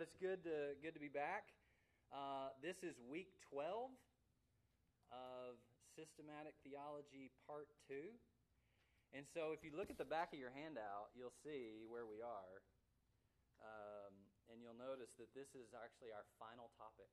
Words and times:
but 0.00 0.08
it's 0.08 0.16
good 0.16 0.40
to 0.48 0.72
good 0.80 0.96
to 0.96 1.02
be 1.04 1.12
back. 1.12 1.52
Uh, 2.08 2.56
this 2.64 2.80
is 2.80 2.96
week 3.04 3.36
twelve 3.44 3.92
of 5.12 5.60
systematic 5.92 6.56
theology 6.64 7.28
part 7.44 7.68
two, 7.84 8.08
and 9.12 9.28
so 9.36 9.52
if 9.52 9.60
you 9.60 9.68
look 9.76 9.92
at 9.92 10.00
the 10.00 10.08
back 10.08 10.32
of 10.32 10.40
your 10.40 10.48
handout, 10.56 11.12
you'll 11.12 11.36
see 11.44 11.84
where 11.84 12.08
we 12.08 12.24
are, 12.24 12.64
um, 13.60 14.16
and 14.48 14.64
you'll 14.64 14.80
notice 14.80 15.12
that 15.20 15.28
this 15.36 15.52
is 15.52 15.68
actually 15.76 16.16
our 16.16 16.24
final 16.40 16.72
topic 16.80 17.12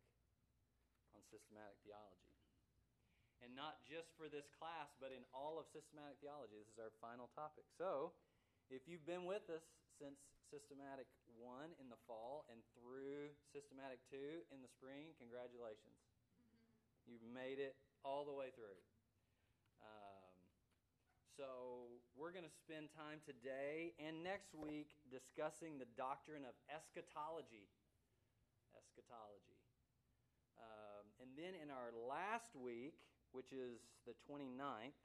on 1.12 1.20
systematic 1.28 1.76
theology, 1.84 2.40
and 3.44 3.52
not 3.52 3.84
just 3.84 4.16
for 4.16 4.32
this 4.32 4.48
class, 4.56 4.88
but 5.04 5.12
in 5.12 5.28
all 5.36 5.60
of 5.60 5.68
systematic 5.76 6.24
theology. 6.24 6.56
This 6.56 6.72
is 6.72 6.80
our 6.80 6.96
final 7.04 7.28
topic. 7.36 7.68
So. 7.76 8.16
If 8.68 8.84
you've 8.84 9.08
been 9.08 9.24
with 9.24 9.48
us 9.48 9.64
since 9.96 10.20
Systematic 10.48 11.12
1 11.36 11.76
in 11.76 11.92
the 11.92 12.00
fall 12.08 12.48
and 12.48 12.64
through 12.72 13.36
Systematic 13.52 14.00
2 14.08 14.48
in 14.56 14.64
the 14.64 14.72
spring, 14.72 15.12
congratulations. 15.20 16.00
Mm-hmm. 16.40 17.12
You've 17.12 17.28
made 17.28 17.60
it 17.60 17.76
all 18.08 18.24
the 18.24 18.32
way 18.32 18.56
through. 18.56 18.80
Um, 19.84 20.36
so, 21.36 21.92
we're 22.16 22.32
going 22.34 22.48
to 22.48 22.58
spend 22.64 22.90
time 22.96 23.22
today 23.28 23.94
and 24.02 24.24
next 24.24 24.56
week 24.56 24.96
discussing 25.12 25.78
the 25.78 25.90
doctrine 26.00 26.48
of 26.48 26.56
eschatology. 26.72 27.68
Eschatology. 28.74 29.60
Um, 30.58 31.06
and 31.22 31.30
then 31.38 31.54
in 31.54 31.70
our 31.70 31.94
last 31.94 32.58
week, 32.58 32.98
which 33.36 33.54
is 33.54 33.84
the 34.10 34.18
29th, 34.26 34.98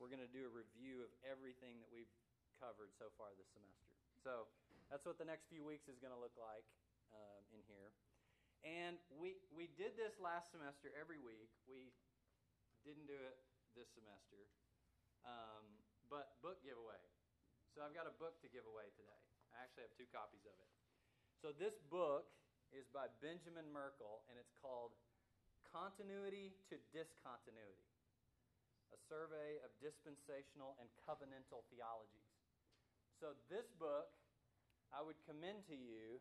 we're 0.00 0.08
going 0.08 0.24
to 0.24 0.32
do 0.32 0.48
a 0.48 0.52
review 0.54 1.04
of 1.04 1.12
everything 1.26 1.82
that 1.84 1.90
we've 1.92 2.10
covered 2.56 2.94
so 2.96 3.12
far 3.20 3.34
this 3.36 3.50
semester. 3.52 3.91
So 4.22 4.46
that's 4.86 5.02
what 5.02 5.18
the 5.18 5.26
next 5.26 5.50
few 5.50 5.66
weeks 5.66 5.90
is 5.90 5.98
going 5.98 6.14
to 6.14 6.20
look 6.22 6.34
like 6.38 6.62
um, 7.10 7.42
in 7.50 7.60
here. 7.66 7.90
And 8.62 8.94
we, 9.18 9.42
we 9.50 9.66
did 9.74 9.98
this 9.98 10.14
last 10.22 10.54
semester 10.54 10.94
every 10.94 11.18
week. 11.18 11.50
We 11.66 11.90
didn't 12.86 13.10
do 13.10 13.18
it 13.18 13.34
this 13.74 13.90
semester. 13.98 14.46
Um, 15.26 15.66
but 16.06 16.38
book 16.38 16.62
giveaway. 16.62 17.02
So 17.74 17.82
I've 17.82 17.94
got 17.94 18.06
a 18.06 18.14
book 18.22 18.38
to 18.46 18.48
give 18.52 18.62
away 18.62 18.86
today. 18.94 19.22
I 19.50 19.66
actually 19.66 19.90
have 19.90 19.94
two 19.98 20.06
copies 20.14 20.46
of 20.46 20.54
it. 20.54 20.70
So 21.42 21.50
this 21.50 21.74
book 21.90 22.30
is 22.70 22.86
by 22.94 23.10
Benjamin 23.18 23.66
Merkle, 23.74 24.22
and 24.30 24.38
it's 24.38 24.54
called 24.62 24.94
Continuity 25.66 26.54
to 26.70 26.78
Discontinuity 26.94 27.90
A 28.94 28.98
Survey 29.10 29.58
of 29.64 29.72
Dispensational 29.82 30.78
and 30.78 30.86
Covenantal 31.02 31.64
Theologies. 31.72 32.32
So, 33.22 33.38
this 33.46 33.70
book 33.78 34.10
I 34.92 35.00
would 35.00 35.16
commend 35.24 35.64
to 35.72 35.76
you 35.76 36.20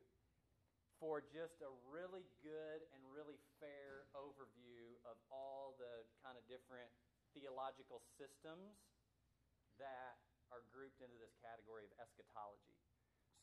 for 0.95 1.19
just 1.19 1.59
a 1.59 1.71
really 1.91 2.23
good 2.39 2.79
and 2.95 3.01
really 3.11 3.35
fair 3.59 4.07
overview 4.15 4.95
of 5.03 5.19
all 5.27 5.75
the 5.75 6.07
kind 6.23 6.39
of 6.39 6.43
different 6.47 6.87
theological 7.35 7.99
systems 8.15 8.79
that 9.75 10.23
are 10.55 10.63
grouped 10.71 11.03
into 11.03 11.19
this 11.19 11.35
category 11.43 11.83
of 11.83 11.91
eschatology. 11.99 12.79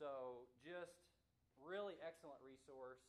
So, 0.01 0.47
just 0.65 0.97
really 1.61 1.99
excellent 2.01 2.39
resource, 2.41 3.03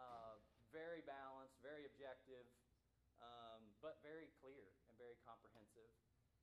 uh, 0.00 0.40
very 0.74 1.04
balanced, 1.06 1.54
very 1.62 1.86
objective, 1.86 2.46
um, 3.20 3.62
but 3.78 4.00
very 4.02 4.26
clear 4.42 4.74
and 4.90 4.94
very 4.98 5.14
comprehensive. 5.22 5.92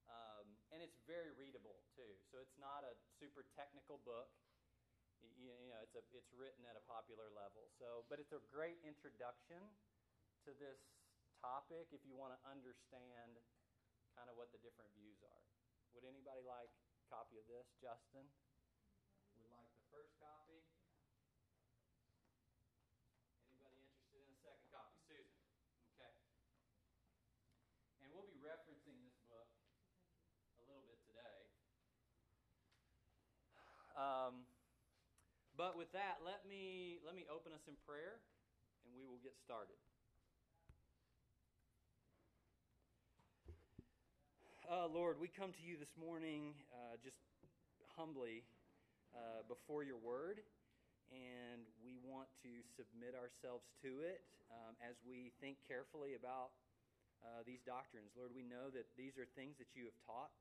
Um, 0.07 0.45
and 0.75 0.83
it's 0.83 0.99
very 1.07 1.31
readable 1.35 1.83
too. 1.95 2.11
So 2.31 2.43
it's 2.43 2.55
not 2.59 2.83
a 2.83 2.93
super 3.19 3.47
technical 3.55 4.03
book. 4.03 4.27
You, 5.41 5.53
know, 5.69 5.81
it's 5.85 5.93
a 5.93 6.03
it's 6.17 6.33
written 6.33 6.65
at 6.65 6.73
a 6.73 6.83
popular 6.89 7.29
level. 7.33 7.69
So, 7.77 8.05
but 8.09 8.17
it's 8.17 8.33
a 8.33 8.41
great 8.49 8.81
introduction 8.81 9.61
to 10.45 10.51
this 10.57 10.81
topic 11.41 11.89
if 11.93 12.01
you 12.05 12.13
want 12.17 12.33
to 12.33 12.39
understand 12.45 13.37
kind 14.17 14.29
of 14.29 14.37
what 14.37 14.53
the 14.53 14.61
different 14.61 14.89
views 14.97 15.21
are. 15.25 15.43
Would 15.93 16.05
anybody 16.05 16.41
like 16.45 16.69
a 16.69 17.05
copy 17.09 17.37
of 17.41 17.45
this, 17.49 17.67
Justin? 17.81 18.23
Would 19.37 19.51
like 19.51 19.69
the 19.73 19.85
first 19.91 20.13
copy? 20.21 20.61
Anybody 23.49 23.81
interested 23.81 24.21
in 24.21 24.29
a 24.31 24.39
second 24.39 24.67
copy? 24.71 24.97
Susan. 25.05 25.37
Okay. 25.97 26.13
And 28.05 28.09
we'll 28.13 28.29
be 28.29 28.39
referencing 28.39 28.97
this 29.03 29.17
book 29.27 29.49
a 30.57 30.63
little 30.69 30.85
bit 30.87 31.01
today. 31.05 31.37
Um, 33.97 34.47
but 35.61 35.77
with 35.77 35.93
that, 35.93 36.17
let 36.25 36.41
me 36.49 36.97
let 37.05 37.13
me 37.13 37.21
open 37.29 37.53
us 37.53 37.61
in 37.69 37.77
prayer, 37.85 38.17
and 38.81 38.89
we 38.97 39.05
will 39.05 39.21
get 39.21 39.37
started. 39.45 39.77
Uh, 44.65 44.89
Lord, 44.89 45.21
we 45.21 45.29
come 45.29 45.53
to 45.53 45.61
you 45.61 45.77
this 45.77 45.93
morning 46.01 46.57
uh, 46.73 46.97
just 47.05 47.21
humbly 47.93 48.41
uh, 49.13 49.45
before 49.45 49.85
your 49.85 50.01
word, 50.01 50.41
and 51.13 51.61
we 51.85 51.93
want 52.01 52.25
to 52.41 52.49
submit 52.73 53.13
ourselves 53.13 53.69
to 53.85 54.01
it 54.01 54.25
um, 54.49 54.73
as 54.81 54.97
we 55.05 55.29
think 55.45 55.61
carefully 55.69 56.17
about 56.17 56.57
uh, 57.21 57.45
these 57.45 57.61
doctrines. 57.69 58.09
Lord, 58.17 58.33
we 58.33 58.41
know 58.41 58.73
that 58.73 58.89
these 58.97 59.13
are 59.21 59.29
things 59.37 59.61
that 59.61 59.69
you 59.77 59.85
have 59.85 59.99
taught 60.09 60.33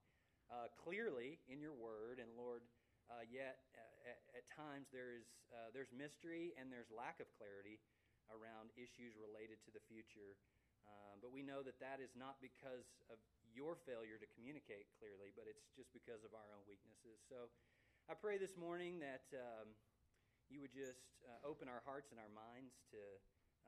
uh, 0.49 0.73
clearly 0.81 1.37
in 1.53 1.61
your 1.61 1.77
word, 1.77 2.25
and 2.25 2.33
Lord, 2.41 2.65
uh, 3.13 3.29
yet 3.29 3.61
at, 4.07 4.21
at, 4.37 4.45
times 4.53 4.89
there 4.93 5.13
is, 5.17 5.27
uh, 5.53 5.73
there's 5.73 5.93
mystery 5.93 6.53
and 6.57 6.69
there's 6.69 6.89
lack 6.93 7.21
of 7.21 7.29
clarity 7.37 7.81
around 8.31 8.71
issues 8.79 9.17
related 9.19 9.59
to 9.67 9.71
the 9.75 9.83
future. 9.91 10.39
Um, 10.89 11.21
but 11.21 11.31
we 11.31 11.45
know 11.45 11.61
that 11.63 11.77
that 11.83 12.01
is 12.01 12.17
not 12.17 12.41
because 12.41 12.89
of 13.13 13.21
your 13.53 13.77
failure 13.85 14.17
to 14.17 14.29
communicate 14.33 14.89
clearly, 14.97 15.35
but 15.35 15.45
it's 15.51 15.69
just 15.75 15.93
because 15.93 16.25
of 16.25 16.33
our 16.33 16.49
own 16.55 16.65
weaknesses. 16.65 17.21
So 17.29 17.51
I 18.09 18.15
pray 18.17 18.41
this 18.41 18.57
morning 18.57 18.99
that 19.03 19.27
um, 19.37 19.77
you 20.49 20.59
would 20.63 20.75
just 20.75 21.05
uh, 21.23 21.39
open 21.47 21.71
our 21.71 21.83
hearts 21.85 22.11
and 22.11 22.19
our 22.19 22.31
minds 22.33 22.81
to, 22.91 23.03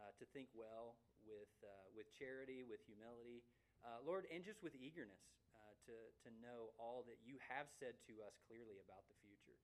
uh, 0.02 0.12
to 0.18 0.24
think 0.34 0.50
well 0.54 0.98
with, 1.22 1.52
uh, 1.62 1.88
with 1.94 2.10
charity, 2.10 2.66
with 2.66 2.82
humility, 2.86 3.46
uh, 3.86 4.02
Lord, 4.02 4.26
and 4.30 4.42
just 4.42 4.62
with 4.62 4.74
eagerness 4.78 5.22
uh, 5.54 5.74
to, 5.90 5.94
to 6.26 6.28
know 6.42 6.74
all 6.78 7.06
that 7.06 7.18
you 7.22 7.38
have 7.50 7.70
said 7.70 7.98
to 8.10 8.22
us 8.22 8.34
clearly 8.46 8.78
about 8.82 9.06
the 9.10 9.16
future. 9.22 9.58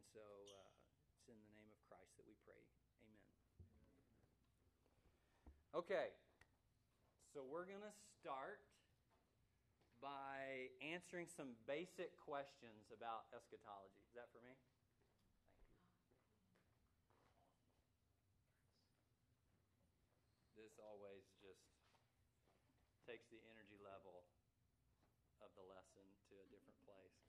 And 0.00 0.08
so 0.16 0.24
uh, 0.24 1.12
it's 1.12 1.28
in 1.28 1.36
the 1.36 1.52
name 1.52 1.68
of 1.68 1.76
Christ 1.84 2.16
that 2.16 2.24
we 2.24 2.32
pray. 2.48 2.56
Amen. 3.04 3.20
Okay, 5.76 6.16
so 7.36 7.44
we're 7.44 7.68
going 7.68 7.84
to 7.84 7.92
start 8.16 8.64
by 10.00 10.72
answering 10.80 11.28
some 11.28 11.52
basic 11.68 12.16
questions 12.16 12.88
about 12.88 13.28
eschatology. 13.36 14.00
Is 14.08 14.16
that 14.16 14.32
for 14.32 14.40
me? 14.40 14.56
Thank 14.56 14.72
you. 20.56 20.64
This 20.64 20.80
always 20.80 21.28
just 21.44 21.60
takes 23.04 23.28
the 23.28 23.44
energy 23.52 23.76
level 23.84 24.24
of 25.44 25.52
the 25.60 25.64
lesson 25.68 26.08
to 26.32 26.40
a 26.40 26.46
different 26.48 26.80
place. 26.88 27.20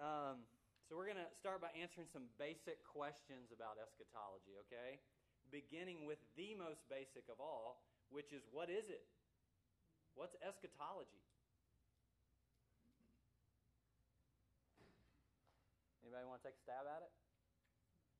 Um, 0.00 0.48
so, 0.88 0.96
we're 0.96 1.04
going 1.04 1.20
to 1.20 1.28
start 1.36 1.60
by 1.60 1.68
answering 1.76 2.08
some 2.08 2.32
basic 2.40 2.80
questions 2.80 3.52
about 3.52 3.76
eschatology, 3.76 4.56
okay? 4.64 4.96
Beginning 5.52 6.08
with 6.08 6.16
the 6.32 6.56
most 6.56 6.80
basic 6.88 7.28
of 7.28 7.36
all, 7.36 7.84
which 8.08 8.32
is 8.32 8.40
what 8.48 8.72
is 8.72 8.88
it? 8.88 9.04
What's 10.16 10.32
eschatology? 10.40 11.20
Anybody 16.00 16.24
want 16.24 16.40
to 16.40 16.48
take 16.48 16.56
a 16.56 16.64
stab 16.64 16.88
at 16.88 17.04
it? 17.04 17.12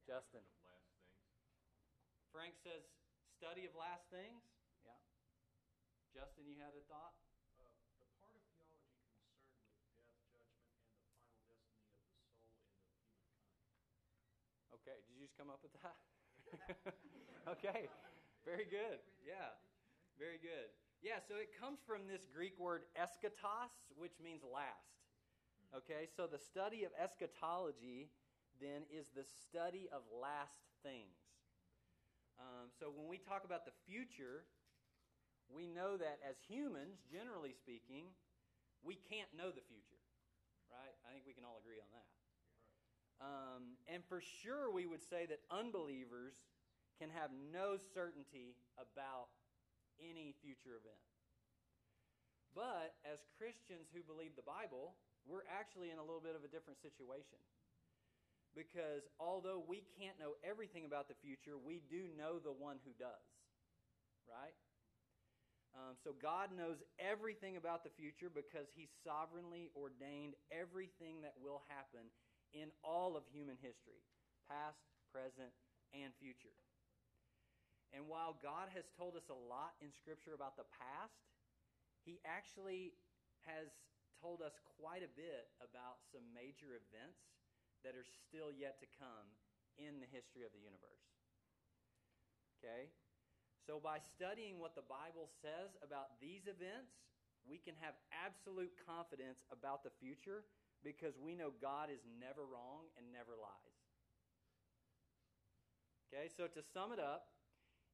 Justin. 0.04 0.44
Last 0.60 0.84
things. 0.92 1.08
Frank 2.28 2.52
says 2.60 2.84
study 3.32 3.64
of 3.64 3.72
last 3.72 4.04
things. 4.12 4.44
Yeah. 4.84 4.92
Justin, 6.12 6.44
you 6.44 6.60
had 6.60 6.76
a 6.76 6.84
thought? 6.84 7.16
Uh, 7.56 7.64
the 7.96 8.12
part 8.20 8.36
of 8.36 8.44
theology 8.52 8.92
concerned 8.92 9.32
with 9.32 10.36
death, 10.36 10.52
judgment, 10.60 10.68
and 10.68 10.92
the 10.92 11.16
final 11.16 11.48
destiny 11.48 11.88
of 11.88 11.96
the 11.96 12.12
soul 12.28 12.36
and 14.20 14.28
of 14.28 14.52
humankind. 14.60 14.77
Okay, 14.88 15.04
did 15.04 15.20
you 15.20 15.28
just 15.28 15.36
come 15.36 15.52
up 15.52 15.60
with 15.60 15.76
that? 15.84 16.00
okay, 17.52 17.92
very 18.48 18.64
good. 18.64 19.04
Yeah, 19.20 19.52
very 20.16 20.40
good. 20.40 20.72
Yeah, 21.04 21.20
so 21.20 21.36
it 21.36 21.52
comes 21.52 21.84
from 21.84 22.08
this 22.08 22.24
Greek 22.24 22.56
word 22.56 22.88
eschatos, 22.96 23.68
which 24.00 24.16
means 24.16 24.40
last. 24.40 24.96
Okay, 25.76 26.08
so 26.08 26.24
the 26.24 26.40
study 26.40 26.88
of 26.88 26.96
eschatology 26.96 28.08
then 28.64 28.88
is 28.88 29.12
the 29.12 29.28
study 29.28 29.92
of 29.92 30.08
last 30.08 30.64
things. 30.80 31.20
Um, 32.40 32.72
so 32.72 32.88
when 32.88 33.12
we 33.12 33.20
talk 33.20 33.44
about 33.44 33.68
the 33.68 33.76
future, 33.84 34.48
we 35.52 35.68
know 35.68 36.00
that 36.00 36.16
as 36.24 36.40
humans, 36.48 37.04
generally 37.12 37.52
speaking, 37.52 38.08
we 38.80 38.96
can't 38.96 39.28
know 39.36 39.52
the 39.52 39.60
future, 39.68 40.00
right? 40.72 40.96
I 41.04 41.12
think 41.12 41.28
we 41.28 41.36
can 41.36 41.44
all 41.44 41.60
agree 41.60 41.76
on 41.76 41.92
that. 41.92 42.08
Um, 43.18 43.74
and 43.90 44.02
for 44.06 44.22
sure, 44.42 44.70
we 44.70 44.86
would 44.86 45.02
say 45.02 45.26
that 45.26 45.42
unbelievers 45.50 46.34
can 46.98 47.10
have 47.10 47.30
no 47.34 47.74
certainty 47.94 48.54
about 48.78 49.30
any 49.98 50.34
future 50.42 50.78
event. 50.78 51.02
But 52.54 52.94
as 53.02 53.22
Christians 53.38 53.90
who 53.90 54.02
believe 54.02 54.34
the 54.34 54.46
Bible, 54.46 54.94
we're 55.26 55.46
actually 55.50 55.90
in 55.90 55.98
a 55.98 56.06
little 56.06 56.22
bit 56.22 56.38
of 56.38 56.46
a 56.46 56.50
different 56.50 56.78
situation. 56.78 57.38
Because 58.56 59.06
although 59.20 59.62
we 59.62 59.84
can't 59.98 60.18
know 60.18 60.34
everything 60.42 60.86
about 60.86 61.06
the 61.06 61.18
future, 61.18 61.58
we 61.58 61.82
do 61.90 62.10
know 62.16 62.38
the 62.38 62.54
one 62.54 62.82
who 62.82 62.94
does. 62.98 63.26
Right? 64.26 64.56
Um, 65.76 65.94
so 66.02 66.16
God 66.16 66.50
knows 66.56 66.80
everything 66.98 67.60
about 67.60 67.84
the 67.84 67.92
future 67.92 68.32
because 68.32 68.72
He 68.74 68.88
sovereignly 69.04 69.68
ordained 69.76 70.34
everything 70.50 71.20
that 71.22 71.36
will 71.38 71.62
happen 71.68 72.08
in 72.54 72.72
all 72.80 73.16
of 73.16 73.24
human 73.28 73.56
history 73.60 74.00
past, 74.48 74.80
present, 75.12 75.52
and 75.92 76.12
future. 76.16 76.54
And 77.92 78.04
while 78.08 78.36
God 78.40 78.68
has 78.72 78.88
told 78.96 79.16
us 79.16 79.28
a 79.32 79.36
lot 79.36 79.76
in 79.80 79.88
Scripture 79.92 80.36
about 80.36 80.56
the 80.60 80.68
past, 80.76 81.16
He 82.04 82.20
actually 82.24 82.92
has 83.48 83.72
told 84.20 84.44
us 84.44 84.56
quite 84.76 85.00
a 85.00 85.12
bit 85.16 85.48
about 85.60 86.04
some 86.12 86.24
major 86.36 86.76
events 86.76 87.22
that 87.86 87.94
are 87.94 88.04
still 88.04 88.50
yet 88.50 88.82
to 88.82 88.88
come 88.98 89.28
in 89.78 90.02
the 90.02 90.10
history 90.10 90.42
of 90.42 90.52
the 90.52 90.60
universe. 90.60 91.06
Okay? 92.58 92.90
So, 93.64 93.78
by 93.78 94.02
studying 94.02 94.58
what 94.58 94.74
the 94.74 94.84
Bible 94.84 95.30
says 95.40 95.76
about 95.84 96.18
these 96.18 96.50
events, 96.50 96.98
we 97.46 97.60
can 97.62 97.78
have 97.78 97.94
absolute 98.10 98.74
confidence 98.82 99.46
about 99.48 99.86
the 99.86 99.94
future 100.02 100.44
because 100.84 101.18
we 101.18 101.34
know 101.34 101.50
God 101.60 101.90
is 101.90 102.02
never 102.20 102.46
wrong 102.46 102.88
and 102.96 103.06
never 103.12 103.34
lies. 103.34 103.78
Okay, 106.08 106.30
so 106.32 106.48
to 106.48 106.62
sum 106.62 106.92
it 106.92 107.00
up, 107.00 107.28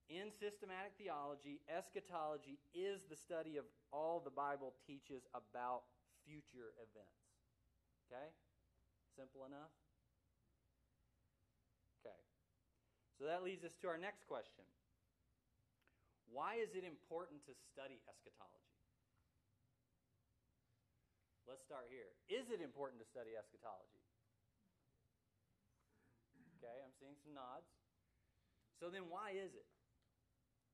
in 0.08 0.28
systematic 0.28 0.92
theology, 1.00 1.64
eschatology 1.64 2.60
is 2.76 3.00
the 3.08 3.16
study 3.16 3.56
of 3.56 3.64
all 3.88 4.20
the 4.20 4.30
Bible 4.30 4.76
teaches 4.84 5.24
about 5.32 5.88
future 6.28 6.76
events. 6.76 7.24
Okay? 8.06 8.28
Simple 9.16 9.48
enough? 9.48 9.72
Okay. 12.04 12.20
So 13.16 13.24
that 13.24 13.40
leads 13.40 13.64
us 13.64 13.72
to 13.80 13.88
our 13.88 13.96
next 13.96 14.28
question 14.28 14.68
why 16.34 16.58
is 16.58 16.74
it 16.74 16.82
important 16.82 17.46
to 17.46 17.54
study 17.70 18.02
eschatology? 18.10 18.73
Let's 21.44 21.62
start 21.62 21.86
here. 21.92 22.08
Is 22.32 22.48
it 22.48 22.64
important 22.64 23.00
to 23.00 23.06
study 23.06 23.36
eschatology? 23.36 24.00
Okay, 26.56 26.80
I'm 26.80 26.96
seeing 26.96 27.16
some 27.20 27.36
nods. 27.36 27.68
So 28.80 28.88
then 28.88 29.06
why 29.12 29.36
is 29.36 29.52
it? 29.52 29.68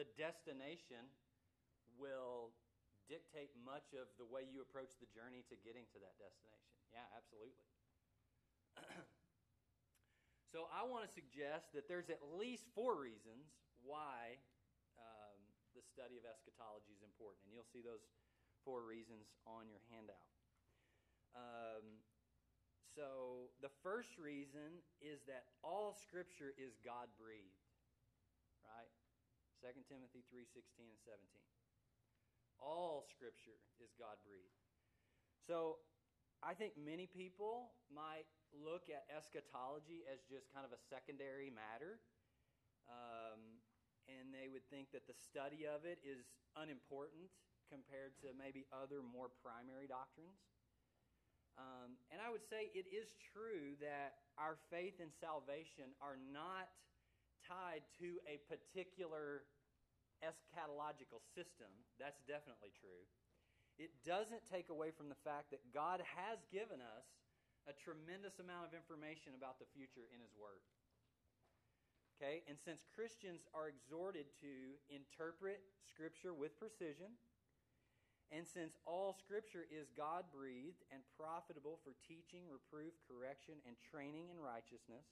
the 0.00 0.08
destination 0.16 1.12
will 2.00 2.56
dictate 3.04 3.52
much 3.52 3.92
of 3.92 4.08
the 4.16 4.24
way 4.24 4.48
you 4.48 4.64
approach 4.64 4.96
the 4.96 5.04
journey 5.12 5.44
to 5.52 5.60
getting 5.60 5.84
to 5.92 6.00
that 6.00 6.16
destination. 6.16 6.72
Yeah, 6.88 7.04
absolutely. 7.12 7.52
so 10.56 10.72
I 10.72 10.88
want 10.88 11.04
to 11.04 11.12
suggest 11.12 11.76
that 11.76 11.84
there's 11.84 12.08
at 12.08 12.24
least 12.32 12.64
four 12.72 12.96
reasons 12.96 13.52
why 13.84 14.40
um, 14.96 15.36
the 15.76 15.84
study 15.84 16.16
of 16.16 16.24
eschatology 16.24 16.96
is 16.96 17.04
important, 17.04 17.44
and 17.44 17.52
you'll 17.52 17.68
see 17.68 17.84
those 17.84 18.08
four 18.64 18.88
reasons 18.88 19.28
on 19.44 19.68
your 19.68 19.84
handout. 19.92 20.32
Um, 21.36 22.00
so 22.96 23.52
the 23.60 23.68
first 23.84 24.16
reason 24.16 24.80
is 25.04 25.20
that 25.28 25.44
all 25.60 25.92
Scripture 25.92 26.56
is 26.56 26.80
God 26.80 27.12
breathed 27.20 27.65
right? 28.66 28.90
2 29.62 29.86
Timothy 29.88 30.26
3:16 30.28 30.90
and 30.90 31.00
17. 31.02 31.22
All 32.58 33.06
scripture 33.08 33.60
is 33.78 33.92
God 33.98 34.18
breathed. 34.24 34.60
So, 35.46 35.78
I 36.42 36.52
think 36.52 36.76
many 36.76 37.06
people 37.06 37.72
might 37.88 38.28
look 38.52 38.88
at 38.92 39.08
eschatology 39.08 40.04
as 40.04 40.20
just 40.28 40.52
kind 40.52 40.66
of 40.66 40.72
a 40.72 40.80
secondary 40.90 41.48
matter. 41.48 42.00
Um, 42.86 43.62
and 44.06 44.30
they 44.30 44.46
would 44.46 44.62
think 44.70 44.92
that 44.94 45.06
the 45.10 45.16
study 45.16 45.66
of 45.66 45.82
it 45.82 45.98
is 46.06 46.30
unimportant 46.54 47.32
compared 47.66 48.14
to 48.22 48.30
maybe 48.38 48.66
other 48.70 49.02
more 49.02 49.32
primary 49.42 49.90
doctrines. 49.90 50.38
Um, 51.58 51.96
and 52.12 52.20
I 52.20 52.28
would 52.28 52.44
say 52.44 52.68
it 52.76 52.86
is 52.92 53.16
true 53.32 53.74
that 53.80 54.28
our 54.36 54.60
faith 54.68 55.00
and 55.00 55.10
salvation 55.10 55.96
are 56.04 56.20
not 56.20 56.68
tied 57.46 57.86
to 58.02 58.18
a 58.26 58.42
particular 58.50 59.46
eschatological 60.20 61.22
system. 61.32 61.70
That's 61.96 62.20
definitely 62.26 62.74
true. 62.74 63.06
It 63.78 63.92
doesn't 64.02 64.42
take 64.48 64.72
away 64.72 64.90
from 64.90 65.12
the 65.12 65.20
fact 65.20 65.52
that 65.52 65.60
God 65.70 66.00
has 66.16 66.40
given 66.48 66.80
us 66.80 67.06
a 67.68 67.76
tremendous 67.76 68.40
amount 68.40 68.66
of 68.66 68.72
information 68.72 69.36
about 69.36 69.60
the 69.60 69.68
future 69.76 70.08
in 70.10 70.18
His 70.22 70.32
Word. 70.32 70.64
Okay, 72.16 72.40
and 72.48 72.56
since 72.56 72.88
Christians 72.96 73.44
are 73.52 73.68
exhorted 73.68 74.32
to 74.40 74.80
interpret 74.88 75.60
Scripture 75.84 76.32
with 76.32 76.56
precision, 76.56 77.12
and 78.32 78.48
since 78.48 78.80
all 78.88 79.12
Scripture 79.12 79.68
is 79.68 79.92
God 79.92 80.24
breathed 80.32 80.80
and 80.88 81.04
profitable 81.12 81.76
for 81.84 81.92
teaching, 82.08 82.48
reproof, 82.48 82.96
correction, 83.04 83.60
and 83.68 83.76
training 83.76 84.32
in 84.32 84.40
righteousness, 84.40 85.04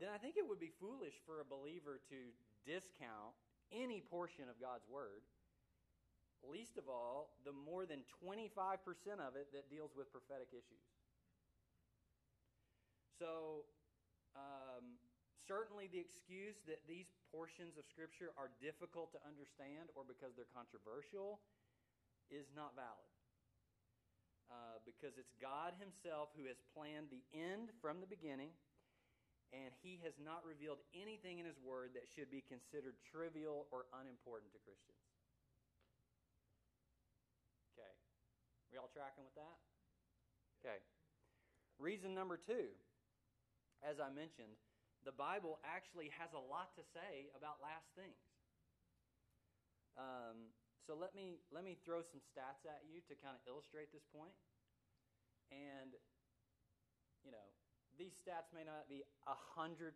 then 0.00 0.10
I 0.10 0.18
think 0.18 0.34
it 0.36 0.46
would 0.46 0.58
be 0.58 0.74
foolish 0.82 1.14
for 1.22 1.38
a 1.38 1.46
believer 1.46 2.02
to 2.10 2.18
discount 2.66 3.34
any 3.70 4.02
portion 4.02 4.50
of 4.50 4.58
God's 4.58 4.86
Word, 4.90 5.22
least 6.44 6.76
of 6.76 6.90
all, 6.90 7.36
the 7.46 7.54
more 7.54 7.86
than 7.86 8.04
25% 8.20 8.52
of 9.22 9.38
it 9.38 9.48
that 9.54 9.70
deals 9.70 9.94
with 9.96 10.12
prophetic 10.12 10.52
issues. 10.52 10.84
So, 13.16 13.64
um, 14.34 14.98
certainly 15.46 15.86
the 15.88 16.02
excuse 16.02 16.58
that 16.66 16.82
these 16.84 17.08
portions 17.30 17.78
of 17.78 17.86
Scripture 17.86 18.34
are 18.34 18.50
difficult 18.58 19.14
to 19.14 19.20
understand 19.22 19.94
or 19.94 20.02
because 20.02 20.34
they're 20.34 20.50
controversial 20.50 21.40
is 22.28 22.50
not 22.52 22.74
valid. 22.74 23.10
Uh, 24.52 24.76
because 24.84 25.16
it's 25.16 25.32
God 25.40 25.72
Himself 25.80 26.28
who 26.36 26.44
has 26.50 26.60
planned 26.76 27.08
the 27.08 27.24
end 27.32 27.72
from 27.80 28.04
the 28.04 28.10
beginning 28.10 28.52
and 29.54 29.70
he 29.86 30.02
has 30.02 30.18
not 30.18 30.42
revealed 30.42 30.82
anything 30.90 31.38
in 31.38 31.46
his 31.46 31.54
word 31.62 31.94
that 31.94 32.10
should 32.10 32.26
be 32.26 32.42
considered 32.42 32.98
trivial 33.06 33.70
or 33.70 33.86
unimportant 33.94 34.50
to 34.50 34.60
Christians. 34.66 34.98
Okay. 37.74 37.94
We 38.74 38.82
all 38.82 38.90
tracking 38.90 39.22
with 39.22 39.38
that? 39.38 39.58
Okay. 40.58 40.82
Reason 41.78 42.10
number 42.10 42.34
two, 42.34 42.74
as 43.86 44.02
I 44.02 44.10
mentioned, 44.10 44.58
the 45.06 45.14
Bible 45.14 45.62
actually 45.62 46.10
has 46.18 46.34
a 46.34 46.42
lot 46.42 46.74
to 46.74 46.82
say 46.90 47.30
about 47.38 47.62
last 47.62 47.86
things. 47.94 48.18
Um, 49.94 50.50
so 50.82 50.98
let 50.98 51.14
me 51.14 51.38
let 51.54 51.62
me 51.62 51.78
throw 51.86 52.02
some 52.02 52.18
stats 52.18 52.66
at 52.66 52.82
you 52.82 53.04
to 53.06 53.14
kind 53.22 53.38
of 53.38 53.42
illustrate 53.46 53.94
this 53.94 54.04
point. 54.10 54.34
And 55.54 55.94
you 57.22 57.30
know, 57.30 57.46
these 57.98 58.14
stats 58.18 58.50
may 58.54 58.66
not 58.66 58.88
be 58.90 59.02
100% 59.26 59.94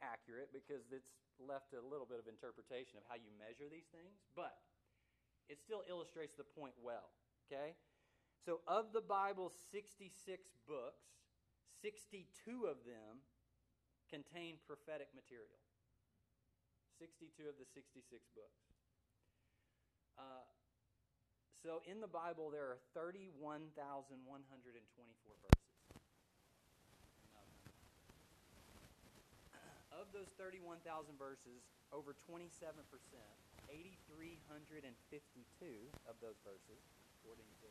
accurate 0.00 0.50
because 0.52 0.88
it's 0.92 1.12
left 1.36 1.72
a 1.76 1.80
little 1.80 2.08
bit 2.08 2.20
of 2.20 2.26
interpretation 2.28 2.96
of 3.00 3.04
how 3.08 3.16
you 3.16 3.28
measure 3.36 3.68
these 3.68 3.88
things, 3.92 4.16
but 4.36 4.60
it 5.48 5.60
still 5.60 5.84
illustrates 5.88 6.36
the 6.36 6.46
point 6.46 6.74
well. 6.80 7.12
Okay? 7.48 7.76
So, 8.40 8.64
of 8.64 8.96
the 8.96 9.04
Bible's 9.04 9.52
66 9.68 10.16
books, 10.64 11.04
62 11.84 12.24
of 12.64 12.80
them 12.88 13.20
contain 14.08 14.56
prophetic 14.64 15.12
material. 15.12 15.60
62 16.96 17.48
of 17.48 17.56
the 17.60 17.68
66 17.68 18.08
books. 18.32 18.60
Uh, 20.16 20.44
so, 21.60 21.84
in 21.84 22.00
the 22.00 22.08
Bible, 22.08 22.48
there 22.48 22.64
are 22.64 22.80
31,124 22.96 24.24
verses. 24.24 25.69
Of 30.10 30.26
those 30.26 30.34
31,000 30.42 30.82
verses, 31.14 31.62
over 31.94 32.18
27%, 32.18 32.42
8,352 33.70 34.90
of 36.10 36.18
those 36.18 36.34
verses, 36.42 36.82
according 37.14 37.46
to 37.62 37.70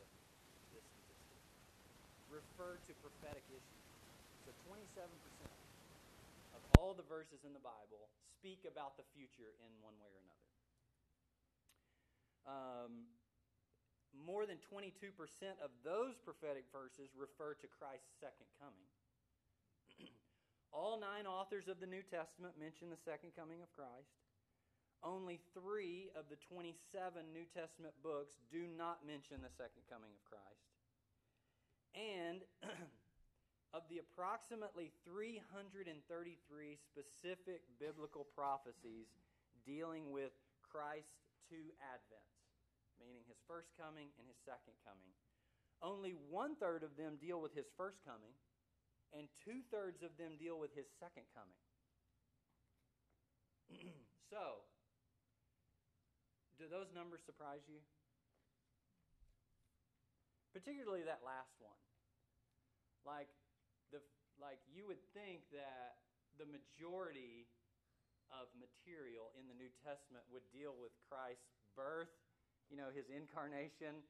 this 0.71 0.87
statistic, 0.87 1.43
refer 2.31 2.79
to 2.87 2.95
prophetic 3.03 3.43
issues. 3.51 3.87
So 4.47 4.55
27% 4.71 4.87
of 6.55 6.63
all 6.79 6.95
the 6.95 7.03
verses 7.11 7.43
in 7.43 7.51
the 7.51 7.59
Bible 7.59 8.07
speak 8.39 8.63
about 8.63 8.95
the 8.95 9.03
future 9.11 9.51
in 9.59 9.71
one 9.83 9.99
way 9.99 10.07
or 10.07 10.23
another. 10.23 10.47
Um, 12.47 13.11
more 14.15 14.47
than 14.47 14.63
22% 14.71 15.11
of 15.59 15.75
those 15.83 16.15
prophetic 16.23 16.71
verses 16.71 17.11
refer 17.19 17.51
to 17.59 17.67
Christ's 17.67 18.15
second 18.23 18.47
coming. 18.63 18.87
All 20.69 21.01
nine 21.01 21.25
authors 21.25 21.65
of 21.65 21.81
the 21.81 21.89
New 21.89 22.05
Testament 22.05 22.53
mention 22.61 22.93
the 22.93 23.01
second 23.01 23.33
coming 23.33 23.61
of 23.65 23.69
Christ. 23.73 24.13
Only 25.01 25.39
three 25.55 26.11
of 26.13 26.27
the 26.27 26.37
27 26.51 26.75
New 27.31 27.47
Testament 27.55 27.95
books 28.03 28.35
do 28.51 28.67
not 28.67 29.01
mention 29.07 29.39
the 29.39 29.53
second 29.55 29.81
coming 29.87 30.11
of 30.11 30.21
Christ. 30.27 30.67
And 31.95 32.43
of 33.77 33.87
the 33.87 34.03
approximately 34.03 34.91
333 35.07 35.95
specific 36.83 37.63
biblical 37.79 38.27
prophecies 38.35 39.07
dealing 39.63 40.11
with 40.11 40.35
Christ's 40.61 41.23
two 41.47 41.73
advents, 41.81 42.37
meaning 42.99 43.25
his 43.25 43.39
first 43.47 43.71
coming 43.79 44.11
and 44.19 44.25
his 44.27 44.37
second 44.45 44.75
coming, 44.85 45.15
only 45.79 46.13
one 46.27 46.59
third 46.59 46.83
of 46.83 46.93
them 46.99 47.15
deal 47.23 47.39
with 47.39 47.55
his 47.55 47.71
first 47.79 48.03
coming, 48.03 48.35
and 49.15 49.27
two 49.41 49.65
thirds 49.73 50.03
of 50.05 50.13
them 50.17 50.37
deal 50.37 50.59
with 50.59 50.73
his 50.77 50.85
second 50.99 51.25
coming. 51.33 51.61
so, 54.31 54.61
do 56.57 56.67
those 56.69 56.91
numbers 56.93 57.21
surprise 57.25 57.63
you? 57.65 57.81
Particularly 60.53 61.05
that 61.05 61.21
last 61.23 61.55
one. 61.61 61.77
Like 63.07 63.29
the 63.93 64.03
like 64.41 64.59
you 64.67 64.85
would 64.89 65.01
think 65.15 65.45
that 65.55 66.03
the 66.35 66.47
majority 66.49 67.47
of 68.29 68.49
material 68.57 69.33
in 69.39 69.49
the 69.49 69.57
New 69.57 69.71
Testament 69.81 70.25
would 70.29 70.45
deal 70.53 70.77
with 70.77 70.93
Christ's 71.09 71.49
birth, 71.73 72.11
you 72.69 72.77
know, 72.77 72.93
his 72.93 73.09
incarnation, 73.09 74.05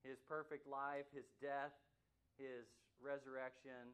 his 0.00 0.16
perfect 0.24 0.64
life, 0.64 1.04
his 1.12 1.28
death, 1.42 1.74
his 2.40 2.64
resurrection, 3.02 3.92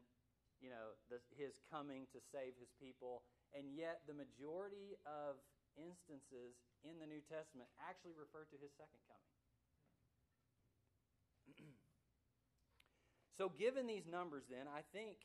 you 0.63 0.69
know, 0.71 0.95
the, 1.11 1.19
his 1.35 1.59
coming 1.71 2.07
to 2.15 2.19
save 2.31 2.55
his 2.59 2.71
people. 2.79 3.23
And 3.55 3.71
yet, 3.75 4.03
the 4.07 4.15
majority 4.15 4.95
of 5.07 5.39
instances 5.75 6.55
in 6.83 6.99
the 6.99 7.07
New 7.07 7.23
Testament 7.27 7.67
actually 7.79 8.15
refer 8.15 8.47
to 8.47 8.57
his 8.59 8.71
second 8.75 9.01
coming. 9.07 9.35
so, 13.37 13.51
given 13.55 13.87
these 13.87 14.07
numbers, 14.07 14.47
then, 14.47 14.67
I 14.67 14.83
think 14.95 15.23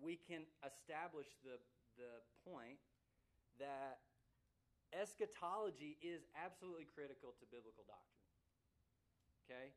we 0.00 0.16
can 0.16 0.48
establish 0.64 1.28
the, 1.44 1.60
the 2.00 2.24
point 2.48 2.80
that 3.60 4.00
eschatology 4.92 5.96
is 6.00 6.24
absolutely 6.36 6.88
critical 6.88 7.36
to 7.40 7.44
biblical 7.48 7.84
doctrine. 7.84 8.28
Okay? 9.44 9.72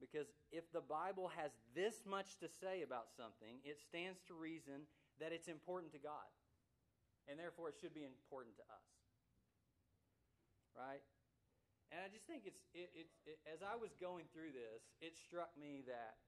Because 0.00 0.32
if 0.50 0.64
the 0.72 0.80
Bible 0.80 1.30
has 1.36 1.52
this 1.76 2.02
much 2.08 2.40
to 2.40 2.48
say 2.48 2.82
about 2.82 3.12
something, 3.14 3.60
it 3.64 3.78
stands 3.78 4.24
to 4.26 4.34
reason 4.34 4.88
that 5.20 5.30
it's 5.30 5.46
important 5.46 5.92
to 5.92 6.00
God 6.00 6.26
and 7.30 7.38
therefore 7.38 7.70
it 7.70 7.78
should 7.78 7.94
be 7.94 8.02
important 8.02 8.58
to 8.58 8.66
us. 8.66 8.86
Right? 10.74 11.04
And 11.94 12.02
I 12.02 12.10
just 12.10 12.26
think 12.26 12.46
it's 12.46 12.62
it, 12.74 12.90
it, 12.94 13.08
it, 13.26 13.38
as 13.46 13.62
I 13.62 13.78
was 13.78 13.94
going 13.98 14.26
through 14.34 14.50
this, 14.50 14.82
it 14.98 15.14
struck 15.14 15.54
me 15.54 15.86
that 15.86 16.18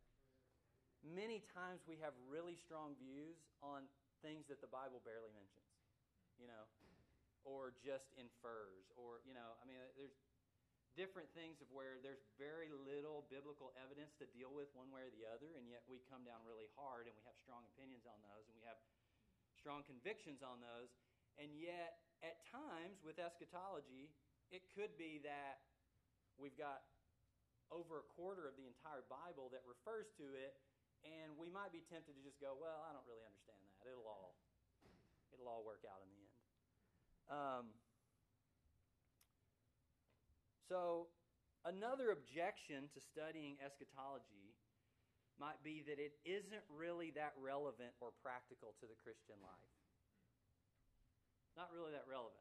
many 1.03 1.43
times 1.55 1.83
we 1.87 1.99
have 2.03 2.15
really 2.31 2.55
strong 2.55 2.95
views 2.99 3.39
on 3.63 3.87
things 4.23 4.47
that 4.51 4.63
the 4.63 4.71
Bible 4.71 5.03
barely 5.03 5.31
mentions, 5.35 5.71
you 6.39 6.47
know, 6.51 6.67
or 7.43 7.75
just 7.83 8.11
infers, 8.19 8.91
or 8.99 9.23
you 9.27 9.35
know, 9.35 9.59
I 9.59 9.67
mean, 9.67 9.79
there's 9.95 10.15
different 10.93 11.29
things 11.33 11.61
of 11.65 11.69
where 11.73 11.97
there's 12.05 12.21
very 12.37 12.69
little 12.73 13.25
biblical 13.33 13.73
evidence 13.81 14.13
to 14.21 14.29
deal 14.31 14.53
with 14.53 14.69
one 14.77 14.93
way 14.93 15.05
or 15.05 15.13
the 15.13 15.25
other, 15.25 15.57
and 15.57 15.65
yet 15.69 15.81
we 15.89 16.05
come 16.13 16.21
down 16.25 16.45
really 16.45 16.69
hard 16.77 17.09
and 17.09 17.15
we 17.17 17.25
have 17.25 17.37
strong 17.41 17.65
opinions 17.73 18.05
on 18.05 18.21
those, 18.21 18.45
and 18.49 18.55
we 18.57 18.65
have 18.69 18.77
strong 19.57 19.85
convictions 19.89 20.45
on 20.45 20.61
those. 20.61 20.93
And 21.41 21.57
yet, 21.57 22.05
at 22.21 22.45
times 22.53 23.01
with 23.01 23.17
eschatology, 23.17 24.13
it 24.53 24.69
could 24.77 24.93
be 25.01 25.25
that 25.25 25.65
we've 26.37 26.57
got 26.61 26.85
over 27.73 28.05
a 28.05 28.07
quarter 28.13 28.45
of 28.45 28.53
the 28.61 28.69
entire 28.69 29.01
Bible 29.09 29.49
that 29.57 29.65
refers 29.65 30.13
to 30.21 30.37
it, 30.37 30.61
and 31.09 31.33
we 31.41 31.49
might 31.49 31.73
be 31.73 31.81
tempted 31.89 32.13
to 32.13 32.23
just 32.23 32.37
go, 32.37 32.53
"Well, 32.53 32.85
I 32.85 32.93
don't 32.93 33.09
really 33.09 33.25
understand 33.25 33.65
that. 33.65 33.89
It'll 33.89 34.05
all, 34.05 34.37
it'll 35.33 35.49
all 35.49 35.65
work 35.65 35.83
out 35.89 36.05
in 36.05 36.13
the 36.13 36.21
end." 36.21 36.37
Um, 37.33 37.65
so, 40.73 41.13
another 41.69 42.17
objection 42.17 42.89
to 42.97 43.01
studying 43.05 43.61
eschatology 43.61 44.57
might 45.37 45.61
be 45.61 45.85
that 45.85 46.01
it 46.01 46.17
isn't 46.25 46.65
really 46.73 47.13
that 47.13 47.37
relevant 47.37 47.93
or 48.01 48.17
practical 48.25 48.73
to 48.81 48.89
the 48.89 48.97
Christian 48.97 49.37
life. 49.45 49.73
Not 51.61 51.69
really 51.77 51.93
that 51.93 52.09
relevant. 52.09 52.41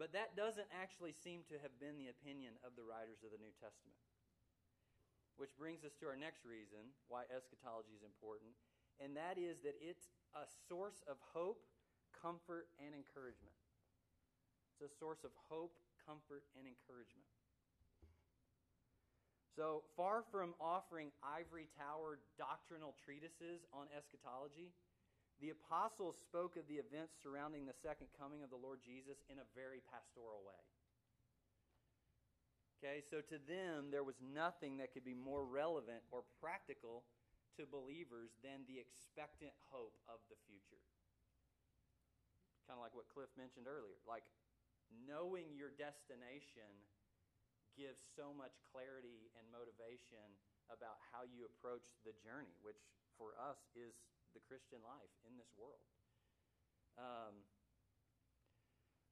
But 0.00 0.16
that 0.16 0.32
doesn't 0.32 0.72
actually 0.72 1.12
seem 1.12 1.44
to 1.52 1.60
have 1.60 1.76
been 1.76 2.00
the 2.00 2.08
opinion 2.08 2.56
of 2.64 2.72
the 2.72 2.88
writers 2.88 3.20
of 3.20 3.36
the 3.36 3.42
New 3.42 3.52
Testament. 3.60 4.00
Which 5.36 5.52
brings 5.60 5.84
us 5.84 5.92
to 6.00 6.08
our 6.08 6.16
next 6.16 6.48
reason 6.48 6.96
why 7.12 7.28
eschatology 7.28 7.92
is 7.92 8.06
important, 8.06 8.56
and 8.96 9.12
that 9.20 9.36
is 9.36 9.60
that 9.60 9.76
it's 9.76 10.08
a 10.32 10.48
source 10.72 11.04
of 11.04 11.20
hope, 11.36 11.68
comfort, 12.16 12.72
and 12.80 12.96
encouragement. 12.96 13.54
It's 14.72 14.88
a 14.88 14.98
source 14.98 15.26
of 15.26 15.34
hope, 15.50 15.76
comfort, 16.08 16.48
and 16.56 16.64
encouragement. 16.64 17.28
So, 19.52 19.84
far 19.92 20.24
from 20.32 20.56
offering 20.56 21.12
ivory 21.20 21.68
tower 21.76 22.24
doctrinal 22.40 22.96
treatises 23.04 23.68
on 23.76 23.92
eschatology, 23.92 24.72
the 25.44 25.52
apostles 25.52 26.16
spoke 26.16 26.56
of 26.56 26.64
the 26.70 26.80
events 26.80 27.20
surrounding 27.20 27.68
the 27.68 27.76
second 27.76 28.08
coming 28.16 28.40
of 28.40 28.48
the 28.48 28.58
Lord 28.58 28.80
Jesus 28.80 29.20
in 29.28 29.36
a 29.36 29.50
very 29.52 29.84
pastoral 29.92 30.40
way. 30.46 30.62
Okay, 32.78 33.02
so 33.02 33.18
to 33.18 33.38
them, 33.50 33.90
there 33.90 34.06
was 34.06 34.22
nothing 34.22 34.78
that 34.78 34.94
could 34.94 35.02
be 35.02 35.14
more 35.14 35.42
relevant 35.42 36.06
or 36.14 36.22
practical 36.38 37.02
to 37.58 37.66
believers 37.66 38.38
than 38.46 38.62
the 38.70 38.78
expectant 38.78 39.50
hope 39.74 39.98
of 40.06 40.22
the 40.30 40.38
future. 40.46 40.78
Kind 42.70 42.78
of 42.78 42.82
like 42.86 42.94
what 42.94 43.10
Cliff 43.10 43.30
mentioned 43.34 43.66
earlier. 43.66 43.98
Like 44.06 44.22
knowing 44.92 45.54
your 45.56 45.72
destination 45.74 46.68
gives 47.76 48.02
so 48.18 48.34
much 48.34 48.58
clarity 48.74 49.30
and 49.38 49.46
motivation 49.54 50.26
about 50.68 50.98
how 51.14 51.22
you 51.24 51.46
approach 51.46 51.86
the 52.02 52.12
journey, 52.20 52.58
which 52.60 52.80
for 53.14 53.38
us 53.38 53.58
is 53.72 53.94
the 54.34 54.42
Christian 54.44 54.82
life 54.82 55.14
in 55.24 55.38
this 55.38 55.50
world. 55.54 55.86
Um, 56.98 57.46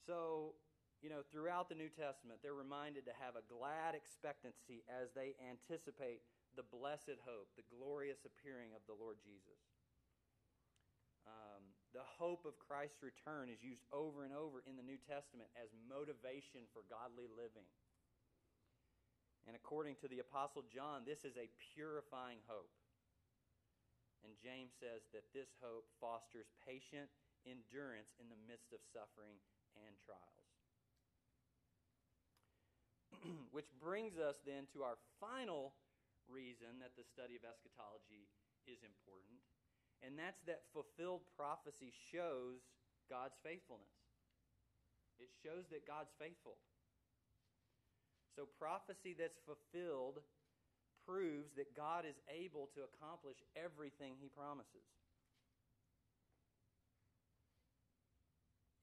so, 0.06 0.54
you 1.02 1.10
know, 1.10 1.22
throughout 1.30 1.70
the 1.70 1.78
New 1.78 1.90
Testament, 1.90 2.42
they're 2.42 2.56
reminded 2.56 3.06
to 3.06 3.14
have 3.18 3.38
a 3.38 3.46
glad 3.46 3.94
expectancy 3.94 4.82
as 4.90 5.14
they 5.14 5.38
anticipate 5.42 6.26
the 6.54 6.66
blessed 6.66 7.20
hope, 7.22 7.52
the 7.54 7.66
glorious 7.68 8.24
appearing 8.24 8.72
of 8.74 8.82
the 8.88 8.96
Lord 8.96 9.20
Jesus. 9.22 9.75
The 11.96 12.04
hope 12.20 12.44
of 12.44 12.60
Christ's 12.60 13.00
return 13.00 13.48
is 13.48 13.64
used 13.64 13.80
over 13.88 14.28
and 14.28 14.36
over 14.36 14.60
in 14.68 14.76
the 14.76 14.84
New 14.84 15.00
Testament 15.08 15.48
as 15.56 15.72
motivation 15.88 16.68
for 16.76 16.84
godly 16.92 17.24
living. 17.24 17.64
And 19.48 19.56
according 19.56 19.96
to 20.04 20.08
the 20.12 20.20
Apostle 20.20 20.68
John, 20.68 21.08
this 21.08 21.24
is 21.24 21.40
a 21.40 21.48
purifying 21.72 22.44
hope. 22.44 22.68
And 24.20 24.36
James 24.36 24.76
says 24.76 25.08
that 25.16 25.24
this 25.32 25.48
hope 25.64 25.88
fosters 25.96 26.52
patient 26.68 27.08
endurance 27.48 28.12
in 28.20 28.28
the 28.28 28.36
midst 28.44 28.76
of 28.76 28.84
suffering 28.92 29.40
and 29.80 29.96
trials. 30.04 30.52
Which 33.56 33.72
brings 33.80 34.20
us 34.20 34.36
then 34.44 34.68
to 34.76 34.84
our 34.84 35.00
final 35.16 35.72
reason 36.28 36.76
that 36.84 36.92
the 36.92 37.08
study 37.08 37.40
of 37.40 37.46
eschatology 37.48 38.28
is 38.68 38.84
important, 38.84 39.40
and 40.04 40.18
that's 40.18 40.40
that 40.44 40.68
fulfilled 40.72 41.24
prophecy 41.36 41.92
shows 42.12 42.60
God's 43.08 43.36
faithfulness. 43.40 43.96
It 45.16 45.32
shows 45.40 45.64
that 45.72 45.88
God's 45.88 46.12
faithful. 46.20 46.60
So, 48.36 48.44
prophecy 48.60 49.16
that's 49.16 49.40
fulfilled 49.48 50.20
proves 51.08 51.48
that 51.56 51.72
God 51.72 52.04
is 52.04 52.18
able 52.28 52.68
to 52.76 52.84
accomplish 52.84 53.40
everything 53.56 54.20
he 54.20 54.28
promises. 54.28 54.84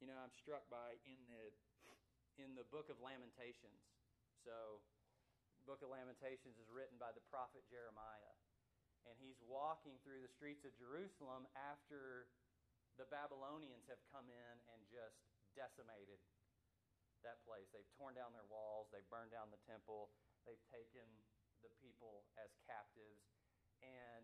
You 0.02 0.10
know, 0.10 0.18
I'm 0.18 0.34
struck 0.34 0.66
by 0.74 0.98
in 1.06 1.22
the 1.30 1.54
in 2.42 2.58
the 2.58 2.66
book 2.74 2.90
of 2.90 2.98
Lamentations. 2.98 3.78
So, 4.42 4.82
book 5.70 5.86
of 5.86 5.94
Lamentations 5.94 6.58
is 6.58 6.68
written 6.74 6.98
by 6.98 7.14
the 7.14 7.24
prophet 7.30 7.62
Jeremiah, 7.70 8.34
and 9.08 9.16
he's 9.20 9.40
walking 9.44 10.00
through 10.04 10.24
the 10.24 10.32
streets 10.32 10.64
of 10.64 10.72
Jerusalem 10.80 11.48
after 11.56 12.32
the 12.96 13.10
Babylonians 13.10 13.90
have 13.90 14.02
come 14.14 14.30
in 14.30 14.56
and 14.72 14.80
just 14.88 15.18
decimated 15.58 16.22
that 17.26 17.42
place. 17.48 17.72
They've 17.72 17.88
torn 17.96 18.14
down 18.14 18.36
their 18.36 18.48
walls, 18.48 18.92
they've 18.92 19.08
burned 19.08 19.32
down 19.32 19.50
the 19.50 19.62
temple, 19.64 20.12
they've 20.44 20.62
taken 20.70 21.08
the 21.64 21.72
people 21.80 22.28
as 22.36 22.52
captives. 22.68 23.24
And, 23.84 24.24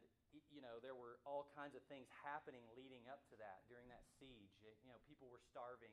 you 0.52 0.64
know, 0.64 0.80
there 0.80 0.96
were 0.96 1.20
all 1.28 1.52
kinds 1.52 1.76
of 1.76 1.84
things 1.92 2.08
happening 2.24 2.64
leading 2.76 3.08
up 3.12 3.28
to 3.32 3.36
that 3.44 3.68
during 3.68 3.92
that 3.92 4.08
siege. 4.20 4.56
You 4.64 4.88
know, 4.88 5.00
people 5.04 5.28
were 5.28 5.44
starving, 5.44 5.92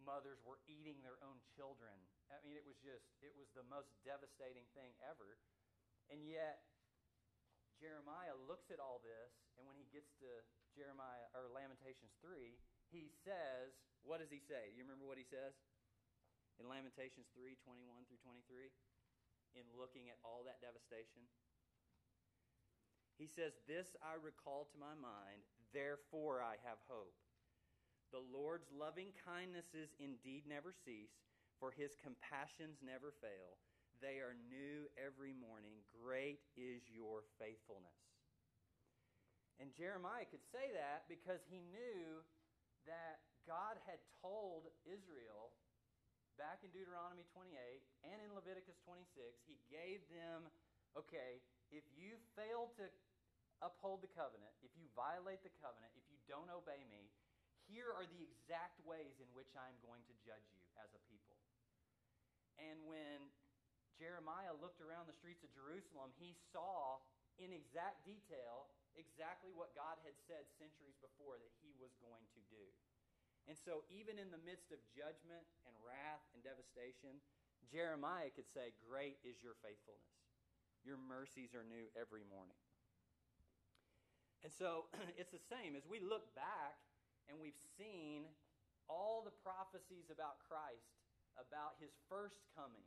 mothers 0.00 0.40
were 0.40 0.64
eating 0.64 1.04
their 1.04 1.20
own 1.20 1.40
children. 1.56 1.92
I 2.32 2.40
mean, 2.40 2.56
it 2.56 2.64
was 2.64 2.80
just, 2.80 3.04
it 3.20 3.36
was 3.36 3.52
the 3.52 3.66
most 3.68 3.92
devastating 4.00 4.64
thing 4.72 4.96
ever. 5.04 5.36
And 6.08 6.24
yet, 6.24 6.64
Jeremiah 7.80 8.36
looks 8.44 8.68
at 8.68 8.78
all 8.78 9.00
this, 9.00 9.32
and 9.56 9.64
when 9.64 9.80
he 9.80 9.88
gets 9.88 10.12
to 10.20 10.28
Jeremiah 10.76 11.32
or 11.32 11.48
Lamentations 11.48 12.12
3, 12.20 12.54
he 12.92 13.08
says, 13.08 13.72
what 14.04 14.20
does 14.20 14.28
he 14.28 14.40
say? 14.40 14.72
You 14.76 14.84
remember 14.84 15.08
what 15.08 15.20
he 15.20 15.24
says? 15.24 15.56
In 16.60 16.68
Lamentations 16.68 17.32
3 17.32 17.56
21 17.64 18.04
through 18.04 18.20
23, 18.20 18.68
in 19.56 19.64
looking 19.72 20.12
at 20.12 20.20
all 20.20 20.44
that 20.44 20.60
devastation, 20.60 21.24
he 23.16 23.28
says, 23.28 23.56
This 23.64 23.96
I 24.00 24.20
recall 24.20 24.68
to 24.68 24.76
my 24.80 24.92
mind, 24.96 25.44
therefore 25.72 26.44
I 26.44 26.60
have 26.64 26.80
hope. 26.88 27.16
The 28.12 28.20
Lord's 28.20 28.68
loving 28.72 29.12
kindnesses 29.24 29.92
indeed 30.00 30.44
never 30.48 30.72
cease, 30.72 31.16
for 31.60 31.72
his 31.72 31.96
compassions 32.00 32.80
never 32.80 33.12
fail. 33.20 33.60
They 34.00 34.24
are 34.24 34.32
new 34.48 34.88
every 34.96 35.36
morning. 35.36 35.76
Great 35.92 36.40
is 36.56 36.80
your 36.88 37.20
faithfulness. 37.36 38.00
And 39.60 39.68
Jeremiah 39.76 40.24
could 40.24 40.44
say 40.48 40.72
that 40.72 41.04
because 41.04 41.44
he 41.52 41.60
knew 41.68 42.24
that 42.88 43.20
God 43.44 43.76
had 43.84 44.00
told 44.24 44.72
Israel 44.88 45.52
back 46.40 46.64
in 46.64 46.72
Deuteronomy 46.72 47.28
28 47.36 47.52
and 48.08 48.16
in 48.24 48.32
Leviticus 48.32 48.80
26, 48.88 49.04
he 49.44 49.60
gave 49.68 50.00
them, 50.08 50.48
okay, 50.96 51.44
if 51.68 51.84
you 51.92 52.16
fail 52.32 52.72
to 52.80 52.88
uphold 53.60 54.00
the 54.00 54.08
covenant, 54.16 54.56
if 54.64 54.72
you 54.80 54.88
violate 54.96 55.44
the 55.44 55.52
covenant, 55.60 55.92
if 55.92 56.08
you 56.08 56.16
don't 56.24 56.48
obey 56.48 56.80
me, 56.88 57.12
here 57.68 57.92
are 57.92 58.08
the 58.08 58.24
exact 58.24 58.80
ways 58.88 59.20
in 59.20 59.28
which 59.36 59.52
I'm 59.52 59.76
going 59.84 60.00
to 60.08 60.14
judge 60.24 60.48
you 60.56 60.64
as 60.80 60.88
a 60.96 61.02
people. 61.12 61.36
And 62.56 62.80
when 62.88 63.28
Jeremiah 64.00 64.56
looked 64.56 64.80
around 64.80 65.04
the 65.04 65.14
streets 65.14 65.44
of 65.44 65.52
Jerusalem, 65.52 66.16
he 66.16 66.32
saw 66.56 67.04
in 67.36 67.52
exact 67.52 68.00
detail 68.08 68.72
exactly 68.96 69.52
what 69.52 69.76
God 69.76 70.00
had 70.02 70.16
said 70.24 70.48
centuries 70.56 70.96
before 71.04 71.36
that 71.36 71.52
he 71.60 71.76
was 71.76 71.92
going 72.00 72.24
to 72.32 72.42
do. 72.48 72.64
And 73.44 73.56
so, 73.56 73.84
even 73.92 74.16
in 74.16 74.32
the 74.32 74.40
midst 74.40 74.72
of 74.72 74.80
judgment 74.92 75.44
and 75.68 75.72
wrath 75.84 76.24
and 76.32 76.40
devastation, 76.40 77.20
Jeremiah 77.68 78.32
could 78.32 78.48
say, 78.48 78.72
Great 78.84 79.20
is 79.20 79.40
your 79.40 79.56
faithfulness. 79.60 80.16
Your 80.84 81.00
mercies 81.00 81.52
are 81.52 81.64
new 81.64 81.88
every 81.96 82.24
morning. 82.28 82.56
And 84.44 84.52
so, 84.52 84.88
it's 85.20 85.32
the 85.32 85.42
same. 85.52 85.76
As 85.76 85.84
we 85.84 86.00
look 86.00 86.32
back 86.36 86.80
and 87.28 87.36
we've 87.40 87.58
seen 87.76 88.28
all 88.88 89.24
the 89.24 89.34
prophecies 89.44 90.08
about 90.12 90.40
Christ, 90.44 91.00
about 91.36 91.80
his 91.80 91.92
first 92.12 92.40
coming, 92.52 92.84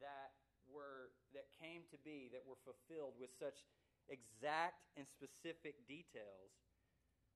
that 0.00 0.36
were 0.70 1.14
that 1.34 1.48
came 1.56 1.86
to 1.90 1.98
be 2.02 2.30
that 2.30 2.42
were 2.42 2.58
fulfilled 2.66 3.14
with 3.18 3.30
such 3.38 3.66
exact 4.10 4.86
and 4.94 5.06
specific 5.06 5.82
details 5.86 6.54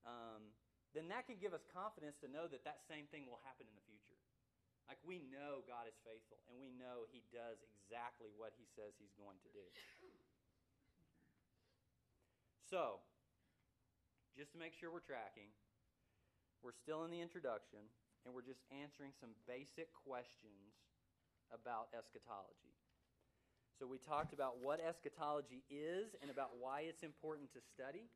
um, 0.07 0.55
then 0.97 1.07
that 1.12 1.29
can 1.29 1.38
give 1.38 1.55
us 1.55 1.62
confidence 1.71 2.19
to 2.25 2.29
know 2.29 2.51
that 2.51 2.66
that 2.66 2.83
same 2.88 3.07
thing 3.14 3.29
will 3.29 3.40
happen 3.47 3.69
in 3.69 3.75
the 3.77 3.87
future. 3.87 4.19
Like 4.90 4.99
we 5.07 5.23
know 5.31 5.62
God 5.71 5.87
is 5.87 5.95
faithful 6.03 6.43
and 6.51 6.59
we 6.59 6.75
know 6.75 7.07
He 7.14 7.23
does 7.31 7.62
exactly 7.62 8.35
what 8.35 8.57
He 8.59 8.66
says 8.75 8.97
He's 8.99 9.14
going 9.14 9.38
to 9.47 9.51
do. 9.55 9.66
So, 12.66 13.03
just 14.35 14.55
to 14.55 14.59
make 14.59 14.75
sure 14.75 14.90
we're 14.90 15.03
tracking, 15.03 15.51
we're 16.62 16.75
still 16.75 17.07
in 17.07 17.11
the 17.11 17.23
introduction 17.23 17.87
and 18.27 18.35
we're 18.35 18.47
just 18.47 18.62
answering 18.71 19.14
some 19.19 19.35
basic 19.47 19.90
questions 19.95 20.75
about 21.55 21.90
eschatology. 21.95 22.80
So, 23.81 23.88
we 23.88 23.97
talked 23.97 24.37
about 24.37 24.61
what 24.61 24.77
eschatology 24.77 25.64
is 25.73 26.12
and 26.21 26.29
about 26.29 26.61
why 26.61 26.85
it's 26.85 27.01
important 27.01 27.49
to 27.57 27.64
study. 27.64 28.12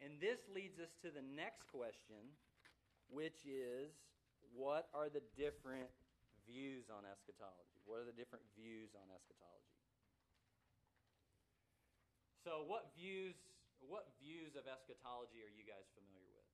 And 0.00 0.16
this 0.24 0.40
leads 0.48 0.80
us 0.80 0.88
to 1.04 1.12
the 1.12 1.20
next 1.20 1.68
question, 1.68 2.32
which 3.12 3.44
is 3.44 3.92
what 4.56 4.88
are 4.96 5.12
the 5.12 5.20
different 5.36 5.92
views 6.48 6.88
on 6.88 7.04
eschatology? 7.04 7.76
What 7.84 8.00
are 8.00 8.08
the 8.08 8.16
different 8.16 8.48
views 8.56 8.96
on 8.96 9.04
eschatology? 9.12 9.76
So, 12.40 12.64
what 12.64 12.88
views 12.96 13.36
what 13.84 14.08
views 14.16 14.56
of 14.56 14.64
eschatology 14.64 15.44
are 15.44 15.52
you 15.52 15.68
guys 15.68 15.84
familiar 15.92 16.32
with? 16.32 16.48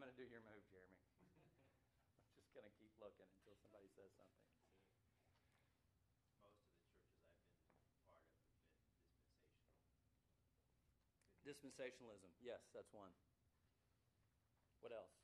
I'm 0.00 0.08
gonna 0.08 0.09
do 0.20 0.28
your 0.28 0.44
move, 0.44 0.60
Jeremy. 0.68 1.00
I'm 1.16 1.24
gonna 1.24 1.32
do 1.32 1.40
your 1.40 1.56
move, 1.56 1.64
Jeremy 1.64 2.20
going 2.52 2.68
to 2.68 2.76
keep 2.76 2.92
looking 3.00 3.24
until 3.40 3.56
somebody 3.64 3.88
says 3.96 4.12
something. 4.20 4.44
Most 6.44 6.60
of 6.60 6.68
the 6.68 6.76
churches 6.76 7.08
I've 7.08 7.80
been 7.80 7.96
part 8.04 8.20
of 8.20 8.28
have 8.28 8.36
been 8.36 8.60
Dispensationalism. 11.40 12.28
Yes, 12.44 12.60
that's 12.76 12.92
one. 12.92 13.16
What 14.84 14.92
else? 14.92 15.16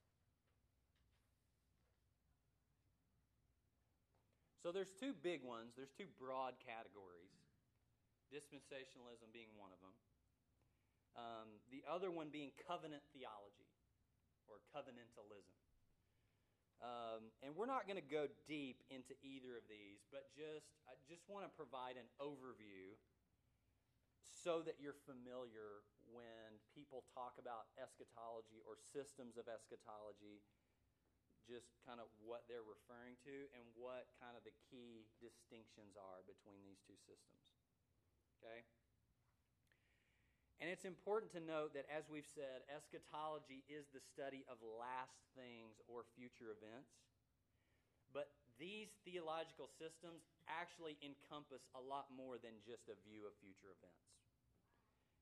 So 4.64 4.72
there's 4.72 4.96
two 4.96 5.12
big 5.12 5.44
ones. 5.44 5.76
There's 5.76 5.92
two 5.92 6.08
broad 6.16 6.56
categories. 6.64 7.36
Dispensationalism 8.32 9.28
being 9.30 9.52
one 9.60 9.76
of 9.76 9.80
them. 9.84 9.94
Um, 11.20 11.48
the 11.68 11.84
other 11.84 12.08
one 12.08 12.32
being 12.32 12.56
covenant 12.64 13.04
theology 13.12 13.75
or 14.48 14.62
covenantalism. 14.74 15.56
Um, 16.84 17.32
and 17.40 17.56
we're 17.56 17.70
not 17.70 17.88
going 17.88 17.96
to 17.96 18.04
go 18.04 18.28
deep 18.44 18.84
into 18.92 19.16
either 19.24 19.56
of 19.56 19.64
these, 19.64 20.04
but 20.12 20.28
just 20.36 20.76
I 20.84 20.92
just 21.08 21.24
want 21.24 21.48
to 21.48 21.52
provide 21.56 21.96
an 21.96 22.04
overview 22.20 23.00
so 24.20 24.60
that 24.62 24.76
you're 24.76 25.00
familiar 25.08 25.82
when 26.06 26.60
people 26.76 27.02
talk 27.16 27.40
about 27.40 27.72
eschatology 27.80 28.60
or 28.62 28.76
systems 28.78 29.40
of 29.40 29.48
eschatology, 29.48 30.44
just 31.48 31.74
kind 31.82 31.98
of 31.98 32.06
what 32.20 32.44
they're 32.46 32.66
referring 32.66 33.16
to 33.24 33.48
and 33.56 33.64
what 33.74 34.12
kind 34.20 34.36
of 34.36 34.44
the 34.44 34.54
key 34.68 35.08
distinctions 35.18 35.96
are 35.96 36.22
between 36.28 36.60
these 36.62 36.78
two 36.84 36.98
systems. 37.08 37.48
Okay? 38.38 38.62
And 40.56 40.72
it's 40.72 40.88
important 40.88 41.28
to 41.36 41.42
note 41.44 41.76
that, 41.76 41.84
as 41.92 42.08
we've 42.08 42.28
said, 42.28 42.64
eschatology 42.72 43.60
is 43.68 43.84
the 43.92 44.00
study 44.00 44.40
of 44.48 44.56
last 44.64 45.20
things 45.36 45.76
or 45.84 46.08
future 46.16 46.48
events. 46.48 46.96
But 48.08 48.32
these 48.56 48.88
theological 49.04 49.68
systems 49.68 50.24
actually 50.48 50.96
encompass 51.04 51.68
a 51.76 51.82
lot 51.82 52.08
more 52.08 52.40
than 52.40 52.56
just 52.64 52.88
a 52.88 52.96
view 53.04 53.28
of 53.28 53.36
future 53.36 53.68
events. 53.68 54.08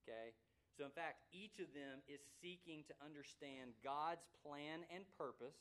Okay? 0.06 0.38
So, 0.78 0.86
in 0.86 0.94
fact, 0.94 1.26
each 1.34 1.58
of 1.58 1.70
them 1.74 2.02
is 2.06 2.22
seeking 2.38 2.86
to 2.90 2.94
understand 3.02 3.74
God's 3.82 4.26
plan 4.42 4.86
and 4.90 5.02
purpose 5.18 5.58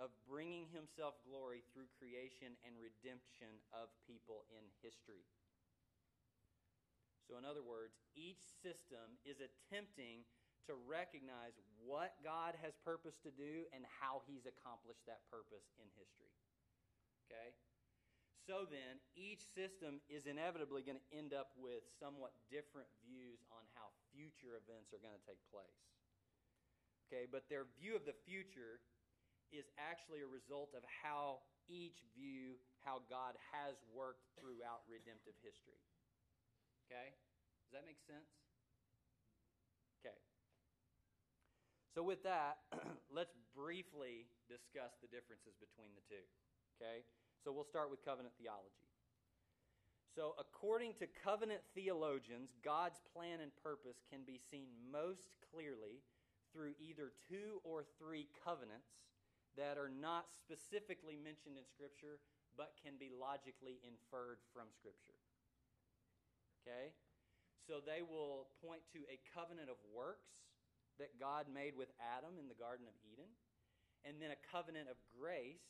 of 0.00 0.12
bringing 0.24 0.68
Himself 0.72 1.16
glory 1.28 1.64
through 1.72 1.92
creation 1.96 2.56
and 2.64 2.72
redemption 2.80 3.52
of 3.72 3.92
people 4.08 4.48
in 4.52 4.64
history. 4.80 5.28
So, 7.28 7.36
in 7.36 7.44
other 7.44 7.60
words, 7.60 8.00
each 8.16 8.40
system 8.64 9.20
is 9.28 9.44
attempting 9.44 10.24
to 10.64 10.72
recognize 10.88 11.60
what 11.76 12.16
God 12.24 12.56
has 12.64 12.72
purposed 12.80 13.20
to 13.28 13.32
do 13.32 13.68
and 13.76 13.84
how 14.00 14.24
He's 14.24 14.48
accomplished 14.48 15.04
that 15.04 15.20
purpose 15.28 15.68
in 15.76 15.92
history. 16.00 16.32
Okay? 17.28 17.52
So 18.48 18.64
then, 18.64 18.96
each 19.12 19.44
system 19.44 20.00
is 20.08 20.24
inevitably 20.24 20.80
going 20.80 20.96
to 20.96 21.10
end 21.12 21.36
up 21.36 21.52
with 21.52 21.84
somewhat 22.00 22.32
different 22.48 22.88
views 23.04 23.44
on 23.52 23.60
how 23.76 23.92
future 24.08 24.56
events 24.56 24.96
are 24.96 25.04
going 25.04 25.12
to 25.12 25.24
take 25.28 25.44
place. 25.52 25.84
Okay, 27.08 27.28
but 27.28 27.44
their 27.52 27.68
view 27.76 27.92
of 27.92 28.08
the 28.08 28.16
future 28.24 28.80
is 29.52 29.68
actually 29.76 30.24
a 30.24 30.28
result 30.28 30.72
of 30.72 30.80
how 30.84 31.44
each 31.68 32.04
view 32.16 32.56
how 32.84 33.04
God 33.12 33.36
has 33.52 33.76
worked 33.92 34.24
throughout 34.40 34.84
redemptive 34.88 35.36
history. 35.44 35.80
Okay? 36.88 37.12
Does 37.68 37.72
that 37.76 37.84
make 37.84 38.00
sense? 38.08 38.32
Okay. 40.00 40.16
So, 41.92 42.00
with 42.00 42.24
that, 42.24 42.64
let's 43.12 43.36
briefly 43.52 44.24
discuss 44.48 44.96
the 45.04 45.10
differences 45.12 45.52
between 45.60 45.92
the 45.92 46.04
two. 46.08 46.24
Okay? 46.80 47.04
So, 47.44 47.52
we'll 47.52 47.68
start 47.68 47.92
with 47.92 48.00
covenant 48.00 48.32
theology. 48.40 48.88
So, 50.16 50.32
according 50.40 50.96
to 51.04 51.06
covenant 51.06 51.60
theologians, 51.76 52.56
God's 52.64 53.04
plan 53.12 53.44
and 53.44 53.52
purpose 53.60 54.00
can 54.08 54.24
be 54.24 54.40
seen 54.40 54.72
most 54.88 55.36
clearly 55.52 56.00
through 56.56 56.72
either 56.80 57.12
two 57.28 57.60
or 57.68 57.84
three 58.00 58.32
covenants 58.40 58.88
that 59.60 59.76
are 59.76 59.92
not 59.92 60.32
specifically 60.32 61.20
mentioned 61.20 61.60
in 61.60 61.68
Scripture 61.68 62.24
but 62.56 62.74
can 62.82 62.98
be 62.98 63.12
logically 63.14 63.78
inferred 63.86 64.42
from 64.50 64.66
Scripture. 64.74 65.17
Okay? 66.68 66.92
So 67.64 67.80
they 67.80 68.04
will 68.04 68.52
point 68.60 68.84
to 68.92 69.08
a 69.08 69.16
covenant 69.32 69.72
of 69.72 69.80
works 69.88 70.44
that 71.00 71.16
God 71.16 71.48
made 71.48 71.72
with 71.72 71.88
Adam 71.96 72.36
in 72.36 72.44
the 72.44 72.58
Garden 72.58 72.84
of 72.84 72.96
Eden, 73.08 73.32
and 74.04 74.20
then 74.20 74.36
a 74.36 74.44
covenant 74.52 74.92
of 74.92 75.00
grace 75.16 75.64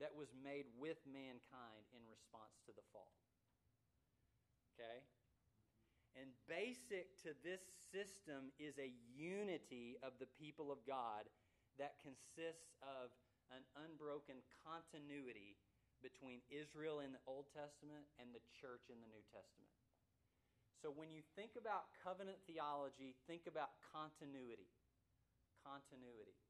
that 0.00 0.16
was 0.16 0.32
made 0.32 0.64
with 0.80 0.96
mankind 1.04 1.84
in 1.92 2.00
response 2.08 2.56
to 2.64 2.72
the 2.72 2.86
fall. 2.88 3.20
Okay? 4.72 5.04
And 6.16 6.32
basic 6.48 7.20
to 7.22 7.36
this 7.44 7.60
system 7.92 8.50
is 8.56 8.80
a 8.80 8.96
unity 9.12 10.00
of 10.00 10.16
the 10.16 10.30
people 10.40 10.72
of 10.72 10.80
God 10.88 11.28
that 11.76 12.00
consists 12.00 12.72
of 12.80 13.12
an 13.52 13.62
unbroken 13.76 14.40
continuity 14.64 15.60
between 16.00 16.40
Israel 16.48 17.04
in 17.04 17.12
the 17.12 17.22
Old 17.28 17.52
Testament 17.52 18.08
and 18.16 18.32
the 18.32 18.42
church 18.56 18.88
in 18.88 18.98
the 19.04 19.10
New 19.10 19.24
Testament. 19.28 19.79
So 20.80 20.88
when 20.88 21.12
you 21.12 21.20
think 21.36 21.60
about 21.60 21.92
covenant 22.00 22.40
theology, 22.48 23.12
think 23.28 23.44
about 23.44 23.76
continuity. 23.92 24.72
Continuity. 25.60 26.40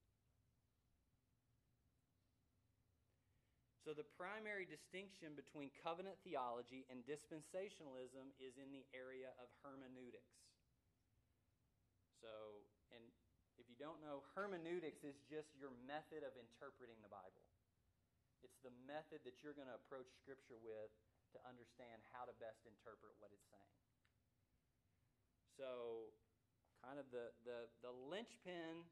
So 3.83 3.91
the 3.91 4.07
primary 4.15 4.71
distinction 4.71 5.35
between 5.35 5.75
covenant 5.83 6.15
theology 6.23 6.87
and 6.87 7.03
dispensationalism 7.03 8.31
is 8.39 8.55
in 8.55 8.71
the 8.71 8.87
area 8.95 9.35
of 9.43 9.51
hermeneutics. 9.67 10.39
So, 12.23 12.63
and 12.95 13.03
if 13.59 13.67
you 13.67 13.75
don't 13.81 13.99
know, 13.99 14.23
hermeneutics 14.39 15.03
is 15.03 15.19
just 15.27 15.51
your 15.59 15.75
method 15.91 16.23
of 16.23 16.37
interpreting 16.39 17.03
the 17.03 17.11
Bible. 17.11 17.43
It's 18.47 18.63
the 18.63 18.73
method 18.87 19.27
that 19.27 19.43
you're 19.43 19.59
going 19.59 19.73
to 19.73 19.81
approach 19.81 20.13
Scripture 20.23 20.61
with 20.63 20.93
to 21.35 21.39
understand 21.49 22.05
how 22.13 22.29
to 22.29 22.35
best 22.39 22.63
interpret 22.69 23.17
what 23.19 23.35
it's 23.35 23.49
saying. 23.51 23.80
So, 25.57 26.13
kind 26.85 26.99
of 26.99 27.07
the, 27.13 27.35
the, 27.45 27.69
the 27.85 27.93
linchpin 27.93 28.87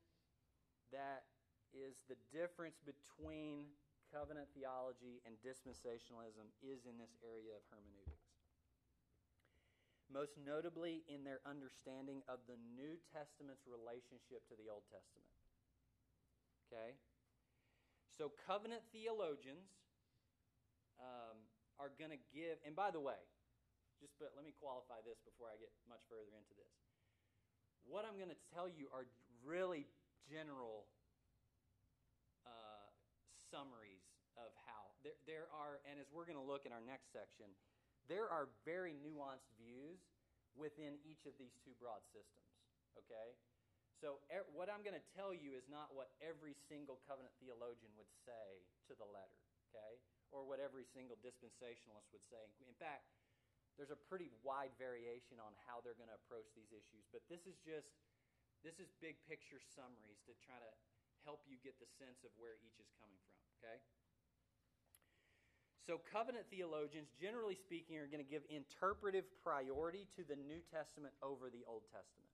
that 0.92 1.28
is 1.72 2.00
the 2.08 2.16
difference 2.32 2.80
between 2.80 3.68
covenant 4.08 4.48
theology 4.56 5.20
and 5.28 5.36
dispensationalism 5.44 6.48
is 6.64 6.88
in 6.88 6.96
this 6.96 7.12
area 7.20 7.52
of 7.52 7.62
hermeneutics. 7.68 8.32
Most 10.08 10.40
notably 10.40 11.04
in 11.04 11.20
their 11.20 11.44
understanding 11.44 12.24
of 12.32 12.40
the 12.48 12.56
New 12.72 12.96
Testament's 13.12 13.68
relationship 13.68 14.40
to 14.48 14.56
the 14.56 14.72
Old 14.72 14.88
Testament. 14.88 15.28
Okay? 16.64 16.96
So, 18.08 18.32
covenant 18.48 18.82
theologians 18.88 19.68
um, 20.96 21.36
are 21.76 21.92
going 22.00 22.10
to 22.10 22.22
give, 22.32 22.56
and 22.64 22.72
by 22.72 22.90
the 22.90 23.00
way, 23.00 23.20
just 23.98 24.14
but 24.18 24.34
let 24.38 24.46
me 24.46 24.54
qualify 24.58 25.02
this 25.02 25.18
before 25.26 25.50
I 25.50 25.58
get 25.58 25.70
much 25.90 26.02
further 26.06 26.34
into 26.34 26.54
this. 26.54 26.74
What 27.86 28.06
I'm 28.06 28.18
going 28.18 28.32
to 28.32 28.42
tell 28.54 28.70
you 28.70 28.90
are 28.94 29.06
really 29.42 29.86
general 30.26 30.86
uh, 32.44 32.88
summaries 33.50 34.04
of 34.38 34.54
how 34.68 34.94
there, 35.02 35.18
there 35.26 35.46
are, 35.50 35.82
and 35.88 35.98
as 35.98 36.06
we're 36.10 36.26
going 36.26 36.38
to 36.38 36.44
look 36.44 36.66
in 36.66 36.72
our 36.74 36.84
next 36.84 37.10
section, 37.10 37.50
there 38.06 38.30
are 38.30 38.48
very 38.64 38.94
nuanced 39.00 39.50
views 39.58 39.98
within 40.54 40.98
each 41.06 41.26
of 41.28 41.34
these 41.38 41.54
two 41.62 41.74
broad 41.78 42.02
systems. 42.10 42.50
Okay? 42.98 43.34
So, 43.98 44.22
er, 44.30 44.46
what 44.54 44.70
I'm 44.70 44.86
going 44.86 44.96
to 44.96 45.08
tell 45.18 45.34
you 45.34 45.58
is 45.58 45.66
not 45.66 45.90
what 45.90 46.14
every 46.22 46.54
single 46.70 47.02
covenant 47.02 47.34
theologian 47.42 47.90
would 47.98 48.10
say 48.22 48.62
to 48.86 48.94
the 48.94 49.06
letter, 49.10 49.42
okay? 49.70 49.98
Or 50.30 50.46
what 50.46 50.62
every 50.62 50.86
single 50.94 51.18
dispensationalist 51.18 52.06
would 52.14 52.22
say. 52.30 52.42
In 52.62 52.76
fact, 52.78 53.10
there's 53.78 53.94
a 53.94 54.02
pretty 54.10 54.34
wide 54.42 54.74
variation 54.74 55.38
on 55.38 55.54
how 55.64 55.78
they're 55.80 55.96
going 55.96 56.10
to 56.10 56.18
approach 56.18 56.50
these 56.58 56.74
issues. 56.74 57.06
But 57.14 57.22
this 57.30 57.46
is 57.46 57.54
just 57.62 57.94
this 58.66 58.82
is 58.82 58.90
big 58.98 59.14
picture 59.30 59.62
summaries 59.62 60.18
to 60.26 60.34
try 60.42 60.58
to 60.58 60.72
help 61.22 61.46
you 61.46 61.62
get 61.62 61.78
the 61.78 61.86
sense 61.86 62.26
of 62.26 62.34
where 62.34 62.58
each 62.58 62.74
is 62.82 62.90
coming 62.98 63.22
from. 63.30 63.38
Okay. 63.62 63.78
So, 65.86 65.96
covenant 66.04 66.44
theologians, 66.52 67.08
generally 67.16 67.56
speaking, 67.56 67.96
are 67.96 68.10
going 68.10 68.20
to 68.20 68.28
give 68.28 68.44
interpretive 68.52 69.24
priority 69.40 70.04
to 70.20 70.22
the 70.26 70.36
New 70.36 70.60
Testament 70.68 71.16
over 71.24 71.48
the 71.48 71.64
Old 71.64 71.88
Testament. 71.88 72.28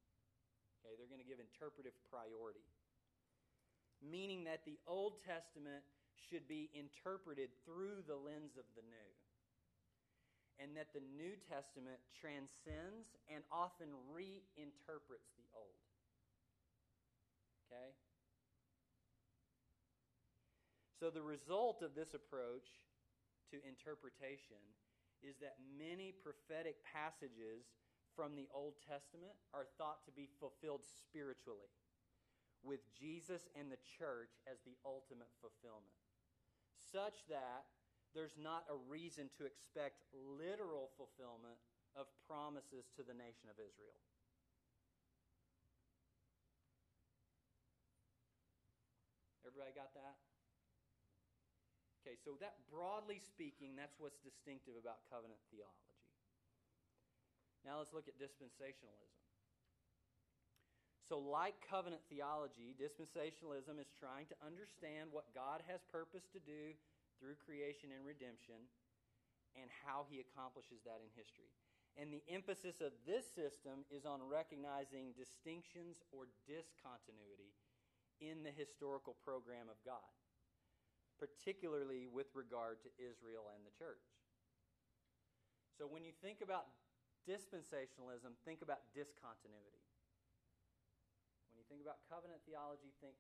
Okay, 0.82 0.98
they're 0.98 1.12
going 1.12 1.22
to 1.22 1.28
give 1.28 1.38
interpretive 1.38 1.94
priority, 2.10 2.66
meaning 4.02 4.42
that 4.50 4.66
the 4.66 4.74
Old 4.90 5.22
Testament 5.22 5.86
should 6.18 6.50
be 6.50 6.66
interpreted 6.74 7.54
through 7.62 8.02
the 8.10 8.18
lens 8.18 8.58
of 8.58 8.66
the 8.74 8.82
New 8.90 9.08
and 10.62 10.76
that 10.78 10.94
the 10.94 11.02
New 11.18 11.34
Testament 11.50 11.98
transcends 12.14 13.18
and 13.26 13.42
often 13.50 13.90
reinterprets 14.10 15.34
the 15.34 15.48
Old. 15.54 15.82
Okay? 17.66 17.90
So, 20.98 21.10
the 21.10 21.22
result 21.22 21.82
of 21.82 21.94
this 21.98 22.14
approach 22.14 22.70
to 23.50 23.58
interpretation 23.66 24.62
is 25.20 25.36
that 25.42 25.58
many 25.60 26.12
prophetic 26.12 26.78
passages 26.86 27.66
from 28.14 28.38
the 28.38 28.46
Old 28.54 28.78
Testament 28.86 29.34
are 29.50 29.66
thought 29.76 30.06
to 30.06 30.12
be 30.14 30.30
fulfilled 30.38 30.86
spiritually, 30.86 31.72
with 32.62 32.86
Jesus 32.94 33.50
and 33.58 33.68
the 33.68 33.82
church 33.98 34.38
as 34.46 34.62
the 34.62 34.78
ultimate 34.86 35.32
fulfillment, 35.42 35.98
such 36.78 37.26
that 37.26 37.66
there's 38.14 38.38
not 38.38 38.62
a 38.70 38.78
reason 38.86 39.26
to 39.36 39.44
expect 39.44 40.06
literal 40.14 40.94
fulfillment 40.94 41.58
of 41.98 42.06
promises 42.26 42.86
to 42.94 43.02
the 43.02 43.14
nation 43.14 43.50
of 43.50 43.58
Israel. 43.58 43.98
Everybody 49.42 49.74
got 49.74 49.90
that? 49.98 50.16
Okay, 52.02 52.14
so 52.22 52.38
that 52.38 52.58
broadly 52.70 53.18
speaking, 53.18 53.74
that's 53.74 53.98
what's 53.98 54.18
distinctive 54.22 54.78
about 54.78 55.06
covenant 55.10 55.40
theology. 55.50 55.98
Now 57.64 57.80
let's 57.80 57.96
look 57.96 58.06
at 58.06 58.20
dispensationalism. 58.20 59.14
So, 61.04 61.20
like 61.20 61.60
covenant 61.68 62.00
theology, 62.08 62.72
dispensationalism 62.80 63.76
is 63.76 63.92
trying 63.92 64.24
to 64.32 64.36
understand 64.40 65.12
what 65.12 65.28
God 65.36 65.60
has 65.68 65.84
purposed 65.92 66.32
to 66.32 66.40
do 66.40 66.72
through 67.24 67.40
creation 67.40 67.88
and 67.88 68.04
redemption 68.04 68.68
and 69.56 69.72
how 69.88 70.04
he 70.12 70.20
accomplishes 70.20 70.84
that 70.84 71.00
in 71.00 71.08
history. 71.16 71.48
And 71.96 72.12
the 72.12 72.20
emphasis 72.28 72.84
of 72.84 72.92
this 73.08 73.24
system 73.32 73.88
is 73.88 74.04
on 74.04 74.20
recognizing 74.20 75.16
distinctions 75.16 76.04
or 76.12 76.28
discontinuity 76.44 77.56
in 78.20 78.44
the 78.44 78.52
historical 78.52 79.16
program 79.24 79.72
of 79.72 79.80
God, 79.88 80.12
particularly 81.16 82.04
with 82.04 82.28
regard 82.36 82.84
to 82.84 82.92
Israel 83.00 83.48
and 83.56 83.64
the 83.64 83.72
church. 83.72 84.04
So 85.80 85.88
when 85.88 86.04
you 86.04 86.12
think 86.20 86.44
about 86.44 86.68
dispensationalism, 87.24 88.36
think 88.44 88.60
about 88.60 88.84
discontinuity. 88.92 89.80
When 91.48 91.56
you 91.62 91.66
think 91.72 91.80
about 91.80 92.04
covenant 92.10 92.44
theology, 92.44 92.92
think 93.00 93.16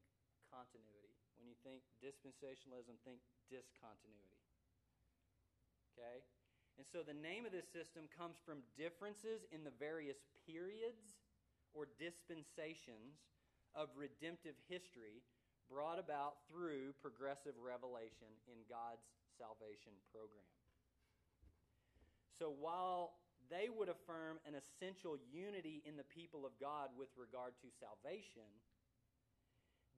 continuity. 0.50 1.13
When 1.38 1.50
you 1.50 1.58
think 1.66 1.82
dispensationalism, 2.00 2.98
think 3.02 3.20
discontinuity. 3.50 4.42
Okay? 5.94 6.22
And 6.78 6.86
so 6.86 7.06
the 7.06 7.14
name 7.14 7.46
of 7.46 7.54
this 7.54 7.70
system 7.70 8.10
comes 8.10 8.38
from 8.42 8.66
differences 8.74 9.46
in 9.54 9.62
the 9.62 9.74
various 9.78 10.18
periods 10.42 11.14
or 11.70 11.86
dispensations 11.98 13.22
of 13.74 13.90
redemptive 13.94 14.58
history 14.66 15.22
brought 15.70 15.98
about 15.98 16.42
through 16.50 16.94
progressive 16.98 17.54
revelation 17.58 18.30
in 18.50 18.58
God's 18.66 19.06
salvation 19.38 19.94
program. 20.10 20.50
So 22.34 22.50
while 22.50 23.22
they 23.50 23.70
would 23.70 23.88
affirm 23.88 24.42
an 24.42 24.58
essential 24.58 25.14
unity 25.30 25.82
in 25.86 25.94
the 25.96 26.06
people 26.06 26.42
of 26.42 26.54
God 26.58 26.90
with 26.98 27.10
regard 27.14 27.54
to 27.62 27.68
salvation, 27.78 28.46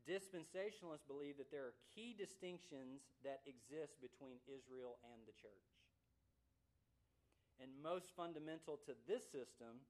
dispensationalists 0.07 1.05
believe 1.05 1.37
that 1.37 1.51
there 1.51 1.67
are 1.67 1.83
key 1.93 2.15
distinctions 2.15 3.11
that 3.27 3.43
exist 3.45 3.99
between 3.99 4.39
Israel 4.47 5.03
and 5.03 5.21
the 5.27 5.35
church. 5.35 5.69
And 7.59 7.75
most 7.83 8.15
fundamental 8.15 8.79
to 8.87 8.95
this 9.11 9.27
system 9.27 9.83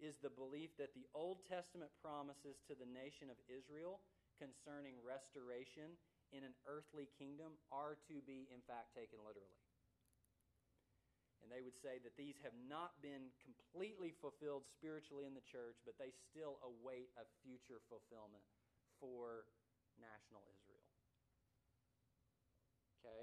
is 0.00 0.16
the 0.18 0.32
belief 0.32 0.72
that 0.78 0.94
the 0.94 1.06
Old 1.12 1.44
Testament 1.44 1.90
promises 2.00 2.62
to 2.70 2.74
the 2.78 2.88
nation 2.88 3.28
of 3.28 3.38
Israel 3.50 4.00
concerning 4.38 4.94
restoration 5.02 5.98
in 6.30 6.46
an 6.46 6.54
earthly 6.64 7.10
kingdom 7.18 7.58
are 7.74 7.98
to 8.06 8.22
be, 8.22 8.46
in 8.54 8.62
fact, 8.64 8.94
taken 8.94 9.18
literally. 9.26 9.58
And 11.42 11.50
they 11.50 11.62
would 11.62 11.78
say 11.78 11.98
that 12.02 12.14
these 12.18 12.38
have 12.46 12.54
not 12.66 12.98
been 13.02 13.30
completely 13.42 14.14
fulfilled 14.14 14.66
spiritually 14.68 15.26
in 15.26 15.34
the 15.34 15.44
church, 15.44 15.78
but 15.82 15.98
they 15.98 16.14
still 16.14 16.62
await 16.62 17.10
a 17.18 17.26
future 17.42 17.82
fulfillment 17.90 18.44
for 18.98 19.46
national 20.00 20.42
Israel. 20.50 20.86
Okay? 23.02 23.22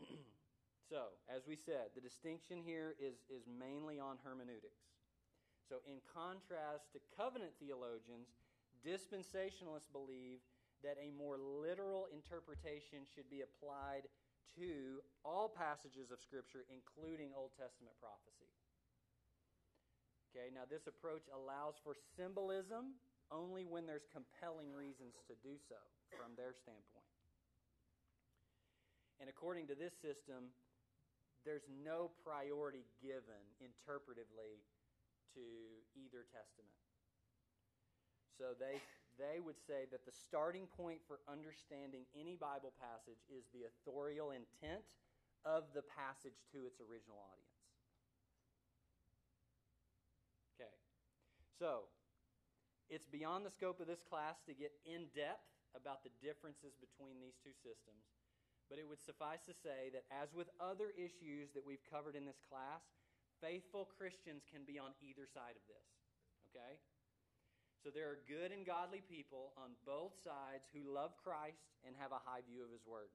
so, 0.90 1.14
as 1.30 1.46
we 1.46 1.54
said, 1.58 1.94
the 1.94 2.02
distinction 2.02 2.62
here 2.62 2.94
is, 2.98 3.22
is 3.30 3.46
mainly 3.46 3.98
on 3.98 4.18
hermeneutics. 4.22 4.86
So, 5.68 5.80
in 5.88 6.00
contrast 6.04 6.92
to 6.92 7.00
covenant 7.16 7.56
theologians, 7.56 8.32
dispensationalists 8.84 9.88
believe 9.90 10.44
that 10.84 11.00
a 11.00 11.08
more 11.16 11.40
literal 11.40 12.12
interpretation 12.12 13.08
should 13.08 13.26
be 13.32 13.40
applied 13.40 14.04
to 14.60 15.00
all 15.24 15.48
passages 15.48 16.12
of 16.12 16.20
Scripture, 16.20 16.68
including 16.68 17.32
Old 17.32 17.56
Testament 17.56 17.96
prophecy. 17.98 18.52
Okay, 20.30 20.50
now 20.52 20.66
this 20.68 20.86
approach 20.90 21.24
allows 21.30 21.78
for 21.82 21.94
symbolism 22.18 22.98
only 23.32 23.64
when 23.64 23.86
there's 23.86 24.06
compelling 24.12 24.72
reasons 24.72 25.16
to 25.28 25.34
do 25.40 25.56
so 25.68 25.78
from 26.12 26.36
their 26.36 26.52
standpoint. 26.52 27.08
And 29.20 29.30
according 29.30 29.70
to 29.70 29.76
this 29.78 29.94
system, 29.94 30.50
there's 31.44 31.64
no 31.68 32.10
priority 32.24 32.88
given 33.00 33.40
interpretively 33.60 34.64
to 35.36 35.44
either 35.94 36.24
testament. 36.32 36.78
So 38.34 38.56
they, 38.58 38.82
they 39.20 39.38
would 39.38 39.60
say 39.62 39.86
that 39.94 40.02
the 40.02 40.10
starting 40.10 40.66
point 40.74 40.98
for 41.06 41.22
understanding 41.30 42.02
any 42.18 42.34
Bible 42.34 42.74
passage 42.80 43.20
is 43.30 43.46
the 43.54 43.70
authorial 43.70 44.34
intent 44.34 44.82
of 45.46 45.70
the 45.76 45.84
passage 45.86 46.40
to 46.50 46.66
its 46.66 46.80
original 46.80 47.20
audience. 47.20 47.54
Okay. 50.56 50.74
So, 51.60 51.86
it's 52.90 53.08
beyond 53.08 53.44
the 53.44 53.54
scope 53.54 53.80
of 53.80 53.88
this 53.88 54.04
class 54.04 54.40
to 54.44 54.52
get 54.54 54.72
in 54.84 55.08
depth 55.16 55.48
about 55.74 56.04
the 56.04 56.14
differences 56.22 56.76
between 56.78 57.18
these 57.18 57.36
two 57.42 57.54
systems, 57.64 58.06
but 58.70 58.78
it 58.78 58.86
would 58.86 59.02
suffice 59.02 59.42
to 59.44 59.54
say 59.54 59.90
that, 59.90 60.06
as 60.12 60.30
with 60.32 60.48
other 60.62 60.94
issues 60.94 61.50
that 61.52 61.66
we've 61.66 61.82
covered 61.90 62.14
in 62.14 62.24
this 62.24 62.40
class, 62.46 62.84
faithful 63.42 63.90
Christians 63.98 64.46
can 64.46 64.62
be 64.62 64.78
on 64.78 64.94
either 65.02 65.26
side 65.26 65.58
of 65.58 65.64
this. 65.66 65.88
Okay? 66.48 66.78
So 67.82 67.92
there 67.92 68.08
are 68.08 68.24
good 68.24 68.48
and 68.48 68.64
godly 68.64 69.04
people 69.04 69.52
on 69.60 69.76
both 69.84 70.16
sides 70.24 70.64
who 70.72 70.88
love 70.88 71.12
Christ 71.20 71.68
and 71.84 71.92
have 72.00 72.16
a 72.16 72.24
high 72.24 72.40
view 72.46 72.64
of 72.64 72.72
his 72.72 72.86
word, 72.88 73.12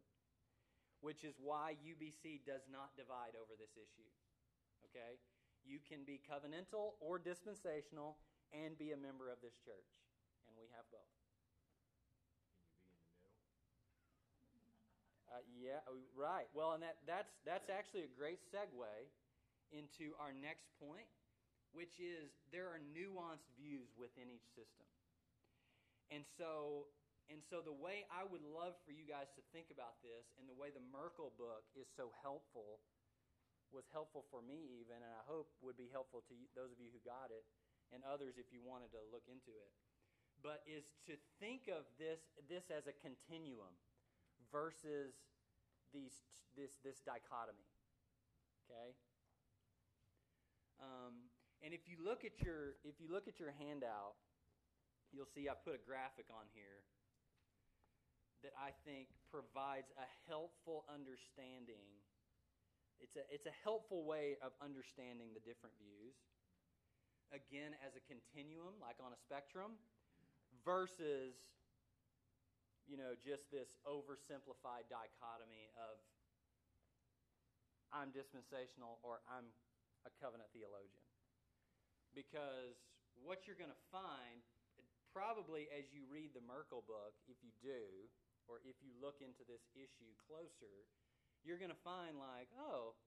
which 1.02 1.26
is 1.26 1.42
why 1.42 1.80
UBC 1.82 2.46
does 2.46 2.70
not 2.70 2.94
divide 2.94 3.34
over 3.34 3.58
this 3.58 3.74
issue. 3.74 4.12
Okay? 4.86 5.18
You 5.66 5.82
can 5.82 6.06
be 6.06 6.22
covenantal 6.22 7.00
or 7.02 7.18
dispensational 7.18 8.22
and 8.54 8.78
be 8.78 8.92
a 8.92 9.00
member 9.00 9.30
of 9.30 9.42
this 9.42 9.56
church, 9.62 9.90
and 10.50 10.54
we 10.58 10.68
have 10.74 10.86
both. 10.90 11.14
Can 14.50 14.58
you 14.58 14.62
be 14.66 14.74
in 14.74 14.82
the 14.82 14.86
middle? 14.90 15.06
Uh, 15.30 15.44
yeah, 15.54 15.80
oh, 15.86 16.02
right. 16.18 16.50
Well, 16.58 16.74
and 16.74 16.82
that, 16.82 16.98
that's, 17.06 17.34
that's 17.46 17.70
actually 17.70 18.10
a 18.10 18.14
great 18.18 18.42
segue 18.50 18.90
into 19.70 20.18
our 20.18 20.34
next 20.34 20.66
point, 20.82 21.06
which 21.70 22.02
is 22.02 22.34
there 22.50 22.66
are 22.66 22.82
nuanced 22.94 23.46
views 23.54 23.94
within 23.94 24.26
each 24.34 24.50
system. 24.58 24.90
And 26.10 26.26
so, 26.42 26.90
and 27.30 27.46
so 27.46 27.62
the 27.62 27.78
way 27.78 28.10
I 28.10 28.26
would 28.26 28.42
love 28.42 28.74
for 28.82 28.90
you 28.90 29.06
guys 29.06 29.30
to 29.38 29.46
think 29.54 29.70
about 29.70 30.02
this, 30.02 30.26
and 30.42 30.50
the 30.50 30.58
way 30.58 30.74
the 30.74 30.82
Merkle 30.90 31.30
book 31.38 31.70
is 31.78 31.86
so 31.94 32.10
helpful, 32.26 32.82
was 33.70 33.86
helpful 33.94 34.26
for 34.34 34.42
me 34.42 34.82
even, 34.82 34.98
and 34.98 35.14
I 35.14 35.22
hope 35.30 35.54
would 35.62 35.78
be 35.78 35.94
helpful 35.94 36.26
to 36.26 36.34
you, 36.34 36.50
those 36.58 36.74
of 36.74 36.82
you 36.82 36.90
who 36.90 36.98
got 37.06 37.30
it, 37.30 37.46
and 37.94 38.06
others 38.06 38.38
if 38.38 38.50
you 38.54 38.62
wanted 38.62 38.94
to 38.94 39.02
look 39.10 39.26
into 39.30 39.54
it. 39.58 39.72
But 40.40 40.64
is 40.64 40.96
to 41.10 41.20
think 41.44 41.68
of 41.68 41.84
this 42.00 42.24
this 42.48 42.72
as 42.72 42.88
a 42.88 42.96
continuum 42.96 43.76
versus 44.52 45.12
these 45.92 46.16
this 46.56 46.80
this 46.84 47.04
dichotomy. 47.04 47.68
Okay. 48.66 48.96
Um, 50.80 51.28
and 51.60 51.76
if 51.76 51.92
you 51.92 52.00
look 52.00 52.24
at 52.24 52.40
your 52.40 52.80
if 52.88 52.96
you 53.04 53.12
look 53.12 53.28
at 53.28 53.40
your 53.40 53.52
handout, 53.60 54.16
you'll 55.12 55.28
see 55.28 55.52
I 55.52 55.60
put 55.60 55.76
a 55.76 55.84
graphic 55.84 56.32
on 56.32 56.48
here 56.56 56.88
that 58.44 58.56
I 58.56 58.72
think 58.88 59.12
provides 59.28 59.92
a 60.00 60.08
helpful 60.32 60.88
understanding. 60.88 62.00
It's 63.04 63.20
a 63.20 63.28
it's 63.28 63.48
a 63.48 63.56
helpful 63.64 64.08
way 64.08 64.40
of 64.40 64.56
understanding 64.64 65.36
the 65.36 65.44
different 65.44 65.76
views. 65.76 66.16
Again, 67.30 67.78
as 67.86 67.94
a 67.94 68.04
continuum, 68.10 68.74
like 68.82 68.98
on 68.98 69.14
a 69.14 69.20
spectrum, 69.22 69.78
versus 70.66 71.38
you 72.90 72.98
know 72.98 73.14
just 73.22 73.46
this 73.54 73.78
oversimplified 73.86 74.90
dichotomy 74.90 75.70
of 75.78 76.02
I'm 77.94 78.10
dispensational 78.10 78.98
or 79.06 79.22
I'm 79.30 79.46
a 80.06 80.12
covenant 80.18 80.50
theologian 80.54 81.06
because 82.14 82.78
what 83.22 83.46
you're 83.46 83.60
going 83.60 83.74
to 83.74 83.86
find, 83.92 84.42
probably 85.12 85.68
as 85.74 85.90
you 85.92 86.06
read 86.10 86.34
the 86.34 86.44
Merkle 86.46 86.86
book, 86.86 87.18
if 87.28 87.38
you 87.42 87.52
do, 87.60 88.08
or 88.50 88.64
if 88.66 88.78
you 88.82 88.94
look 88.98 89.22
into 89.22 89.46
this 89.46 89.62
issue 89.78 90.10
closer, 90.26 90.88
you're 91.46 91.62
going 91.62 91.74
to 91.74 91.86
find, 91.86 92.18
like, 92.18 92.50
oh, 92.58 92.98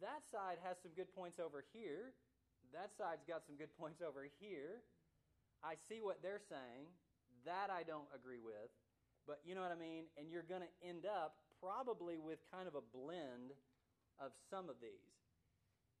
that 0.00 0.24
side 0.30 0.56
has 0.64 0.80
some 0.80 0.94
good 0.96 1.10
points 1.12 1.36
over 1.36 1.64
here. 1.74 2.16
That 2.72 2.94
side's 2.94 3.26
got 3.26 3.42
some 3.46 3.56
good 3.56 3.72
points 3.78 3.98
over 4.00 4.26
here. 4.38 4.82
I 5.62 5.74
see 5.90 6.00
what 6.00 6.22
they're 6.22 6.42
saying. 6.42 6.86
That 7.44 7.68
I 7.68 7.82
don't 7.82 8.08
agree 8.14 8.40
with. 8.40 8.70
But 9.26 9.40
you 9.44 9.54
know 9.54 9.60
what 9.60 9.74
I 9.74 9.78
mean? 9.78 10.08
And 10.16 10.30
you're 10.30 10.46
going 10.46 10.64
to 10.64 10.72
end 10.82 11.04
up 11.04 11.36
probably 11.60 12.16
with 12.16 12.40
kind 12.48 12.66
of 12.66 12.74
a 12.74 12.84
blend 12.84 13.52
of 14.16 14.32
some 14.48 14.68
of 14.72 14.80
these. 14.80 15.12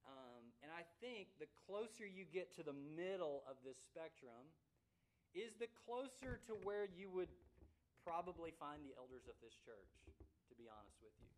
Um, 0.08 0.50
and 0.64 0.72
I 0.72 0.88
think 1.04 1.28
the 1.36 1.50
closer 1.68 2.08
you 2.08 2.24
get 2.24 2.56
to 2.56 2.62
the 2.64 2.76
middle 2.96 3.44
of 3.44 3.60
this 3.60 3.76
spectrum, 3.76 4.48
is 5.36 5.54
the 5.62 5.70
closer 5.86 6.42
to 6.50 6.58
where 6.66 6.90
you 6.90 7.06
would 7.14 7.30
probably 8.02 8.50
find 8.58 8.82
the 8.82 8.90
elders 8.98 9.30
of 9.30 9.36
this 9.38 9.54
church, 9.62 9.92
to 10.50 10.54
be 10.58 10.66
honest 10.66 10.98
with 10.98 11.14
you. 11.22 11.30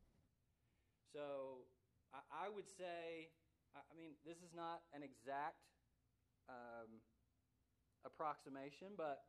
So 1.12 1.68
I, 2.14 2.46
I 2.46 2.46
would 2.48 2.68
say, 2.68 3.28
I, 3.72 3.94
mean, 3.96 4.12
this 4.24 4.36
is 4.44 4.52
not 4.52 4.84
an 4.92 5.00
exact 5.00 5.64
um, 6.48 7.00
approximation, 8.04 8.92
but 8.96 9.24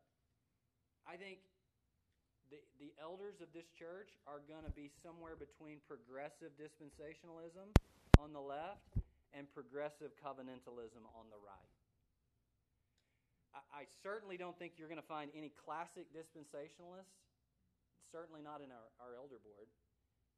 I 1.08 1.16
think 1.16 1.48
the, 2.52 2.60
the 2.80 2.92
elders 3.00 3.40
of 3.40 3.52
this 3.56 3.68
church 3.72 4.20
are 4.28 4.44
going 4.44 4.68
to 4.68 4.76
be 4.76 4.92
somewhere 5.02 5.40
between 5.40 5.80
progressive 5.88 6.52
dispensationalism 6.60 7.72
on 8.20 8.36
the 8.36 8.44
left 8.44 9.00
and 9.32 9.50
progressive 9.50 10.14
covenantalism 10.20 11.08
on 11.16 11.32
the 11.32 11.40
right. 11.40 11.74
I, 13.56 13.62
I 13.72 13.84
certainly 14.04 14.38
don't 14.38 14.58
think 14.60 14.76
you're 14.78 14.92
going 14.92 15.02
to 15.02 15.12
find 15.12 15.32
any 15.34 15.54
classic 15.56 16.12
dispensationalists, 16.12 17.16
certainly 18.12 18.44
not 18.44 18.62
in 18.62 18.70
our, 18.70 18.92
our 19.00 19.16
elder 19.16 19.40
board, 19.42 19.72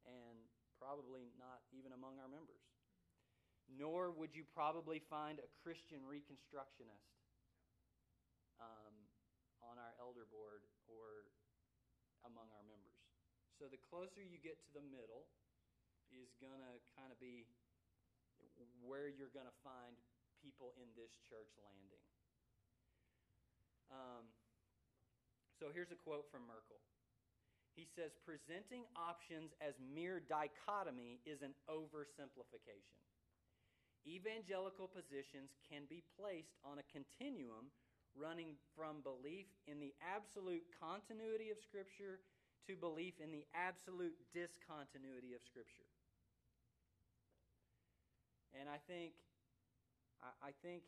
and 0.06 0.38
probably 0.78 1.34
not 1.40 1.66
even 1.74 1.92
among 1.92 2.20
our 2.22 2.30
members. 2.30 2.75
Nor 3.66 4.14
would 4.14 4.32
you 4.38 4.46
probably 4.54 5.02
find 5.10 5.42
a 5.42 5.50
Christian 5.66 6.06
reconstructionist 6.06 7.12
um, 8.62 8.96
on 9.66 9.82
our 9.82 9.94
elder 9.98 10.30
board 10.30 10.64
or 10.86 11.28
among 12.26 12.50
our 12.54 12.66
members. 12.66 13.02
So 13.58 13.66
the 13.72 13.82
closer 13.90 14.22
you 14.22 14.38
get 14.38 14.62
to 14.70 14.72
the 14.76 14.86
middle 14.86 15.26
is 16.14 16.30
going 16.38 16.62
to 16.62 16.74
kind 16.94 17.10
of 17.10 17.18
be 17.18 17.50
where 18.84 19.10
you're 19.10 19.34
going 19.34 19.50
to 19.50 19.60
find 19.66 19.98
people 20.44 20.78
in 20.78 20.86
this 20.94 21.18
church 21.26 21.50
landing. 21.58 22.06
Um, 23.90 24.26
so 25.58 25.72
here's 25.72 25.90
a 25.90 26.00
quote 26.00 26.28
from 26.30 26.46
Merkle. 26.46 26.82
He 27.74 27.88
says, 27.92 28.16
presenting 28.24 28.88
options 28.96 29.52
as 29.60 29.76
mere 29.80 30.24
dichotomy 30.24 31.20
is 31.28 31.44
an 31.44 31.52
oversimplification. 31.68 33.05
Evangelical 34.06 34.86
positions 34.86 35.58
can 35.66 35.90
be 35.90 36.06
placed 36.14 36.62
on 36.62 36.78
a 36.78 36.86
continuum 36.94 37.74
running 38.14 38.54
from 38.78 39.02
belief 39.02 39.50
in 39.66 39.82
the 39.82 39.92
absolute 40.00 40.64
continuity 40.78 41.50
of 41.50 41.58
Scripture 41.58 42.22
to 42.70 42.78
belief 42.78 43.18
in 43.18 43.34
the 43.34 43.44
absolute 43.58 44.14
discontinuity 44.30 45.34
of 45.34 45.42
Scripture. 45.42 45.90
And 48.56 48.72
I 48.72 48.80
think, 48.88 49.18
I, 50.22 50.56
think 50.64 50.88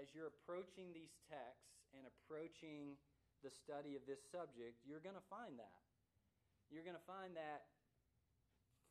as 0.00 0.14
you're 0.16 0.32
approaching 0.32 0.90
these 0.96 1.12
texts 1.28 1.76
and 1.92 2.08
approaching 2.08 2.96
the 3.44 3.52
study 3.52 3.98
of 3.98 4.02
this 4.08 4.24
subject, 4.32 4.80
you're 4.86 5.02
going 5.04 5.18
to 5.18 5.28
find 5.28 5.60
that. 5.60 5.82
You're 6.72 6.86
going 6.86 6.96
to 6.96 7.08
find 7.10 7.36
that 7.36 7.68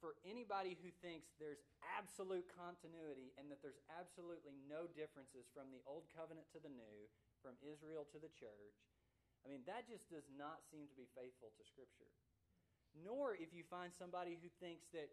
for 0.02 0.18
anybody 0.26 0.74
who 0.82 0.90
thinks 1.06 1.30
there's 1.38 1.62
absolute 1.96 2.50
continuity 2.58 3.32
and 3.38 3.48
that 3.54 3.62
there's 3.62 3.80
absolutely 3.94 4.58
no 4.66 4.90
differences 4.98 5.46
from 5.54 5.70
the 5.70 5.86
old 5.86 6.10
covenant 6.12 6.50
to 6.52 6.60
the 6.60 6.74
new, 6.74 6.98
from 7.46 7.54
Israel 7.62 8.10
to 8.10 8.18
the 8.18 8.34
church, 8.34 8.76
I 9.46 9.50
mean, 9.50 9.62
that 9.70 9.86
just 9.86 10.10
does 10.10 10.26
not 10.34 10.66
seem 10.74 10.90
to 10.90 10.98
be 10.98 11.10
faithful 11.14 11.54
to 11.54 11.64
Scripture. 11.66 12.10
Nor 12.98 13.38
if 13.38 13.54
you 13.54 13.64
find 13.70 13.94
somebody 13.94 14.38
who 14.42 14.50
thinks 14.60 14.90
that 14.92 15.10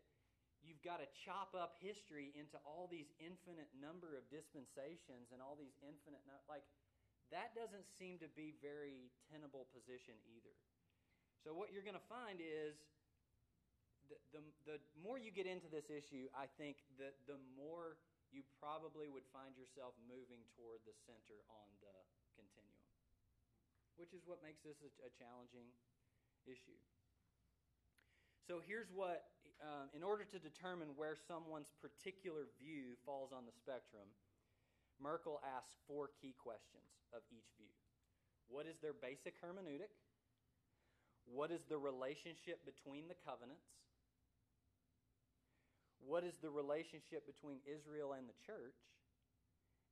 you've 0.65 0.83
got 0.83 0.99
to 0.99 1.09
chop 1.25 1.55
up 1.55 1.79
history 1.79 2.35
into 2.35 2.59
all 2.67 2.91
these 2.91 3.09
infinite 3.23 3.71
number 3.79 4.19
of 4.19 4.27
dispensations 4.27 5.31
and 5.31 5.39
all 5.39 5.55
these 5.55 5.79
infinite 5.87 6.23
like 6.51 6.67
that 7.31 7.55
doesn't 7.55 7.87
seem 8.01 8.19
to 8.19 8.27
be 8.35 8.57
very 8.59 9.13
tenable 9.31 9.71
position 9.71 10.19
either 10.27 10.55
so 11.45 11.55
what 11.55 11.71
you're 11.71 11.87
going 11.87 11.99
to 11.99 12.11
find 12.11 12.43
is 12.43 12.75
the, 14.09 14.43
the, 14.65 14.77
more 14.99 15.21
you 15.21 15.31
get 15.31 15.45
into 15.45 15.69
this 15.69 15.93
issue 15.93 16.27
i 16.33 16.49
think 16.57 16.81
that 16.97 17.17
the 17.29 17.37
more 17.57 18.01
you 18.29 18.45
probably 18.61 19.09
would 19.09 19.25
find 19.33 19.57
yourself 19.57 19.97
moving 20.05 20.45
toward 20.57 20.81
the 20.85 20.97
center 21.05 21.41
on 21.49 21.69
the 21.85 21.97
continuum 22.37 22.89
which 24.01 24.17
is 24.17 24.25
what 24.25 24.41
makes 24.41 24.65
this 24.65 24.81
a, 24.81 24.91
a 25.05 25.11
challenging 25.17 25.69
issue 26.49 26.81
so 28.49 28.65
here's 28.65 28.89
what, 28.89 29.29
um, 29.61 29.93
in 29.93 30.01
order 30.01 30.25
to 30.25 30.41
determine 30.41 30.97
where 30.97 31.13
someone's 31.29 31.69
particular 31.85 32.49
view 32.57 32.97
falls 33.05 33.29
on 33.29 33.45
the 33.45 33.53
spectrum, 33.53 34.09
Merkle 34.97 35.37
asks 35.45 35.77
four 35.85 36.09
key 36.17 36.33
questions 36.33 36.89
of 37.13 37.21
each 37.29 37.53
view. 37.61 37.77
What 38.49 38.65
is 38.65 38.81
their 38.81 38.97
basic 38.97 39.37
hermeneutic? 39.45 39.93
What 41.29 41.53
is 41.53 41.61
the 41.69 41.77
relationship 41.77 42.65
between 42.65 43.05
the 43.05 43.21
covenants? 43.21 43.69
What 46.05 46.25
is 46.25 46.39
the 46.39 46.51
relationship 46.51 47.27
between 47.27 47.59
Israel 47.67 48.15
and 48.15 48.29
the 48.29 48.39
church? 48.47 48.79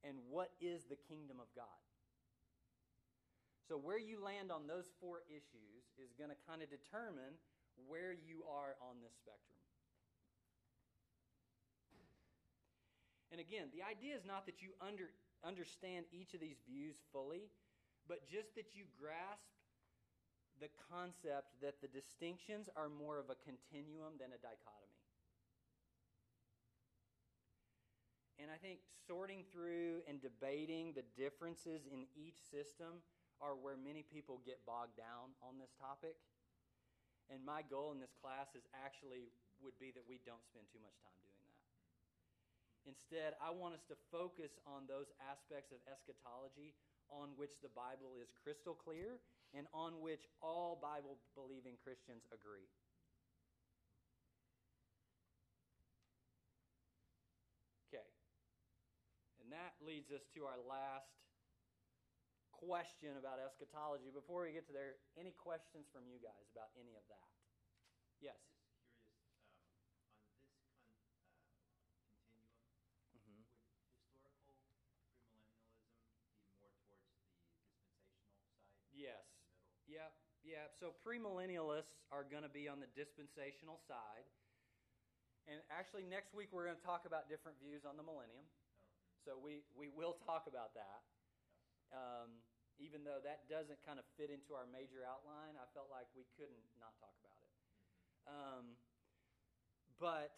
And 0.04 0.16
what 0.30 0.52
is 0.60 0.86
the 0.86 0.98
kingdom 1.08 1.40
of 1.40 1.50
God? 1.56 1.82
So, 3.66 3.74
where 3.74 3.98
you 3.98 4.22
land 4.22 4.54
on 4.54 4.70
those 4.70 4.86
four 5.02 5.26
issues 5.26 5.90
is 5.98 6.14
going 6.14 6.30
to 6.30 6.38
kind 6.46 6.62
of 6.62 6.70
determine 6.70 7.34
where 7.90 8.14
you 8.14 8.46
are 8.46 8.78
on 8.78 9.02
this 9.02 9.12
spectrum. 9.18 9.58
And 13.34 13.42
again, 13.42 13.74
the 13.74 13.82
idea 13.82 14.14
is 14.14 14.22
not 14.22 14.46
that 14.46 14.62
you 14.62 14.72
under, 14.78 15.10
understand 15.42 16.06
each 16.14 16.32
of 16.32 16.40
these 16.40 16.62
views 16.62 17.02
fully, 17.10 17.50
but 18.06 18.22
just 18.30 18.54
that 18.54 18.78
you 18.78 18.86
grasp 18.94 19.50
the 20.62 20.70
concept 20.88 21.52
that 21.60 21.82
the 21.82 21.90
distinctions 21.90 22.70
are 22.78 22.88
more 22.88 23.18
of 23.18 23.28
a 23.28 23.36
continuum 23.42 24.16
than 24.16 24.32
a 24.32 24.40
dichotomy. 24.40 24.85
And 28.36 28.52
I 28.52 28.60
think 28.60 28.84
sorting 29.08 29.48
through 29.48 30.04
and 30.04 30.20
debating 30.20 30.92
the 30.92 31.06
differences 31.16 31.88
in 31.88 32.04
each 32.12 32.36
system 32.36 33.00
are 33.40 33.56
where 33.56 33.76
many 33.76 34.04
people 34.04 34.44
get 34.44 34.60
bogged 34.68 34.96
down 34.96 35.32
on 35.40 35.56
this 35.56 35.72
topic. 35.80 36.16
And 37.32 37.40
my 37.42 37.64
goal 37.64 37.90
in 37.90 37.98
this 37.98 38.12
class 38.20 38.52
is 38.54 38.68
actually 38.76 39.32
would 39.64 39.76
be 39.80 39.90
that 39.96 40.04
we 40.04 40.20
don't 40.28 40.44
spend 40.44 40.68
too 40.68 40.80
much 40.84 40.94
time 41.00 41.16
doing 41.24 41.40
that. 41.48 41.64
Instead, 42.86 43.34
I 43.42 43.50
want 43.50 43.74
us 43.74 43.82
to 43.90 43.96
focus 44.12 44.60
on 44.62 44.86
those 44.86 45.10
aspects 45.18 45.74
of 45.74 45.82
eschatology 45.90 46.76
on 47.10 47.34
which 47.34 47.58
the 47.58 47.72
Bible 47.72 48.14
is 48.20 48.30
crystal 48.44 48.74
clear 48.74 49.18
and 49.54 49.66
on 49.74 49.98
which 50.02 50.28
all 50.42 50.78
Bible 50.78 51.18
believing 51.34 51.74
Christians 51.82 52.22
agree. 52.30 52.68
Okay. 57.90 58.06
And 59.42 59.45
that 59.56 59.72
leads 59.80 60.12
us 60.12 60.28
to 60.36 60.44
our 60.44 60.60
last 60.68 61.08
question 62.52 63.16
about 63.16 63.40
eschatology. 63.40 64.12
Before 64.12 64.44
we 64.44 64.52
get 64.52 64.68
to 64.68 64.74
there, 64.76 65.00
any 65.16 65.32
questions 65.32 65.88
from 65.88 66.04
you 66.04 66.20
guys 66.20 66.44
about 66.52 66.68
any 66.76 66.92
of 66.92 67.04
that? 67.08 67.28
Yes. 68.20 68.36
Just 68.44 70.04
curious, 70.44 71.40
um, 71.40 71.56
on 72.28 72.36
this 72.36 72.52
con- 72.52 72.68
uh, 72.68 73.00
continuum, 73.08 73.08
mm-hmm. 73.16 73.44
would 73.72 73.96
historical 73.96 74.44
premillennialism 74.52 75.24
be 75.24 76.44
more 76.52 76.52
towards 76.60 76.76
the 76.76 76.84
dispensational 76.84 77.40
side? 77.40 78.12
Yes. 78.92 79.24
Yep, 79.88 80.12
yep. 80.44 80.68
So 80.76 80.92
premillennialists 81.04 82.04
are 82.12 82.24
going 82.24 82.44
to 82.44 82.52
be 82.52 82.68
on 82.68 82.80
the 82.80 82.90
dispensational 82.92 83.80
side. 83.88 84.28
And 85.46 85.62
actually, 85.70 86.02
next 86.02 86.34
week 86.34 86.50
we're 86.50 86.66
going 86.66 86.76
to 86.76 86.82
talk 86.82 87.06
about 87.06 87.28
different 87.30 87.56
views 87.62 87.86
on 87.86 87.96
the 87.96 88.02
millennium. 88.02 88.44
So 89.26 89.34
we, 89.34 89.66
we 89.74 89.90
will 89.90 90.14
talk 90.22 90.46
about 90.46 90.78
that. 90.78 91.02
Um, 91.90 92.46
even 92.78 93.02
though 93.02 93.18
that 93.26 93.50
doesn't 93.50 93.82
kind 93.82 93.98
of 93.98 94.06
fit 94.14 94.30
into 94.30 94.54
our 94.54 94.70
major 94.70 95.02
outline, 95.02 95.58
I 95.58 95.66
felt 95.74 95.90
like 95.90 96.06
we 96.14 96.30
couldn't 96.38 96.62
not 96.78 96.94
talk 97.02 97.18
about 97.18 97.42
it. 97.42 97.52
Um, 98.30 98.64
but 99.98 100.30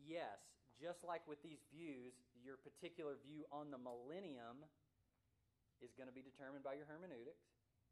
yes, 0.00 0.40
just 0.80 1.04
like 1.04 1.20
with 1.28 1.44
these 1.44 1.60
views, 1.68 2.16
your 2.40 2.56
particular 2.56 3.20
view 3.20 3.44
on 3.52 3.68
the 3.68 3.78
millennium 3.78 4.64
is 5.84 5.92
going 5.92 6.08
to 6.08 6.16
be 6.16 6.24
determined 6.24 6.64
by 6.64 6.80
your 6.80 6.88
hermeneutics, 6.88 7.44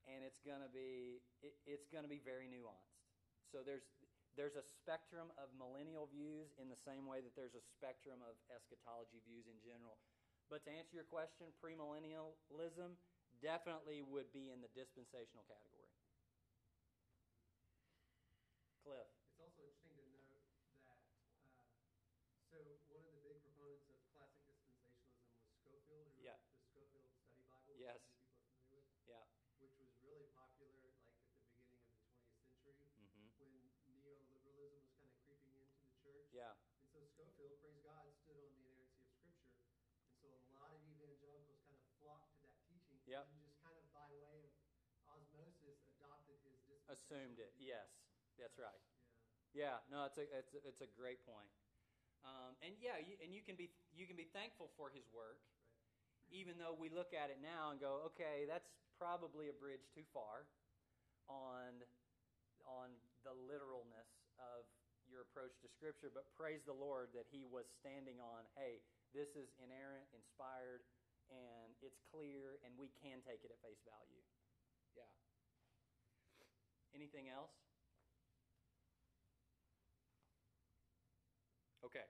and 0.08 0.24
it's 0.24 0.40
going 0.40 0.64
to 0.64 0.72
be 0.72 1.20
it, 1.44 1.52
it's 1.68 1.92
going 1.92 2.06
to 2.06 2.10
be 2.10 2.24
very 2.24 2.48
nuanced. 2.48 3.04
So 3.52 3.60
there's 3.60 3.84
there's 4.32 4.56
a 4.56 4.64
spectrum 4.64 5.28
of 5.36 5.52
millennial 5.60 6.08
views 6.08 6.56
in 6.56 6.72
the 6.72 6.78
same 6.78 7.04
way 7.04 7.20
that 7.20 7.36
there's 7.36 7.52
a 7.52 7.60
spectrum 7.60 8.24
of 8.24 8.38
eschatology 8.48 9.20
views 9.28 9.44
in 9.44 9.60
general. 9.60 10.00
But 10.48 10.64
to 10.64 10.70
answer 10.70 10.94
your 10.96 11.04
question, 11.04 11.52
premillennialism 11.62 12.96
definitely 13.40 14.02
would 14.02 14.32
be 14.32 14.50
in 14.50 14.60
the 14.60 14.68
dispensational 14.68 15.44
category. 15.48 15.88
Cliff. 18.82 19.06
It's 19.28 19.38
also 19.38 19.62
interesting 19.62 19.94
to 19.96 20.18
note 20.18 20.42
that, 20.82 20.98
uh, 21.30 22.34
so 22.50 22.78
one 22.88 23.04
of 23.04 23.12
the 23.12 23.18
big 23.18 23.40
proponents 23.40 23.88
of 23.88 23.96
classic 24.10 24.42
dispensationalism 24.44 25.30
was 25.38 25.48
Scofield, 25.56 26.10
who 26.12 26.18
Yeah. 26.18 26.36
wrote 26.36 26.44
the 26.50 26.60
Scofield 26.60 27.08
Study 27.14 27.40
Bible, 27.40 27.78
Yes. 27.78 28.00
people 28.00 28.10
are 28.10 28.26
familiar 28.42 28.68
with, 28.68 28.86
Yeah. 29.04 29.24
which 29.58 29.76
was 29.78 29.88
really 30.00 30.26
popular 30.26 30.74
like 30.80 30.96
at 30.98 31.12
the 31.14 31.22
beginning 31.46 31.78
of 31.86 31.94
the 32.46 32.54
20th 32.60 32.90
century 32.92 32.96
hmm 32.96 33.28
when 33.34 33.68
neoliberalism 33.86 34.80
was 34.80 34.88
kind 34.94 35.06
of 35.08 35.14
creeping 35.24 35.54
into 35.56 35.78
the 35.80 35.92
church. 36.00 36.28
Yeah. 36.30 36.52
And 36.78 36.88
so 36.88 37.04
Scofield, 37.04 37.56
praise 37.58 37.78
God, 37.78 38.12
stood 38.14 38.36
on 38.36 38.52
the 38.54 38.64
inerrancy 38.66 39.02
of 39.04 39.10
Scripture. 39.12 39.54
And 40.04 40.14
so 40.18 40.26
a 40.34 40.50
lot 40.50 40.72
of 40.72 40.82
evangelicals 40.84 41.60
kind 41.64 41.74
of 41.76 41.82
flocked 41.98 42.34
to 42.34 42.40
that 42.40 42.58
teaching 42.66 42.98
Yep. 43.12 43.28
and 43.28 43.44
just 43.44 43.60
kind 43.60 43.76
of 43.76 43.84
by 43.92 44.08
way 44.24 44.40
of 44.48 44.52
osmosis 45.12 45.84
adopted 46.00 46.40
his 46.48 46.56
Assumed 46.88 47.38
it. 47.38 47.52
Yes. 47.60 47.88
That's 48.40 48.56
right. 48.56 48.80
Yeah. 49.52 49.76
Yeah. 49.80 49.92
No, 49.92 50.08
it's 50.08 50.16
a 50.16 50.24
it's 50.32 50.52
a, 50.56 50.60
it's 50.64 50.82
a 50.82 50.90
great 50.96 51.20
point. 51.28 51.48
Um, 52.24 52.56
and 52.64 52.72
yeah, 52.80 52.96
you, 53.02 53.20
and 53.20 53.30
you 53.34 53.44
can 53.44 53.54
be 53.54 53.70
you 53.92 54.08
can 54.08 54.16
be 54.16 54.28
thankful 54.32 54.72
for 54.80 54.88
his 54.88 55.04
work, 55.12 55.40
Right. 56.22 56.32
even 56.32 56.56
though 56.56 56.72
we 56.72 56.88
look 56.88 57.12
at 57.12 57.28
it 57.28 57.40
now 57.42 57.72
and 57.72 57.78
go, 57.80 58.02
okay, 58.12 58.48
that's 58.48 58.68
probably 58.96 59.48
a 59.52 59.56
bridge 59.56 59.84
too 59.92 60.04
far 60.12 60.48
on 61.28 61.84
on 62.64 62.92
the 63.26 63.34
literalness 63.34 64.08
of 64.40 64.64
your 65.10 65.22
approach 65.26 65.52
to 65.60 65.68
Scripture. 65.68 66.08
But 66.08 66.30
praise 66.38 66.62
the 66.64 66.76
Lord 66.76 67.10
that 67.12 67.26
he 67.28 67.44
was 67.44 67.66
standing 67.82 68.22
on, 68.22 68.46
hey, 68.56 68.80
this 69.12 69.34
is 69.36 69.50
inerrant, 69.60 70.08
inspired, 70.16 70.82
and 71.30 71.74
it's 71.82 72.00
clear, 72.10 72.58
and 72.64 72.74
we 72.74 72.90
can 73.02 73.22
take 73.22 73.44
it 73.44 73.50
at 73.52 73.58
face 73.62 73.82
value. 73.86 74.22
Yeah. 74.96 75.10
Anything 76.94 77.28
else? 77.28 77.52
Okay. 81.84 82.06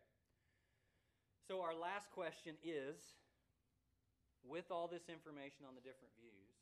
So, 1.49 1.61
our 1.61 1.75
last 1.75 2.11
question 2.13 2.57
is 2.63 2.97
with 4.45 4.71
all 4.71 4.89
this 4.89 5.09
information 5.09 5.67
on 5.67 5.75
the 5.75 5.85
different 5.85 6.13
views, 6.19 6.55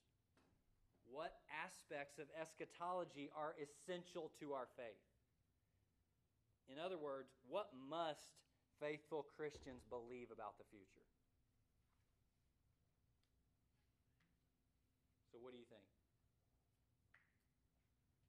what 1.09 1.43
aspects 1.51 2.21
of 2.21 2.31
eschatology 2.39 3.31
are 3.35 3.57
essential 3.59 4.31
to 4.39 4.53
our 4.53 4.69
faith? 4.77 5.11
In 6.71 6.79
other 6.79 6.99
words, 6.99 7.35
what 7.49 7.75
must 7.75 8.31
faithful 8.79 9.27
Christians 9.37 9.83
believe 9.91 10.31
about 10.31 10.55
the 10.59 10.69
future? 10.71 11.00
So, 15.41 15.49
what 15.49 15.57
do 15.57 15.61
you 15.65 15.73
think? 15.73 15.89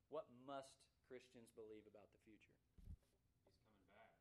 What 0.07 0.31
must 0.47 0.79
Christians 1.11 1.51
believe 1.59 1.83
about 1.83 2.07
the 2.07 2.23
future? 2.23 2.55
He's 2.87 3.67
coming 3.67 3.91
back. 3.99 4.15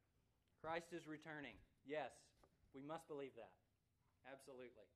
Christ 0.59 0.91
is 0.91 1.07
returning. 1.07 1.55
Yes, 1.87 2.11
we 2.75 2.83
must 2.83 3.07
believe 3.07 3.31
that. 3.39 3.55
Absolutely. 4.27 4.91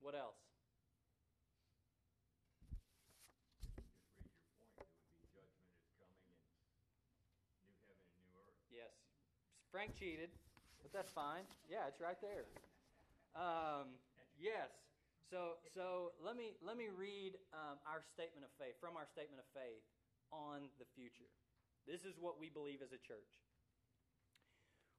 What 0.00 0.16
else? 0.16 0.40
Just 4.64 4.80
read 4.80 4.80
your 4.80 4.80
point, 4.80 4.96
it 4.96 5.04
would 5.04 5.12
be 5.12 5.28
judgment 5.28 5.68
is 5.76 5.92
coming 5.92 6.24
and 7.52 7.68
new 7.68 7.76
heaven 7.84 8.00
and 8.00 8.24
new 8.32 8.40
earth. 8.40 8.56
Yes. 8.72 8.96
Frank 9.68 9.92
cheated, 9.92 10.32
but 10.80 10.88
that's 10.88 11.12
fine. 11.12 11.44
Yeah, 11.68 11.84
it's 11.84 12.00
right 12.00 12.16
there. 12.24 12.48
Um, 13.36 14.00
yes. 14.40 14.72
So, 15.30 15.56
so 15.72 16.12
let 16.20 16.36
me 16.36 16.52
let 16.60 16.76
me 16.76 16.92
read 16.92 17.40
um, 17.56 17.80
our 17.88 18.04
statement 18.12 18.44
of 18.44 18.52
faith 18.60 18.76
from 18.76 18.96
our 19.00 19.08
statement 19.08 19.40
of 19.40 19.48
faith 19.56 19.84
on 20.28 20.68
the 20.76 20.88
future. 20.92 21.32
This 21.88 22.04
is 22.04 22.16
what 22.20 22.36
we 22.36 22.52
believe 22.52 22.84
as 22.84 22.92
a 22.92 23.00
church. 23.00 23.32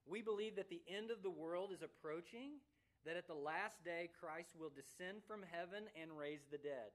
We 0.05 0.21
believe 0.21 0.57
that 0.57 0.69
the 0.69 0.85
end 0.85 1.09
of 1.09 1.25
the 1.25 1.33
world 1.33 1.73
is 1.73 1.81
approaching, 1.81 2.61
that 3.05 3.17
at 3.17 3.25
the 3.25 3.37
last 3.37 3.81
day 3.81 4.09
Christ 4.13 4.53
will 4.53 4.69
descend 4.69 5.25
from 5.25 5.41
heaven 5.45 5.89
and 5.97 6.13
raise 6.13 6.45
the 6.49 6.61
dead, 6.61 6.93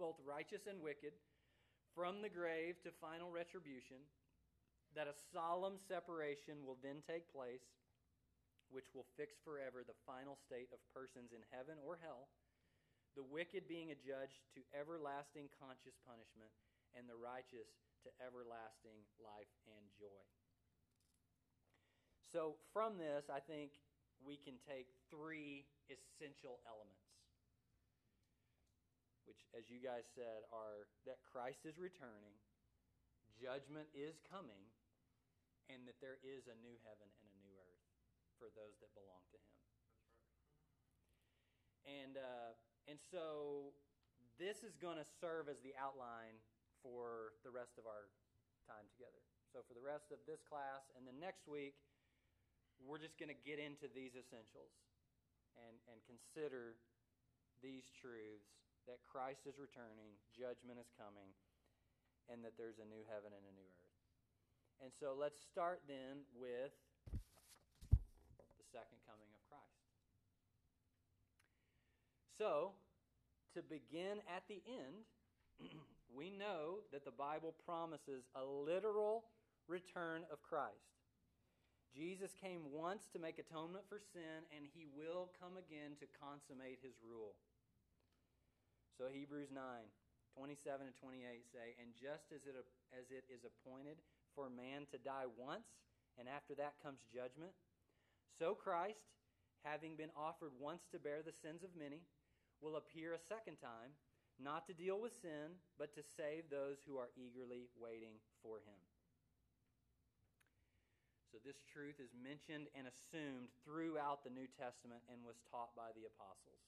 both 0.00 0.16
righteous 0.24 0.64
and 0.64 0.80
wicked, 0.80 1.12
from 1.92 2.24
the 2.24 2.32
grave 2.32 2.80
to 2.84 2.96
final 2.96 3.28
retribution, 3.28 4.00
that 4.96 5.10
a 5.10 5.20
solemn 5.32 5.76
separation 5.76 6.64
will 6.64 6.80
then 6.80 7.04
take 7.04 7.28
place, 7.28 7.64
which 8.72 8.88
will 8.96 9.06
fix 9.20 9.36
forever 9.44 9.84
the 9.84 10.00
final 10.08 10.40
state 10.48 10.72
of 10.72 10.80
persons 10.96 11.36
in 11.36 11.44
heaven 11.52 11.76
or 11.84 12.00
hell, 12.00 12.32
the 13.18 13.26
wicked 13.26 13.66
being 13.66 13.90
adjudged 13.90 14.40
to 14.54 14.60
everlasting 14.74 15.50
conscious 15.58 15.98
punishment, 16.06 16.50
and 16.94 17.06
the 17.06 17.18
righteous 17.18 17.70
to 18.02 18.10
everlasting 18.18 19.02
life 19.22 19.50
and 19.70 19.84
joy. 19.94 20.26
So, 22.30 22.58
from 22.70 22.94
this, 22.94 23.26
I 23.26 23.42
think 23.42 23.74
we 24.22 24.38
can 24.38 24.54
take 24.62 24.86
three 25.10 25.66
essential 25.90 26.62
elements, 26.68 27.10
which, 29.26 29.42
as 29.56 29.66
you 29.66 29.82
guys 29.82 30.06
said, 30.14 30.46
are 30.54 30.86
that 31.10 31.18
Christ 31.26 31.66
is 31.66 31.74
returning, 31.80 32.38
judgment 33.34 33.90
is 33.90 34.22
coming, 34.30 34.62
and 35.66 35.82
that 35.86 35.98
there 35.98 36.22
is 36.22 36.46
a 36.46 36.56
new 36.62 36.76
heaven 36.86 37.08
and 37.08 37.30
a 37.30 37.40
new 37.42 37.54
earth 37.58 37.84
for 38.38 38.50
those 38.54 38.78
that 38.78 38.94
belong 38.94 39.22
to 39.34 39.38
Him. 39.38 39.58
And 41.90 42.14
uh, 42.14 42.54
and 42.90 42.98
so 42.98 43.70
this 44.34 44.66
is 44.66 44.74
going 44.82 44.98
to 44.98 45.06
serve 45.22 45.46
as 45.46 45.62
the 45.62 45.70
outline 45.78 46.34
for 46.82 47.38
the 47.46 47.52
rest 47.54 47.78
of 47.78 47.86
our 47.86 48.10
time 48.66 48.82
together. 48.90 49.22
So 49.54 49.62
for 49.62 49.78
the 49.78 49.84
rest 49.84 50.10
of 50.10 50.18
this 50.26 50.42
class 50.42 50.90
and 50.98 51.06
the 51.06 51.14
next 51.14 51.46
week, 51.46 51.78
we're 52.82 52.98
just 52.98 53.14
going 53.14 53.30
to 53.30 53.38
get 53.46 53.62
into 53.62 53.86
these 53.86 54.18
essentials 54.18 54.74
and, 55.54 55.78
and 55.86 56.02
consider 56.02 56.74
these 57.62 57.86
truths 57.94 58.58
that 58.90 58.98
Christ 59.06 59.46
is 59.46 59.54
returning, 59.54 60.10
judgment 60.34 60.82
is 60.82 60.90
coming, 60.98 61.30
and 62.26 62.42
that 62.42 62.58
there's 62.58 62.82
a 62.82 62.88
new 62.90 63.06
heaven 63.06 63.30
and 63.30 63.44
a 63.46 63.54
new 63.54 63.70
earth. 63.70 63.94
And 64.82 64.90
so 64.90 65.14
let's 65.14 65.38
start 65.38 65.86
then 65.86 66.26
with 66.34 66.74
the 67.14 68.66
second 68.66 68.98
coming 69.06 69.30
of 69.30 69.40
Christ. 69.46 69.78
So, 72.40 72.72
to 73.54 73.62
begin 73.62 74.22
at 74.30 74.44
the 74.48 74.62
end, 74.66 75.06
we 76.14 76.30
know 76.30 76.82
that 76.92 77.04
the 77.04 77.14
Bible 77.14 77.54
promises 77.64 78.26
a 78.34 78.44
literal 78.44 79.24
return 79.68 80.22
of 80.32 80.42
Christ. 80.42 80.90
Jesus 81.90 82.30
came 82.38 82.70
once 82.70 83.10
to 83.10 83.18
make 83.18 83.42
atonement 83.42 83.82
for 83.90 83.98
sin, 83.98 84.46
and 84.54 84.62
he 84.62 84.86
will 84.86 85.34
come 85.42 85.58
again 85.58 85.98
to 85.98 86.06
consummate 86.14 86.78
his 86.82 86.94
rule. 87.02 87.34
So 88.94 89.10
Hebrews 89.10 89.50
9, 89.50 89.58
27 90.38 90.86
and 90.86 90.94
28 90.94 91.42
say, 91.50 91.74
And 91.82 91.90
just 91.98 92.30
as 92.30 92.46
it, 92.46 92.54
as 92.94 93.10
it 93.10 93.26
is 93.26 93.42
appointed 93.42 93.98
for 94.38 94.46
man 94.46 94.86
to 94.94 95.02
die 95.02 95.26
once, 95.34 95.66
and 96.14 96.30
after 96.30 96.54
that 96.62 96.78
comes 96.78 97.02
judgment, 97.10 97.56
so 98.38 98.54
Christ, 98.54 99.10
having 99.66 99.98
been 99.98 100.14
offered 100.14 100.54
once 100.62 100.86
to 100.94 101.02
bear 101.02 101.26
the 101.26 101.34
sins 101.34 101.66
of 101.66 101.74
many, 101.74 102.06
will 102.60 102.76
appear 102.76 103.16
a 103.16 103.26
second 103.28 103.56
time, 103.60 103.96
not 104.40 104.68
to 104.68 104.76
deal 104.76 105.00
with 105.00 105.16
sin, 105.20 105.56
but 105.76 105.92
to 105.96 106.04
save 106.16 106.48
those 106.48 106.80
who 106.84 106.96
are 106.96 107.12
eagerly 107.16 107.68
waiting 107.76 108.20
for 108.40 108.60
him. 108.64 108.80
So, 111.32 111.38
this 111.44 111.62
truth 111.62 112.02
is 112.02 112.10
mentioned 112.16 112.66
and 112.74 112.90
assumed 112.90 113.54
throughout 113.62 114.26
the 114.26 114.34
New 114.34 114.50
Testament 114.58 115.06
and 115.06 115.22
was 115.22 115.38
taught 115.46 115.70
by 115.78 115.94
the 115.94 116.08
apostles. 116.08 116.58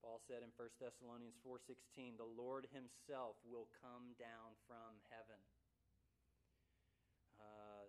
Paul 0.00 0.24
said 0.24 0.40
in 0.40 0.48
1 0.56 0.80
Thessalonians 0.80 1.36
4:16, 1.44 2.16
"The 2.16 2.24
Lord 2.24 2.64
himself 2.72 3.36
will 3.44 3.68
come 3.80 4.14
down 4.14 4.56
from 4.66 5.00
heaven." 5.10 5.40
Uh, 7.38 7.84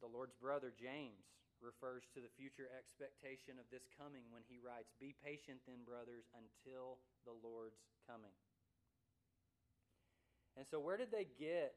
the 0.00 0.08
Lord's 0.08 0.34
brother 0.34 0.70
James 0.70 1.39
refers 1.62 2.04
to 2.16 2.20
the 2.20 2.32
future 2.36 2.68
expectation 2.72 3.60
of 3.60 3.68
this 3.70 3.86
coming 3.96 4.24
when 4.32 4.42
he 4.48 4.58
writes, 4.58 4.92
"Be 4.98 5.12
patient 5.12 5.60
then, 5.66 5.84
brothers, 5.84 6.26
until 6.34 6.98
the 7.24 7.32
Lord's 7.32 7.80
coming." 8.06 8.34
And 10.56 10.66
so 10.66 10.80
where 10.80 10.96
did 10.96 11.10
they 11.10 11.24
get 11.24 11.76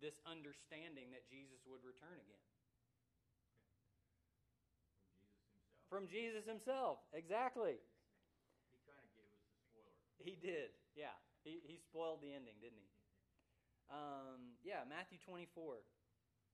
this 0.00 0.20
understanding 0.26 1.10
that 1.12 1.28
Jesus 1.28 1.60
would 1.66 1.84
return 1.84 2.18
again? 2.20 2.44
From 5.88 6.08
Jesus 6.08 6.08
From 6.08 6.08
Jesus 6.08 6.44
himself. 6.46 6.98
himself. 6.98 7.14
Exactly. 7.14 7.78
He 8.72 8.78
kind 8.84 9.00
of 9.00 9.10
gave 9.14 9.30
us 9.30 9.42
the 9.46 9.56
spoiler. 9.70 9.94
He 10.18 10.34
did. 10.36 10.74
Yeah. 10.96 11.14
He, 11.46 11.62
he 11.62 11.78
spoiled 11.78 12.20
the 12.20 12.34
ending, 12.34 12.58
didn't 12.58 12.82
he? 12.82 12.90
Um, 13.86 14.58
yeah, 14.66 14.82
Matthew 14.82 15.22
24, 15.22 15.78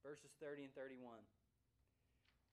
verses 0.05 0.37
30 0.37 0.69
and 0.69 0.75
31. 0.77 1.17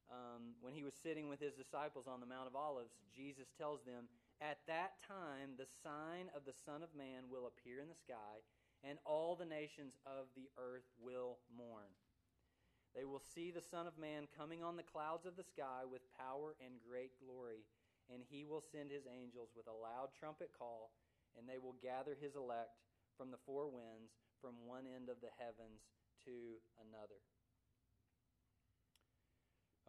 Um, 0.09 0.57
when 0.61 0.73
he 0.73 0.81
was 0.81 0.97
sitting 0.97 1.29
with 1.29 1.39
his 1.39 1.53
disciples 1.53 2.09
on 2.09 2.19
the 2.19 2.25
Mount 2.25 2.49
of 2.49 2.57
Olives, 2.57 2.97
Jesus 3.13 3.53
tells 3.53 3.85
them, 3.85 4.09
At 4.41 4.57
that 4.65 4.97
time, 5.05 5.53
the 5.53 5.69
sign 5.85 6.33
of 6.33 6.49
the 6.49 6.57
Son 6.65 6.81
of 6.81 6.89
Man 6.97 7.29
will 7.29 7.45
appear 7.45 7.77
in 7.77 7.89
the 7.89 8.01
sky, 8.01 8.41
and 8.81 8.97
all 9.05 9.37
the 9.37 9.45
nations 9.45 9.93
of 10.09 10.33
the 10.33 10.49
earth 10.57 10.89
will 10.97 11.37
mourn. 11.53 11.93
They 12.97 13.05
will 13.05 13.21
see 13.21 13.53
the 13.53 13.61
Son 13.61 13.85
of 13.85 14.01
Man 14.01 14.25
coming 14.33 14.65
on 14.65 14.73
the 14.73 14.87
clouds 14.87 15.29
of 15.29 15.37
the 15.37 15.45
sky 15.45 15.85
with 15.85 16.01
power 16.17 16.57
and 16.57 16.81
great 16.81 17.13
glory, 17.21 17.69
and 18.09 18.25
he 18.25 18.45
will 18.49 18.65
send 18.65 18.89
his 18.89 19.05
angels 19.05 19.53
with 19.53 19.69
a 19.69 19.77
loud 19.77 20.09
trumpet 20.17 20.49
call, 20.57 20.89
and 21.37 21.45
they 21.45 21.61
will 21.61 21.77
gather 21.85 22.17
his 22.17 22.33
elect 22.33 22.81
from 23.13 23.29
the 23.29 23.41
four 23.45 23.69
winds, 23.69 24.17
from 24.41 24.65
one 24.65 24.89
end 24.89 25.05
of 25.05 25.21
the 25.21 25.29
heavens 25.37 25.85
to 26.25 26.57
another. 26.81 27.21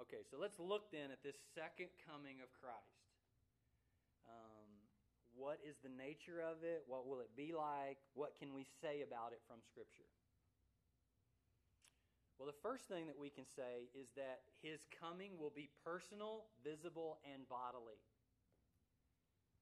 Okay, 0.01 0.25
so 0.25 0.41
let's 0.41 0.57
look 0.57 0.89
then 0.89 1.13
at 1.13 1.21
this 1.21 1.37
second 1.53 1.93
coming 2.09 2.41
of 2.41 2.49
Christ. 2.57 3.05
Um, 4.25 4.89
what 5.37 5.61
is 5.61 5.77
the 5.85 5.93
nature 5.93 6.41
of 6.41 6.65
it? 6.65 6.89
What 6.89 7.05
will 7.05 7.21
it 7.21 7.29
be 7.37 7.53
like? 7.53 8.01
What 8.17 8.33
can 8.41 8.57
we 8.57 8.65
say 8.81 9.05
about 9.05 9.37
it 9.37 9.45
from 9.45 9.61
Scripture? 9.61 10.09
Well, 12.41 12.49
the 12.49 12.57
first 12.65 12.89
thing 12.89 13.05
that 13.13 13.21
we 13.21 13.29
can 13.29 13.45
say 13.45 13.93
is 13.93 14.09
that 14.17 14.41
his 14.65 14.89
coming 14.89 15.37
will 15.37 15.53
be 15.53 15.69
personal, 15.85 16.49
visible, 16.65 17.21
and 17.29 17.45
bodily. 17.53 18.01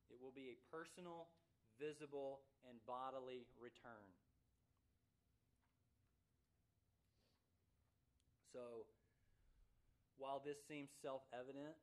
It 0.06 0.22
will 0.22 0.30
be 0.30 0.54
a 0.54 0.58
personal, 0.70 1.26
visible, 1.82 2.46
and 2.62 2.78
bodily 2.86 3.50
return. 3.58 4.06
So, 8.54 8.86
while 10.18 10.42
this 10.42 10.58
seems 10.66 10.90
self 11.00 11.22
evident 11.30 11.74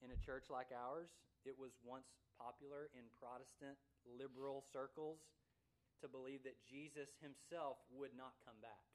in 0.00 0.10
a 0.14 0.22
church 0.22 0.46
like 0.50 0.70
ours, 0.74 1.10
it 1.42 1.54
was 1.54 1.74
once 1.82 2.06
popular 2.38 2.90
in 2.94 3.06
Protestant 3.18 3.78
liberal 4.06 4.62
circles 4.70 5.22
to 6.02 6.10
believe 6.10 6.42
that 6.42 6.58
Jesus 6.66 7.14
himself 7.22 7.78
would 7.94 8.14
not 8.18 8.34
come 8.42 8.58
back, 8.58 8.86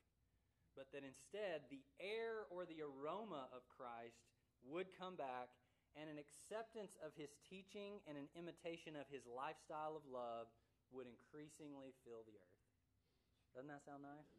but 0.75 0.91
that 0.91 1.07
instead 1.07 1.67
the 1.71 1.83
air 2.03 2.47
or 2.51 2.67
the 2.67 2.83
aroma 2.83 3.47
of 3.55 3.63
Christ 3.71 4.19
would 4.67 4.91
come 4.95 5.15
back, 5.15 5.47
and 5.95 6.11
an 6.11 6.19
acceptance 6.19 6.93
of 7.01 7.15
his 7.15 7.31
teaching 7.47 8.03
and 8.05 8.19
an 8.19 8.29
imitation 8.37 8.93
of 8.93 9.09
his 9.09 9.25
lifestyle 9.25 9.95
of 9.95 10.05
love 10.05 10.45
would 10.93 11.09
increasingly 11.09 11.95
fill 12.05 12.21
the 12.27 12.37
earth. 12.37 12.57
Doesn't 13.55 13.71
that 13.71 13.81
sound 13.81 14.05
nice? 14.05 14.36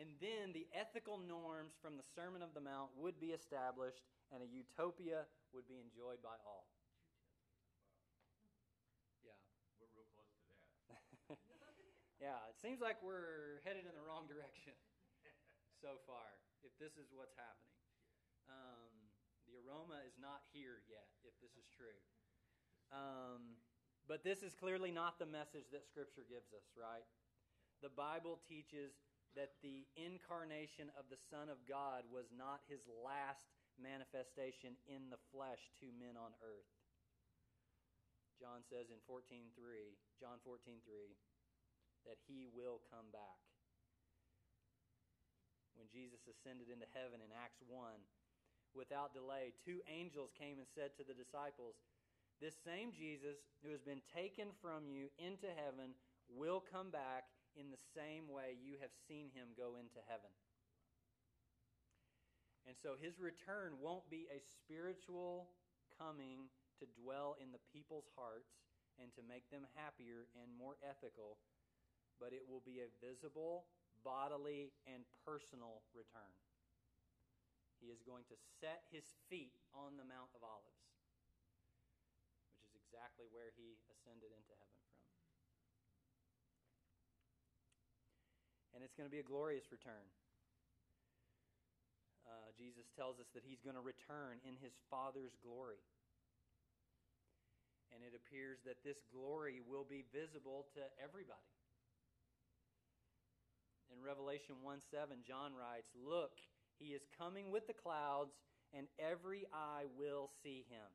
And 0.00 0.16
then 0.24 0.56
the 0.56 0.64
ethical 0.72 1.20
norms 1.20 1.76
from 1.76 2.00
the 2.00 2.06
Sermon 2.16 2.40
of 2.40 2.56
the 2.56 2.64
Mount 2.64 2.88
would 2.96 3.20
be 3.20 3.36
established, 3.36 4.08
and 4.32 4.40
a 4.40 4.48
utopia 4.48 5.28
would 5.52 5.68
be 5.68 5.76
enjoyed 5.76 6.24
by 6.24 6.32
all. 6.48 6.72
Yeah. 9.20 9.36
We're 9.76 9.92
real 9.92 10.08
close 10.16 10.32
to 10.32 10.44
that. 10.48 11.36
yeah, 12.24 12.40
it 12.48 12.56
seems 12.56 12.80
like 12.80 13.04
we're 13.04 13.60
headed 13.68 13.84
in 13.84 13.92
the 13.92 14.00
wrong 14.00 14.24
direction 14.24 14.72
so 15.84 16.00
far, 16.08 16.24
if 16.64 16.72
this 16.80 16.96
is 16.96 17.12
what's 17.12 17.36
happening. 17.36 17.76
Um, 18.48 18.92
the 19.44 19.60
aroma 19.60 20.00
is 20.08 20.16
not 20.16 20.40
here 20.56 20.80
yet, 20.88 21.12
if 21.20 21.36
this 21.44 21.52
is 21.60 21.68
true. 21.68 22.00
Um, 22.88 23.60
but 24.08 24.24
this 24.24 24.40
is 24.40 24.56
clearly 24.56 24.90
not 24.90 25.20
the 25.20 25.28
message 25.28 25.68
that 25.72 25.84
Scripture 25.84 26.24
gives 26.24 26.52
us, 26.56 26.64
right? 26.72 27.04
The 27.84 27.92
Bible 27.92 28.40
teaches 28.48 28.92
that 29.36 29.56
the 29.64 29.88
incarnation 29.96 30.92
of 30.98 31.08
the 31.08 31.20
Son 31.32 31.48
of 31.48 31.64
God 31.64 32.04
was 32.12 32.28
not 32.36 32.60
his 32.68 32.84
last 33.00 33.48
manifestation 33.80 34.76
in 34.84 35.08
the 35.08 35.20
flesh 35.32 35.72
to 35.80 35.88
men 35.96 36.20
on 36.20 36.36
earth. 36.44 36.68
John 38.36 38.60
says 38.68 38.90
in 38.90 39.00
14:3, 39.08 39.96
John 40.20 40.40
14:3, 40.40 41.16
that 42.04 42.18
he 42.26 42.46
will 42.46 42.82
come 42.90 43.10
back. 43.10 43.40
When 45.74 45.88
Jesus 45.88 46.26
ascended 46.28 46.68
into 46.68 46.86
heaven 46.92 47.22
in 47.22 47.32
Acts 47.32 47.62
1, 47.62 48.06
without 48.74 49.14
delay, 49.14 49.54
two 49.64 49.80
angels 49.88 50.32
came 50.32 50.58
and 50.58 50.68
said 50.68 50.94
to 50.96 51.04
the 51.04 51.14
disciples, 51.14 51.80
This 52.40 52.56
same 52.60 52.92
Jesus 52.92 53.38
who 53.62 53.70
has 53.70 53.80
been 53.80 54.02
taken 54.12 54.52
from 54.60 54.88
you 54.88 55.08
into 55.18 55.48
heaven 55.48 55.94
will 56.28 56.60
come 56.60 56.90
back 56.90 57.31
in 57.56 57.70
the 57.70 57.80
same 57.92 58.28
way 58.28 58.56
you 58.58 58.80
have 58.80 58.92
seen 59.08 59.32
him 59.32 59.52
go 59.56 59.76
into 59.76 60.00
heaven. 60.08 60.30
And 62.66 62.78
so 62.78 62.94
his 62.94 63.18
return 63.18 63.76
won't 63.82 64.06
be 64.06 64.30
a 64.30 64.38
spiritual 64.38 65.50
coming 65.98 66.46
to 66.78 66.86
dwell 66.94 67.36
in 67.42 67.50
the 67.50 67.62
people's 67.74 68.08
hearts 68.14 68.54
and 69.00 69.10
to 69.18 69.22
make 69.26 69.50
them 69.50 69.66
happier 69.74 70.30
and 70.38 70.48
more 70.54 70.78
ethical 70.86 71.42
but 72.22 72.30
it 72.30 72.46
will 72.46 72.62
be 72.62 72.78
a 72.78 72.94
visible, 73.02 73.66
bodily, 74.06 74.70
and 74.86 75.02
personal 75.26 75.82
return. 75.90 76.30
He 77.82 77.90
is 77.90 77.98
going 78.06 78.22
to 78.30 78.38
set 78.62 78.86
his 78.94 79.10
feet 79.26 79.58
on 79.74 79.98
the 79.98 80.06
Mount 80.06 80.30
of 80.38 80.46
Olives, 80.46 80.86
which 82.54 82.62
is 82.62 82.78
exactly 82.78 83.26
where 83.34 83.50
he 83.58 83.74
ascended 83.90 84.30
into 84.30 84.54
heaven 84.54 84.78
from. 84.86 85.02
And 88.72 88.80
it's 88.80 88.96
going 88.96 89.08
to 89.08 89.12
be 89.12 89.20
a 89.20 89.26
glorious 89.26 89.68
return. 89.68 90.08
Uh, 92.24 92.48
Jesus 92.56 92.88
tells 92.96 93.20
us 93.20 93.28
that 93.36 93.44
he's 93.44 93.60
going 93.60 93.76
to 93.76 93.84
return 93.84 94.40
in 94.48 94.56
his 94.56 94.72
Father's 94.88 95.36
glory. 95.44 95.82
And 97.92 98.00
it 98.00 98.16
appears 98.16 98.64
that 98.64 98.80
this 98.80 99.04
glory 99.12 99.60
will 99.60 99.84
be 99.84 100.08
visible 100.08 100.64
to 100.72 100.82
everybody. 100.96 101.52
In 103.92 104.00
Revelation 104.00 104.64
1 104.64 104.80
7, 104.80 105.20
John 105.20 105.52
writes, 105.52 105.92
Look, 105.92 106.40
he 106.80 106.96
is 106.96 107.04
coming 107.20 107.52
with 107.52 107.68
the 107.68 107.76
clouds, 107.76 108.32
and 108.72 108.88
every 108.96 109.44
eye 109.52 109.84
will 110.00 110.32
see 110.40 110.64
him. 110.72 110.88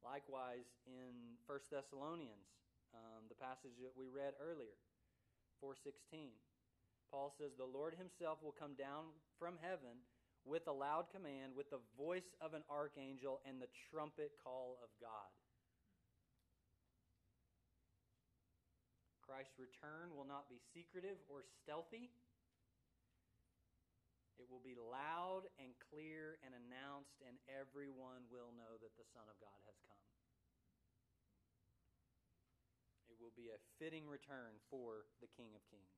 Likewise, 0.00 0.66
in 0.88 1.36
1 1.44 1.70
Thessalonians, 1.70 2.48
um, 2.96 3.28
the 3.28 3.36
passage 3.36 3.76
that 3.84 3.92
we 3.92 4.08
read 4.08 4.32
earlier, 4.40 4.74
416, 5.62 6.34
Paul 7.06 7.30
says, 7.38 7.54
The 7.54 7.62
Lord 7.62 7.94
himself 7.94 8.42
will 8.42 8.52
come 8.52 8.74
down 8.74 9.14
from 9.38 9.62
heaven 9.62 10.02
with 10.42 10.66
a 10.66 10.74
loud 10.74 11.06
command, 11.14 11.54
with 11.54 11.70
the 11.70 11.78
voice 11.94 12.26
of 12.42 12.58
an 12.58 12.66
archangel, 12.66 13.38
and 13.46 13.62
the 13.62 13.70
trumpet 13.94 14.34
call 14.42 14.82
of 14.82 14.90
God. 14.98 15.30
Christ's 19.22 19.54
return 19.56 20.12
will 20.18 20.26
not 20.26 20.50
be 20.50 20.58
secretive 20.74 21.16
or 21.30 21.46
stealthy. 21.62 22.10
It 24.42 24.50
will 24.50 24.60
be 24.60 24.74
loud 24.74 25.46
and 25.62 25.70
clear 25.88 26.42
and 26.42 26.58
announced, 26.58 27.22
and 27.22 27.38
everyone 27.46 28.26
will 28.34 28.50
know 28.58 28.74
that 28.82 28.98
the 28.98 29.06
Son 29.14 29.24
of 29.30 29.38
God 29.38 29.56
has 29.70 29.78
come. 29.86 30.11
Will 33.22 33.34
be 33.38 33.54
a 33.54 33.62
fitting 33.78 34.10
return 34.10 34.58
for 34.66 35.06
the 35.22 35.30
King 35.38 35.54
of 35.54 35.62
Kings. 35.70 35.94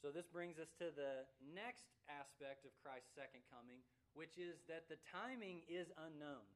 So, 0.00 0.08
this 0.08 0.24
brings 0.32 0.56
us 0.56 0.72
to 0.80 0.88
the 0.96 1.28
next 1.52 1.92
aspect 2.08 2.64
of 2.64 2.72
Christ's 2.80 3.12
second 3.12 3.44
coming, 3.52 3.84
which 4.16 4.40
is 4.40 4.56
that 4.64 4.88
the 4.88 4.96
timing 5.12 5.60
is 5.68 5.92
unknown. 6.08 6.48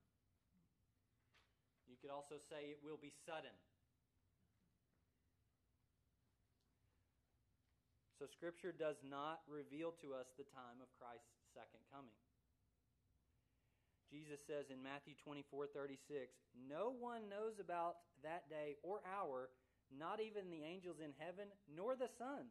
You 1.85 2.01
could 2.01 2.09
also 2.09 2.41
say 2.49 2.73
it 2.73 2.81
will 2.81 2.97
be 2.97 3.13
sudden. 3.29 3.53
So 8.17 8.25
Scripture 8.33 8.73
does 8.73 8.97
not 9.05 9.45
reveal 9.45 9.93
to 10.01 10.17
us 10.17 10.33
the 10.41 10.49
time 10.49 10.81
of 10.81 10.89
Christ's 10.97 11.29
second 11.53 11.85
coming. 11.93 12.17
Jesus 14.15 14.39
says 14.47 14.71
in 14.71 14.79
Matthew 14.79 15.19
24 15.27 15.75
36, 15.75 16.31
No 16.55 16.95
one 16.95 17.27
knows 17.27 17.59
about 17.59 18.07
that 18.23 18.47
day 18.47 18.79
or 18.87 19.03
hour, 19.03 19.51
not 19.91 20.23
even 20.23 20.55
the 20.55 20.63
angels 20.63 21.03
in 21.03 21.11
heaven, 21.19 21.51
nor 21.67 21.99
the 21.99 22.07
Son, 22.15 22.47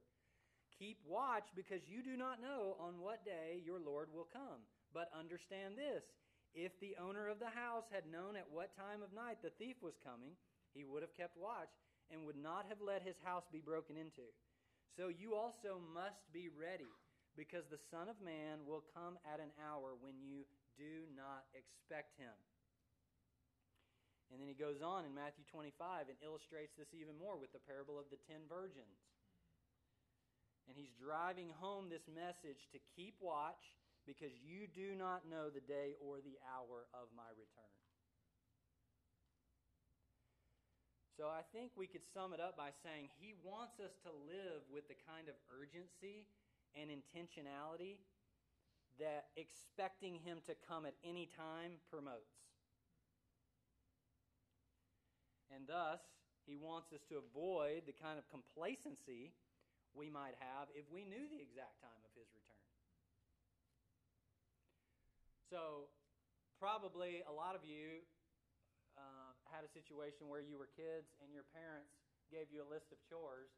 Keep 0.79 1.03
watch 1.03 1.51
because 1.59 1.83
you 1.91 1.99
do 1.99 2.15
not 2.15 2.39
know 2.39 2.79
on 2.79 3.03
what 3.03 3.27
day 3.27 3.59
your 3.67 3.83
Lord 3.83 4.07
will 4.15 4.27
come. 4.31 4.63
But 4.95 5.11
understand 5.11 5.75
this 5.75 6.07
if 6.55 6.71
the 6.79 6.95
owner 6.95 7.27
of 7.27 7.43
the 7.43 7.51
house 7.51 7.91
had 7.91 8.07
known 8.07 8.39
at 8.39 8.47
what 8.47 8.71
time 8.79 9.03
of 9.03 9.11
night 9.11 9.43
the 9.43 9.51
thief 9.59 9.75
was 9.83 9.99
coming, 9.99 10.39
he 10.71 10.87
would 10.87 11.03
have 11.03 11.15
kept 11.19 11.35
watch 11.35 11.71
and 12.11 12.23
would 12.23 12.39
not 12.39 12.63
have 12.71 12.79
let 12.79 13.03
his 13.03 13.19
house 13.23 13.43
be 13.51 13.59
broken 13.59 13.99
into. 13.99 14.23
So 14.95 15.11
you 15.11 15.35
also 15.35 15.83
must 15.91 16.23
be 16.31 16.47
ready, 16.47 16.89
because 17.35 17.67
the 17.67 17.83
Son 17.91 18.07
of 18.07 18.15
Man 18.23 18.63
will 18.63 18.83
come 18.95 19.19
at 19.27 19.43
an 19.43 19.51
hour 19.59 19.91
when 19.99 20.15
you 20.23 20.47
do 20.79 21.03
not 21.11 21.43
expect 21.51 22.15
him. 22.15 22.31
And 24.31 24.39
then 24.39 24.47
he 24.47 24.57
goes 24.57 24.79
on 24.79 25.05
in 25.05 25.13
Matthew 25.13 25.43
25 25.51 26.09
and 26.09 26.17
illustrates 26.23 26.73
this 26.79 26.89
even 26.95 27.13
more 27.19 27.35
with 27.37 27.51
the 27.51 27.61
parable 27.67 27.99
of 27.99 28.09
the 28.09 28.19
ten 28.25 28.47
virgins. 28.49 28.99
And 30.65 30.73
he's 30.73 30.95
driving 30.97 31.53
home 31.61 31.91
this 31.93 32.07
message 32.09 32.65
to 32.73 32.81
keep 32.97 33.19
watch 33.21 33.61
because 34.07 34.33
you 34.41 34.65
do 34.65 34.97
not 34.97 35.29
know 35.29 35.53
the 35.53 35.61
day 35.61 35.93
or 36.01 36.23
the 36.23 36.41
hour 36.49 36.89
of 36.95 37.13
my 37.13 37.29
return. 37.37 37.75
So 41.15 41.31
I 41.31 41.47
think 41.55 41.71
we 41.79 41.87
could 41.87 42.03
sum 42.11 42.35
it 42.35 42.43
up 42.43 42.59
by 42.59 42.75
saying 42.83 43.07
he 43.15 43.39
wants 43.39 43.79
us 43.79 43.95
to 44.03 44.11
live 44.27 44.67
with 44.67 44.91
the 44.91 44.99
kind 45.07 45.31
of 45.31 45.35
urgency 45.47 46.27
and 46.75 46.91
intentionality 46.91 48.03
that 48.99 49.31
expecting 49.39 50.19
him 50.19 50.43
to 50.43 50.59
come 50.67 50.83
at 50.83 50.95
any 51.07 51.31
time 51.31 51.79
promotes. 51.87 52.35
And 55.47 55.63
thus, 55.63 56.03
he 56.43 56.59
wants 56.59 56.91
us 56.91 56.99
to 57.07 57.23
avoid 57.23 57.87
the 57.87 57.95
kind 57.95 58.19
of 58.19 58.27
complacency 58.27 59.31
we 59.95 60.11
might 60.11 60.35
have 60.43 60.67
if 60.75 60.83
we 60.91 61.07
knew 61.07 61.31
the 61.31 61.39
exact 61.39 61.79
time 61.79 62.01
of 62.03 62.11
his 62.11 62.27
return. 62.35 62.67
So, 65.47 65.87
probably 66.59 67.23
a 67.23 67.31
lot 67.31 67.55
of 67.55 67.63
you 67.63 68.03
had 69.49 69.63
a 69.63 69.71
situation 69.71 70.29
where 70.29 70.41
you 70.41 70.57
were 70.57 70.69
kids 70.73 71.09
and 71.21 71.29
your 71.33 71.45
parents 71.53 71.93
gave 72.29 72.49
you 72.49 72.65
a 72.65 72.67
list 72.67 72.89
of 72.89 72.97
chores 73.05 73.53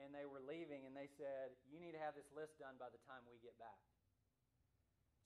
and 0.00 0.10
they 0.10 0.26
were 0.26 0.42
leaving, 0.42 0.86
and 0.86 0.94
they 0.94 1.06
said, 1.06 1.54
You 1.70 1.78
need 1.78 1.94
to 1.94 2.02
have 2.02 2.18
this 2.18 2.26
list 2.34 2.58
done 2.58 2.74
by 2.82 2.90
the 2.90 2.98
time 3.06 3.22
we 3.30 3.38
get 3.38 3.54
back. 3.62 3.78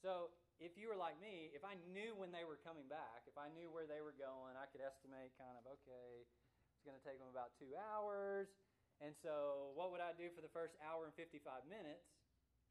So, 0.05 0.31
if 0.61 0.77
you 0.77 0.91
were 0.91 0.99
like 0.99 1.17
me, 1.23 1.55
if 1.55 1.65
I 1.65 1.79
knew 1.89 2.19
when 2.19 2.35
they 2.35 2.45
were 2.45 2.61
coming 2.61 2.87
back, 2.91 3.25
if 3.31 3.39
I 3.39 3.49
knew 3.55 3.71
where 3.71 3.89
they 3.89 4.03
were 4.03 4.15
going, 4.15 4.59
I 4.59 4.67
could 4.69 4.83
estimate 4.83 5.33
kind 5.39 5.55
of, 5.57 5.65
okay, 5.81 6.27
it's 6.75 6.85
going 6.85 6.99
to 6.99 7.05
take 7.07 7.19
them 7.23 7.31
about 7.31 7.55
two 7.57 7.73
hours. 7.79 8.51
And 8.99 9.15
so, 9.23 9.73
what 9.79 9.95
would 9.95 10.03
I 10.03 10.13
do 10.19 10.29
for 10.35 10.43
the 10.43 10.51
first 10.51 10.75
hour 10.83 11.07
and 11.07 11.15
55 11.15 11.65
minutes? 11.71 12.05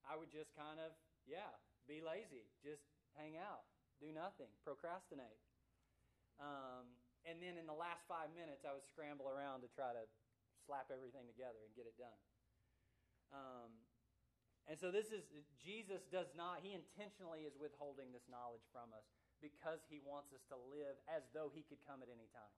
I 0.06 0.16
would 0.16 0.30
just 0.30 0.54
kind 0.54 0.78
of, 0.78 0.94
yeah, 1.26 1.50
be 1.90 2.04
lazy, 2.04 2.46
just 2.62 2.84
hang 3.18 3.40
out, 3.40 3.66
do 3.98 4.12
nothing, 4.14 4.52
procrastinate. 4.62 5.42
Um, 6.38 6.94
and 7.28 7.44
then 7.44 7.60
in 7.60 7.68
the 7.68 7.76
last 7.76 8.08
five 8.08 8.32
minutes, 8.32 8.64
I 8.64 8.72
would 8.72 8.88
scramble 8.88 9.28
around 9.28 9.68
to 9.68 9.70
try 9.76 9.92
to 9.92 10.04
slap 10.64 10.88
everything 10.88 11.28
together 11.28 11.60
and 11.60 11.72
get 11.76 11.84
it 11.84 12.00
done. 12.00 12.20
Um, 13.36 13.72
and 14.72 14.80
so 14.80 14.92
this 14.92 15.12
is 15.12 15.28
Jesus 15.60 16.08
does 16.08 16.32
not 16.36 16.64
he 16.64 16.72
intentionally 16.72 17.44
is 17.44 17.60
withholding 17.60 18.16
this 18.16 18.28
knowledge 18.32 18.64
from 18.72 18.96
us 18.96 19.08
because 19.44 19.84
he 19.92 20.00
wants 20.00 20.32
us 20.32 20.44
to 20.52 20.58
live 20.72 20.96
as 21.08 21.28
though 21.36 21.52
he 21.52 21.68
could 21.68 21.80
come 21.84 22.00
at 22.00 22.08
any 22.08 22.32
time. 22.32 22.56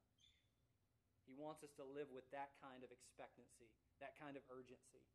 He 1.26 1.38
wants 1.38 1.62
us 1.62 1.74
to 1.78 1.86
live 1.86 2.10
with 2.10 2.26
that 2.34 2.58
kind 2.58 2.82
of 2.82 2.90
expectancy, 2.90 3.70
that 4.02 4.18
kind 4.18 4.34
of 4.34 4.42
urgency. 4.50 5.06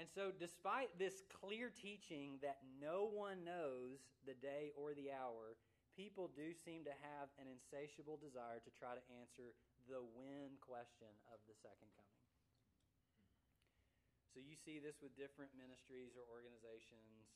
And 0.00 0.08
so, 0.08 0.32
despite 0.32 0.96
this 0.96 1.20
clear 1.28 1.68
teaching 1.68 2.40
that 2.40 2.64
no 2.80 3.12
one 3.12 3.44
knows 3.44 4.00
the 4.24 4.32
day 4.32 4.72
or 4.72 4.96
the 4.96 5.12
hour, 5.12 5.60
people 6.00 6.32
do 6.32 6.56
seem 6.56 6.80
to 6.88 6.96
have 7.04 7.28
an 7.36 7.44
insatiable 7.44 8.16
desire 8.16 8.56
to 8.64 8.72
try 8.72 8.96
to 8.96 9.04
answer 9.20 9.52
the 9.84 10.00
when 10.16 10.56
question 10.64 11.12
of 11.28 11.44
the 11.44 11.52
second 11.60 11.92
coming. 11.92 12.24
So, 14.32 14.40
you 14.40 14.56
see 14.56 14.80
this 14.80 14.96
with 15.04 15.12
different 15.20 15.52
ministries 15.52 16.16
or 16.16 16.24
organizations 16.32 17.28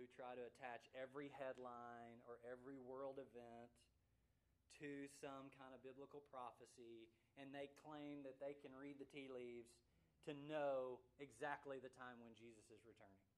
who 0.00 0.08
try 0.16 0.32
to 0.32 0.48
attach 0.48 0.88
every 0.96 1.28
headline 1.36 2.24
or 2.24 2.40
every 2.48 2.80
world 2.80 3.20
event 3.20 3.68
to 4.80 5.04
some 5.20 5.52
kind 5.52 5.76
of 5.76 5.84
biblical 5.84 6.24
prophecy, 6.32 7.12
and 7.36 7.52
they 7.52 7.68
claim 7.84 8.24
that 8.24 8.40
they 8.40 8.56
can 8.64 8.72
read 8.72 8.96
the 8.96 9.06
tea 9.12 9.28
leaves 9.28 9.76
to 10.24 10.32
know 10.48 11.04
exactly 11.20 11.76
the 11.84 11.92
time 11.92 12.16
when 12.24 12.32
Jesus 12.32 12.64
is 12.72 12.80
returning. 12.88 13.28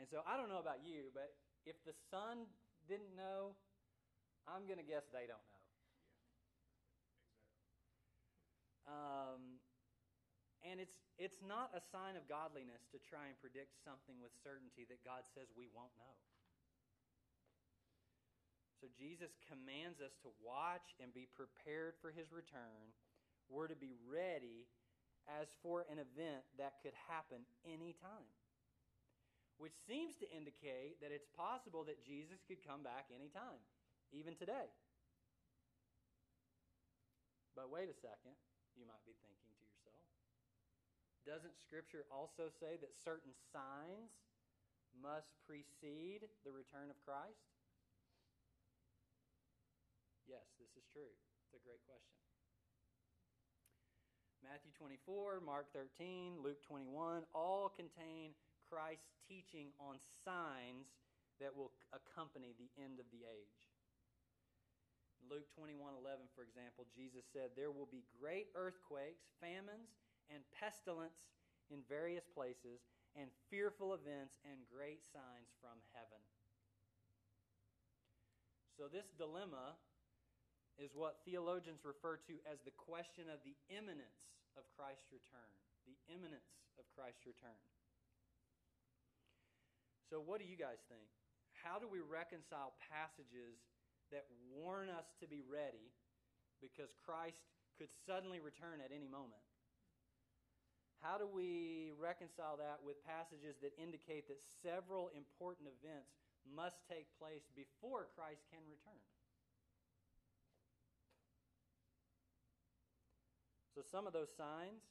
And 0.00 0.08
so 0.08 0.24
I 0.24 0.40
don't 0.40 0.48
know 0.48 0.62
about 0.62 0.82
you, 0.82 1.12
but 1.12 1.36
if 1.66 1.76
the 1.84 1.92
Son 2.08 2.46
didn't 2.88 3.12
know, 3.18 3.58
I'm 4.46 4.64
going 4.70 4.78
to 4.78 4.86
guess 4.86 5.04
they 5.10 5.26
don't 5.26 5.42
know. 5.42 5.64
Um, 8.86 9.58
and 10.62 10.78
it's, 10.78 10.94
it's 11.18 11.42
not 11.42 11.74
a 11.74 11.82
sign 11.82 12.14
of 12.14 12.30
godliness 12.30 12.86
to 12.94 13.02
try 13.02 13.26
and 13.26 13.34
predict 13.42 13.74
something 13.82 14.14
with 14.22 14.30
certainty 14.46 14.86
that 14.86 15.02
God 15.02 15.26
says 15.34 15.50
we 15.58 15.66
won't 15.74 15.92
know. 15.98 16.14
So 18.78 18.86
Jesus 18.94 19.34
commands 19.50 19.98
us 19.98 20.14
to 20.22 20.30
watch 20.38 20.94
and 21.02 21.10
be 21.10 21.26
prepared 21.34 21.98
for 21.98 22.14
his 22.14 22.30
return 22.30 22.94
we're 23.48 23.68
to 23.70 23.78
be 23.78 23.94
ready 24.10 24.66
as 25.26 25.46
for 25.62 25.86
an 25.90 25.98
event 25.98 26.42
that 26.58 26.82
could 26.82 26.94
happen 27.10 27.42
anytime. 27.66 28.30
Which 29.56 29.76
seems 29.88 30.16
to 30.20 30.28
indicate 30.28 31.00
that 31.00 31.12
it's 31.12 31.28
possible 31.32 31.84
that 31.88 32.04
Jesus 32.04 32.44
could 32.44 32.60
come 32.60 32.84
back 32.84 33.08
anytime, 33.08 33.60
even 34.12 34.36
today. 34.36 34.68
But 37.56 37.72
wait 37.72 37.88
a 37.88 37.96
second, 37.96 38.36
you 38.76 38.84
might 38.84 39.00
be 39.08 39.16
thinking 39.24 39.48
to 39.56 39.64
yourself. 39.64 40.04
Doesn't 41.24 41.56
Scripture 41.56 42.04
also 42.12 42.52
say 42.52 42.76
that 42.84 42.92
certain 43.00 43.32
signs 43.48 44.12
must 44.92 45.32
precede 45.48 46.28
the 46.44 46.52
return 46.52 46.92
of 46.92 47.00
Christ? 47.00 47.48
Yes, 50.28 50.44
this 50.60 50.76
is 50.76 50.84
true. 50.92 51.16
It's 51.48 51.56
a 51.56 51.62
great 51.64 51.80
question. 51.88 52.20
Matthew 54.44 54.70
24, 54.76 55.40
Mark 55.40 55.72
13, 55.72 56.44
Luke 56.44 56.60
21 56.62 57.24
all 57.34 57.72
contain 57.72 58.36
Christ's 58.68 59.14
teaching 59.28 59.72
on 59.78 59.98
signs 60.24 60.86
that 61.40 61.54
will 61.54 61.72
accompany 61.92 62.54
the 62.56 62.70
end 62.80 62.98
of 62.98 63.06
the 63.10 63.24
age. 63.24 63.68
Luke 65.28 65.50
21:11 65.50 66.28
for 66.34 66.42
example, 66.42 66.86
Jesus 66.94 67.26
said, 67.32 67.54
"There 67.54 67.70
will 67.70 67.86
be 67.86 68.02
great 68.18 68.50
earthquakes, 68.54 69.26
famines, 69.40 69.96
and 70.28 70.48
pestilence 70.50 71.26
in 71.68 71.82
various 71.84 72.26
places, 72.28 72.86
and 73.14 73.32
fearful 73.50 73.94
events 73.94 74.38
and 74.44 74.66
great 74.68 75.04
signs 75.04 75.52
from 75.60 75.80
heaven." 75.92 76.22
So 78.76 78.88
this 78.88 79.10
dilemma 79.12 79.78
is 80.76 80.94
what 80.94 81.24
theologians 81.24 81.84
refer 81.84 82.18
to 82.18 82.40
as 82.44 82.60
the 82.62 82.70
question 82.72 83.28
of 83.28 83.42
the 83.42 83.56
imminence 83.68 84.28
of 84.56 84.68
Christ's 84.76 85.10
return. 85.10 85.50
The 85.86 85.98
imminence 86.08 86.52
of 86.78 86.88
Christ's 86.90 87.24
return. 87.24 87.58
So, 90.06 90.22
what 90.22 90.38
do 90.38 90.46
you 90.46 90.54
guys 90.54 90.78
think? 90.86 91.10
How 91.66 91.82
do 91.82 91.90
we 91.90 91.98
reconcile 91.98 92.78
passages 92.78 93.58
that 94.14 94.22
warn 94.54 94.86
us 94.86 95.10
to 95.18 95.26
be 95.26 95.42
ready 95.42 95.90
because 96.62 96.94
Christ 97.02 97.42
could 97.74 97.90
suddenly 98.06 98.38
return 98.38 98.78
at 98.78 98.94
any 98.94 99.10
moment? 99.10 99.42
How 101.02 101.18
do 101.18 101.26
we 101.26 101.90
reconcile 101.98 102.56
that 102.62 102.80
with 102.86 103.02
passages 103.02 103.58
that 103.60 103.74
indicate 103.76 104.30
that 104.30 104.38
several 104.62 105.10
important 105.10 105.68
events 105.68 106.14
must 106.46 106.78
take 106.86 107.10
place 107.18 107.44
before 107.58 108.06
Christ 108.14 108.46
can 108.48 108.62
return? 108.70 109.02
So, 113.74 113.82
some 113.82 114.06
of 114.06 114.14
those 114.14 114.30
signs 114.32 114.86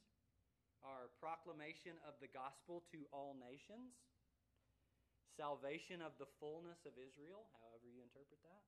are 0.84 1.10
proclamation 1.18 1.98
of 2.06 2.14
the 2.22 2.30
gospel 2.30 2.84
to 2.94 3.02
all 3.10 3.34
nations, 3.34 3.96
salvation 5.36 6.00
of 6.00 6.16
the 6.16 6.28
fullness 6.40 6.80
of 6.88 6.96
Israel, 6.96 7.46
however 7.60 7.86
you 7.86 8.00
interpret 8.00 8.40
that, 8.42 8.64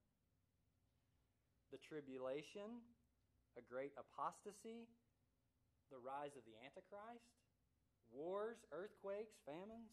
the 1.72 1.80
tribulation, 1.80 2.84
a 3.56 3.64
great 3.64 3.92
apostasy, 3.96 4.88
the 5.88 6.00
rise 6.00 6.36
of 6.36 6.44
the 6.44 6.56
Antichrist, 6.64 7.24
wars, 8.12 8.60
earthquakes, 8.72 9.36
famines. 9.44 9.92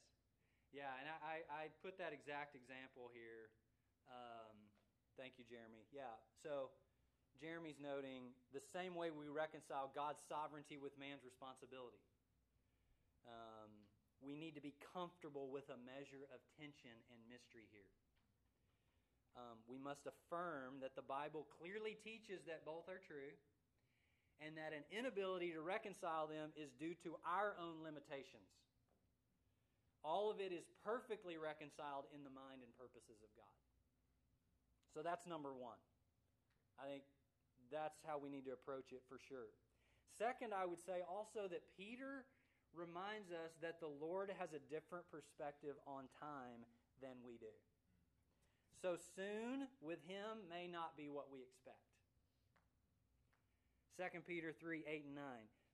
Yeah, 0.74 0.90
and 0.98 1.06
I, 1.22 1.46
I 1.48 1.62
put 1.80 1.96
that 2.02 2.10
exact 2.12 2.58
example 2.58 3.08
here. 3.14 3.54
Um, 4.10 4.68
thank 5.16 5.38
you, 5.38 5.46
Jeremy. 5.46 5.86
Yeah, 5.94 6.18
so 6.42 6.74
Jeremy's 7.40 7.78
noting 7.82 8.34
the 8.54 8.62
same 8.72 8.94
way 8.94 9.10
we 9.10 9.26
reconcile 9.28 9.90
God's 9.92 10.22
sovereignty 10.26 10.78
with 10.78 10.94
man's 10.98 11.26
responsibility. 11.26 12.00
Um, 13.26 13.70
we 14.22 14.38
need 14.38 14.56
to 14.56 14.64
be 14.64 14.72
comfortable 14.94 15.52
with 15.52 15.68
a 15.68 15.78
measure 15.82 16.24
of 16.32 16.40
tension 16.56 16.94
and 17.12 17.18
mystery 17.28 17.68
here. 17.74 17.92
Um, 19.34 19.58
we 19.66 19.82
must 19.82 20.06
affirm 20.06 20.78
that 20.78 20.94
the 20.94 21.02
Bible 21.02 21.44
clearly 21.58 21.98
teaches 21.98 22.46
that 22.46 22.62
both 22.62 22.86
are 22.86 23.02
true 23.02 23.34
and 24.38 24.54
that 24.54 24.70
an 24.70 24.86
inability 24.94 25.50
to 25.54 25.62
reconcile 25.62 26.30
them 26.30 26.54
is 26.54 26.70
due 26.78 26.94
to 27.02 27.18
our 27.26 27.58
own 27.58 27.82
limitations. 27.82 28.46
All 30.06 30.30
of 30.30 30.38
it 30.38 30.54
is 30.54 30.68
perfectly 30.84 31.34
reconciled 31.34 32.06
in 32.14 32.22
the 32.22 32.30
mind 32.30 32.62
and 32.62 32.70
purposes 32.78 33.18
of 33.24 33.30
God. 33.34 33.58
So 34.94 35.02
that's 35.02 35.26
number 35.26 35.50
one. 35.50 35.80
I 36.78 36.86
think 36.86 37.02
that's 37.74 37.98
how 38.06 38.22
we 38.22 38.30
need 38.30 38.46
to 38.46 38.54
approach 38.54 38.94
it 38.94 39.02
for 39.10 39.18
sure. 39.18 39.50
Second, 40.14 40.54
I 40.54 40.62
would 40.62 40.78
say 40.78 41.02
also 41.02 41.50
that 41.50 41.66
Peter 41.74 42.22
reminds 42.70 43.34
us 43.34 43.58
that 43.58 43.82
the 43.82 43.90
Lord 43.90 44.30
has 44.38 44.54
a 44.54 44.62
different 44.70 45.10
perspective 45.10 45.74
on 45.82 46.06
time 46.22 46.62
than 47.02 47.18
we 47.26 47.34
do. 47.42 47.50
So 48.78 48.94
soon 48.94 49.66
with 49.82 49.98
him 50.06 50.46
may 50.46 50.70
not 50.70 50.94
be 50.94 51.10
what 51.10 51.34
we 51.34 51.42
expect. 51.42 51.82
2 53.98 54.22
Peter 54.26 54.54
3 54.54 54.86
8 54.86 55.04
and 55.06 55.14
9. 55.14 55.24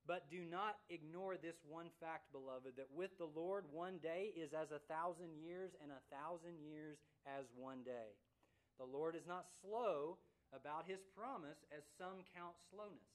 But 0.07 0.31
do 0.31 0.45
not 0.45 0.81
ignore 0.89 1.37
this 1.37 1.61
one 1.69 1.93
fact, 2.01 2.33
beloved, 2.33 2.77
that 2.77 2.89
with 2.93 3.13
the 3.19 3.29
Lord 3.29 3.65
one 3.71 4.01
day 4.03 4.33
is 4.33 4.53
as 4.57 4.73
a 4.73 4.81
thousand 4.89 5.37
years, 5.37 5.73
and 5.83 5.93
a 5.93 6.05
thousand 6.09 6.57
years 6.65 6.99
as 7.29 7.45
one 7.57 7.85
day. 7.85 8.17
The 8.79 8.89
Lord 8.89 9.15
is 9.15 9.29
not 9.29 9.45
slow 9.61 10.17
about 10.55 10.87
his 10.87 10.99
promise, 11.15 11.59
as 11.71 11.83
some 11.99 12.27
count 12.35 12.57
slowness. 12.71 13.15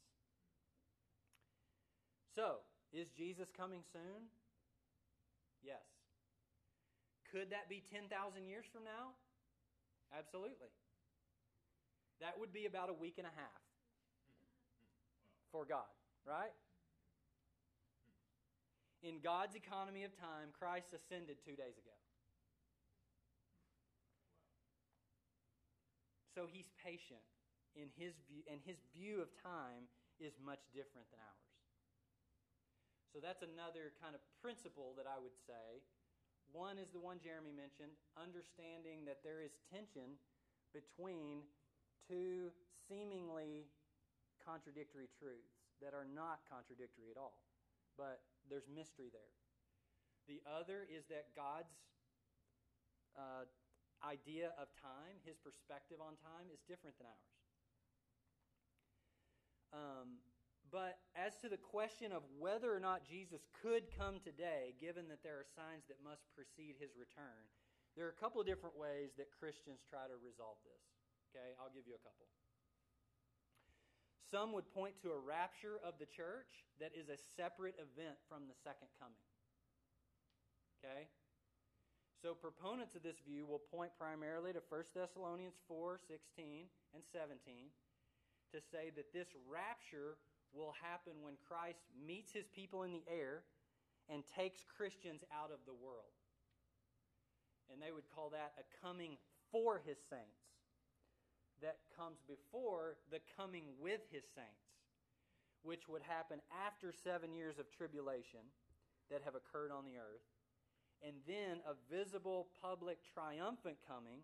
So, 2.36 2.64
is 2.92 3.08
Jesus 3.16 3.48
coming 3.56 3.84
soon? 3.92 4.28
Yes. 5.64 5.84
Could 7.32 7.52
that 7.52 7.68
be 7.68 7.84
10,000 7.92 8.12
years 8.48 8.66
from 8.72 8.84
now? 8.84 9.16
Absolutely. 10.12 10.72
That 12.22 12.40
would 12.40 12.54
be 12.54 12.66
about 12.66 12.90
a 12.90 12.96
week 12.96 13.16
and 13.18 13.28
a 13.28 13.36
half 13.36 13.64
for 15.52 15.66
God, 15.66 15.92
right? 16.28 16.54
In 19.04 19.20
God's 19.20 19.56
economy 19.56 20.04
of 20.04 20.16
time, 20.20 20.52
Christ 20.58 20.92
ascended 20.96 21.38
two 21.44 21.56
days 21.56 21.76
ago. 21.76 21.95
So 26.36 26.52
he's 26.52 26.68
patient 26.84 27.24
in 27.80 27.88
his 27.96 28.20
view, 28.28 28.44
and 28.52 28.60
his 28.68 28.84
view 28.92 29.24
of 29.24 29.32
time 29.40 29.88
is 30.20 30.36
much 30.44 30.68
different 30.76 31.08
than 31.16 31.24
ours. 31.24 31.56
So 33.16 33.24
that's 33.24 33.40
another 33.40 33.96
kind 34.04 34.12
of 34.12 34.20
principle 34.44 34.92
that 35.00 35.08
I 35.08 35.16
would 35.16 35.36
say. 35.48 35.80
One 36.52 36.76
is 36.76 36.92
the 36.92 37.00
one 37.00 37.24
Jeremy 37.24 37.56
mentioned, 37.56 37.96
understanding 38.20 39.08
that 39.08 39.24
there 39.24 39.40
is 39.40 39.56
tension 39.72 40.20
between 40.76 41.48
two 42.04 42.52
seemingly 42.92 43.72
contradictory 44.44 45.08
truths 45.16 45.56
that 45.80 45.96
are 45.96 46.04
not 46.04 46.44
contradictory 46.52 47.08
at 47.08 47.16
all, 47.16 47.40
but 47.96 48.28
there's 48.52 48.68
mystery 48.68 49.08
there. 49.10 49.32
The 50.28 50.44
other 50.44 50.84
is 50.84 51.08
that 51.08 51.32
God's 51.32 51.72
uh, 53.16 53.48
idea 54.04 54.52
of 54.60 54.68
time, 54.80 55.22
his 55.24 55.38
perspective 55.40 56.02
on 56.02 56.20
time, 56.20 56.52
is 56.52 56.60
different 56.68 56.98
than 56.98 57.08
ours. 57.08 57.36
Um, 59.76 60.10
but 60.72 61.00
as 61.14 61.38
to 61.40 61.48
the 61.48 61.62
question 61.62 62.12
of 62.12 62.24
whether 62.36 62.74
or 62.74 62.82
not 62.82 63.06
Jesus 63.06 63.46
could 63.62 63.88
come 63.94 64.20
today, 64.20 64.74
given 64.82 65.08
that 65.08 65.22
there 65.22 65.38
are 65.38 65.48
signs 65.56 65.86
that 65.88 66.02
must 66.04 66.26
precede 66.34 66.76
his 66.82 66.98
return, 66.98 67.48
there 67.96 68.04
are 68.04 68.16
a 68.16 68.20
couple 68.20 68.44
of 68.44 68.48
different 68.50 68.76
ways 68.76 69.16
that 69.16 69.32
Christians 69.32 69.86
try 69.88 70.04
to 70.10 70.18
resolve 70.20 70.60
this. 70.68 70.84
Okay, 71.32 71.56
I'll 71.60 71.72
give 71.72 71.88
you 71.88 71.96
a 71.96 72.04
couple. 72.04 72.28
Some 74.28 74.52
would 74.52 74.68
point 74.74 75.00
to 75.06 75.14
a 75.14 75.20
rapture 75.20 75.80
of 75.86 75.96
the 76.02 76.10
church 76.10 76.66
that 76.82 76.92
is 76.92 77.08
a 77.08 77.20
separate 77.38 77.78
event 77.78 78.18
from 78.28 78.50
the 78.50 78.58
second 78.68 78.90
coming. 78.98 79.22
Okay? 80.82 81.08
So 82.26 82.34
proponents 82.34 82.98
of 82.98 83.06
this 83.06 83.22
view 83.22 83.46
will 83.46 83.62
point 83.70 83.94
primarily 84.02 84.50
to 84.50 84.66
1 84.74 84.98
Thessalonians 84.98 85.62
4, 85.70 86.02
16 86.10 86.66
and 86.98 87.04
17 87.14 87.38
to 88.50 88.58
say 88.74 88.90
that 88.98 89.14
this 89.14 89.30
rapture 89.46 90.18
will 90.50 90.74
happen 90.82 91.22
when 91.22 91.38
Christ 91.46 91.86
meets 91.94 92.34
his 92.34 92.50
people 92.50 92.82
in 92.82 92.90
the 92.90 93.06
air 93.06 93.46
and 94.10 94.26
takes 94.26 94.66
Christians 94.66 95.22
out 95.30 95.54
of 95.54 95.62
the 95.70 95.78
world. 95.78 96.18
And 97.70 97.78
they 97.78 97.94
would 97.94 98.10
call 98.10 98.34
that 98.34 98.58
a 98.58 98.66
coming 98.82 99.22
for 99.54 99.86
his 99.86 100.02
saints 100.10 100.50
that 101.62 101.78
comes 101.94 102.26
before 102.26 102.98
the 103.14 103.22
coming 103.38 103.78
with 103.78 104.02
his 104.10 104.26
saints, 104.34 104.74
which 105.62 105.86
would 105.86 106.02
happen 106.02 106.42
after 106.50 106.90
seven 106.90 107.38
years 107.38 107.62
of 107.62 107.70
tribulation 107.70 108.50
that 109.14 109.22
have 109.22 109.38
occurred 109.38 109.70
on 109.70 109.86
the 109.86 110.02
earth, 110.02 110.26
and 111.04 111.16
then 111.28 111.60
a 111.66 111.76
visible 111.90 112.48
public 112.62 112.98
triumphant 113.14 113.78
coming 113.88 114.22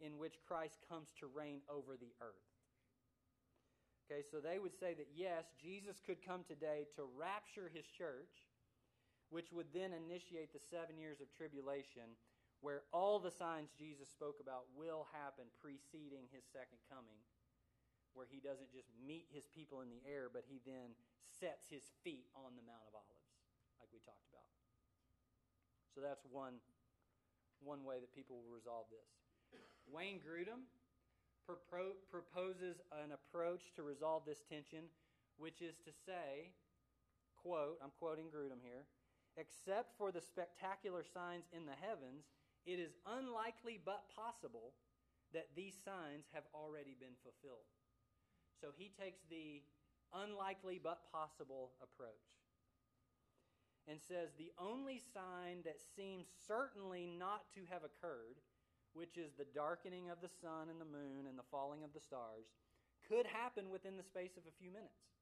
in 0.00 0.18
which 0.18 0.40
Christ 0.46 0.80
comes 0.88 1.12
to 1.20 1.28
reign 1.28 1.60
over 1.68 1.96
the 1.96 2.12
earth. 2.20 2.50
Okay, 4.08 4.26
so 4.26 4.42
they 4.42 4.58
would 4.58 4.74
say 4.74 4.96
that 4.98 5.06
yes, 5.14 5.54
Jesus 5.54 6.02
could 6.02 6.18
come 6.24 6.42
today 6.42 6.90
to 6.98 7.06
rapture 7.14 7.70
his 7.70 7.86
church, 7.86 8.42
which 9.30 9.54
would 9.54 9.70
then 9.70 9.94
initiate 9.94 10.50
the 10.50 10.58
seven 10.58 10.98
years 10.98 11.22
of 11.22 11.30
tribulation, 11.30 12.18
where 12.58 12.82
all 12.90 13.22
the 13.22 13.30
signs 13.30 13.70
Jesus 13.78 14.10
spoke 14.10 14.42
about 14.42 14.66
will 14.74 15.06
happen 15.14 15.46
preceding 15.62 16.26
his 16.34 16.42
second 16.50 16.82
coming, 16.90 17.22
where 18.18 18.26
he 18.26 18.42
doesn't 18.42 18.74
just 18.74 18.90
meet 18.98 19.30
his 19.30 19.46
people 19.46 19.80
in 19.86 19.88
the 19.88 20.02
air, 20.02 20.26
but 20.26 20.42
he 20.42 20.58
then 20.66 20.90
sets 21.38 21.70
his 21.70 21.86
feet 22.02 22.26
on 22.34 22.58
the 22.58 22.66
Mount 22.66 22.82
of 22.90 22.98
Olives, 22.98 23.30
like 23.78 23.88
we 23.94 24.02
talked 24.02 24.26
about. 24.26 24.59
So 26.00 26.08
that's 26.08 26.24
one, 26.32 26.56
one 27.60 27.84
way 27.84 28.00
that 28.00 28.08
people 28.16 28.40
will 28.40 28.56
resolve 28.56 28.88
this. 28.88 29.04
Wayne 29.84 30.16
Grudem 30.16 30.64
propro- 31.44 32.00
proposes 32.08 32.80
an 33.04 33.12
approach 33.12 33.76
to 33.76 33.84
resolve 33.84 34.24
this 34.24 34.40
tension, 34.48 34.88
which 35.36 35.60
is 35.60 35.76
to 35.84 35.92
say, 35.92 36.56
quote, 37.36 37.76
I'm 37.84 37.92
quoting 38.00 38.32
Grudem 38.32 38.64
here, 38.64 38.88
except 39.36 39.92
for 40.00 40.08
the 40.08 40.24
spectacular 40.24 41.04
signs 41.04 41.44
in 41.52 41.68
the 41.68 41.76
heavens, 41.76 42.32
it 42.64 42.80
is 42.80 42.96
unlikely 43.04 43.76
but 43.84 44.08
possible 44.16 44.72
that 45.36 45.52
these 45.52 45.76
signs 45.84 46.24
have 46.32 46.48
already 46.56 46.96
been 46.96 47.20
fulfilled. 47.20 47.68
So 48.56 48.72
he 48.72 48.88
takes 48.96 49.20
the 49.28 49.60
unlikely 50.16 50.80
but 50.80 51.12
possible 51.12 51.76
approach 51.84 52.39
and 53.90 53.98
says 54.00 54.30
the 54.38 54.52
only 54.56 55.02
sign 55.12 55.58
that 55.64 55.82
seems 55.96 56.26
certainly 56.46 57.10
not 57.18 57.42
to 57.54 57.66
have 57.68 57.82
occurred 57.82 58.38
which 58.92 59.16
is 59.16 59.32
the 59.34 59.48
darkening 59.54 60.10
of 60.10 60.18
the 60.20 60.32
sun 60.42 60.68
and 60.70 60.80
the 60.80 60.88
moon 60.88 61.26
and 61.28 61.38
the 61.38 61.50
falling 61.50 61.84
of 61.84 61.92
the 61.94 62.02
stars, 62.02 62.50
could 63.06 63.26
happen 63.26 63.70
within 63.70 63.96
the 63.96 64.06
space 64.06 64.36
of 64.36 64.46
a 64.46 64.58
few 64.58 64.70
minutes. 64.70 65.14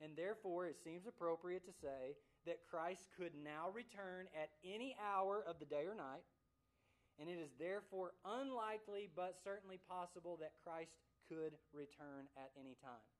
And 0.00 0.12
therefore, 0.12 0.66
it 0.68 0.76
seems 0.76 1.08
appropriate 1.08 1.64
to 1.64 1.72
say 1.72 2.16
that 2.44 2.68
Christ 2.68 3.08
could 3.16 3.32
now 3.32 3.72
return 3.72 4.28
at 4.36 4.52
any 4.60 4.94
hour 5.00 5.42
of 5.48 5.58
the 5.58 5.64
day 5.64 5.88
or 5.88 5.96
night, 5.96 6.28
and 7.18 7.28
it 7.28 7.40
is 7.40 7.56
therefore 7.56 8.12
unlikely 8.28 9.08
but 9.16 9.40
certainly 9.40 9.80
possible 9.88 10.36
that 10.40 10.60
Christ 10.60 11.00
could 11.28 11.56
return 11.72 12.28
at 12.36 12.52
any 12.60 12.76
time. 12.84 13.15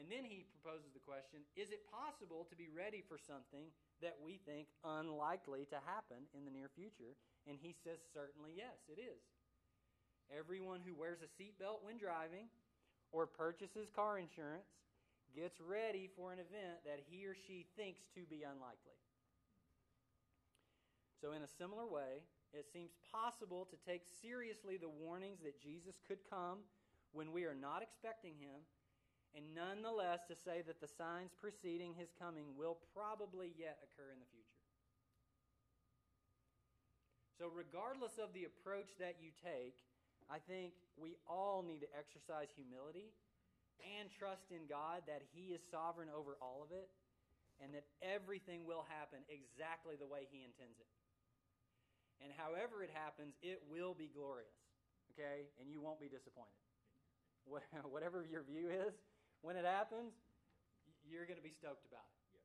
And 0.00 0.08
then 0.08 0.24
he 0.24 0.48
proposes 0.48 0.88
the 0.96 1.04
question 1.04 1.44
is 1.52 1.68
it 1.68 1.84
possible 1.88 2.48
to 2.48 2.56
be 2.56 2.72
ready 2.72 3.04
for 3.04 3.20
something 3.20 3.68
that 4.00 4.16
we 4.16 4.40
think 4.48 4.72
unlikely 4.84 5.68
to 5.68 5.78
happen 5.84 6.24
in 6.32 6.48
the 6.48 6.54
near 6.54 6.72
future? 6.72 7.12
And 7.44 7.60
he 7.60 7.76
says, 7.84 8.00
certainly 8.12 8.56
yes, 8.56 8.88
it 8.88 8.96
is. 8.96 9.20
Everyone 10.32 10.80
who 10.80 10.96
wears 10.96 11.20
a 11.20 11.28
seatbelt 11.36 11.84
when 11.84 12.00
driving 12.00 12.48
or 13.12 13.28
purchases 13.28 13.92
car 13.92 14.16
insurance 14.16 14.72
gets 15.36 15.60
ready 15.60 16.08
for 16.16 16.32
an 16.32 16.40
event 16.40 16.80
that 16.84 17.04
he 17.04 17.24
or 17.28 17.36
she 17.36 17.68
thinks 17.76 18.00
to 18.16 18.24
be 18.28 18.44
unlikely. 18.44 18.96
So, 21.20 21.32
in 21.32 21.42
a 21.44 21.50
similar 21.60 21.86
way, 21.86 22.24
it 22.52 22.68
seems 22.72 22.92
possible 23.12 23.68
to 23.70 23.76
take 23.86 24.02
seriously 24.20 24.76
the 24.76 24.90
warnings 24.90 25.40
that 25.44 25.60
Jesus 25.60 25.96
could 26.08 26.18
come 26.28 26.64
when 27.12 27.32
we 27.32 27.44
are 27.44 27.54
not 27.54 27.80
expecting 27.80 28.34
him, 28.40 28.64
and 29.32 29.44
nonetheless 29.56 30.24
to 30.28 30.36
say 30.36 30.60
that 30.66 30.80
the 30.80 30.88
signs 30.88 31.32
preceding 31.40 31.96
his 31.96 32.12
coming 32.20 32.52
will 32.56 32.76
probably 32.92 33.52
yet 33.56 33.80
occur 33.80 34.12
in 34.12 34.20
the 34.20 34.28
future. 34.28 34.62
So, 37.40 37.48
regardless 37.48 38.20
of 38.22 38.30
the 38.36 38.44
approach 38.44 38.94
that 39.00 39.18
you 39.18 39.34
take, 39.40 39.80
I 40.30 40.38
think 40.38 40.76
we 40.94 41.18
all 41.26 41.64
need 41.66 41.82
to 41.82 41.90
exercise 41.96 42.52
humility 42.54 43.10
and 43.82 44.06
trust 44.12 44.52
in 44.54 44.68
God 44.70 45.02
that 45.10 45.26
He 45.34 45.50
is 45.50 45.58
sovereign 45.66 46.12
over 46.12 46.38
all 46.38 46.62
of 46.62 46.70
it 46.70 46.86
and 47.58 47.74
that 47.74 47.88
everything 47.98 48.62
will 48.62 48.86
happen 48.86 49.26
exactly 49.26 49.98
the 49.98 50.06
way 50.06 50.30
He 50.30 50.46
intends 50.46 50.78
it. 50.78 50.90
And 52.22 52.30
however 52.38 52.86
it 52.86 52.94
happens, 52.94 53.34
it 53.42 53.58
will 53.66 53.96
be 53.96 54.06
glorious, 54.06 54.54
okay? 55.10 55.50
And 55.58 55.66
you 55.66 55.82
won't 55.82 55.98
be 55.98 56.06
disappointed. 56.06 56.62
Whatever 57.90 58.22
your 58.22 58.46
view 58.46 58.70
is, 58.70 58.94
when 59.42 59.56
it 59.56 59.66
happens, 59.66 60.14
you're 61.04 61.26
going 61.26 61.36
to 61.36 61.44
be 61.44 61.52
stoked 61.52 61.84
about 61.86 62.06
it. 62.06 62.18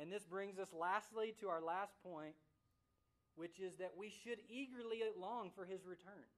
And 0.00 0.12
this 0.14 0.22
brings 0.22 0.62
us 0.62 0.70
lastly 0.70 1.34
to 1.42 1.50
our 1.50 1.60
last 1.60 1.90
point, 2.06 2.38
which 3.34 3.58
is 3.58 3.74
that 3.82 3.98
we 3.98 4.14
should 4.22 4.38
eagerly 4.46 5.02
long 5.18 5.50
for 5.50 5.66
his 5.66 5.82
return. 5.84 6.30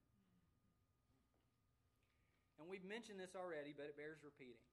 And 2.59 2.69
we've 2.69 2.85
mentioned 2.85 3.21
this 3.21 3.37
already, 3.37 3.77
but 3.77 3.85
it 3.85 4.01
bears 4.01 4.25
repeating. 4.25 4.65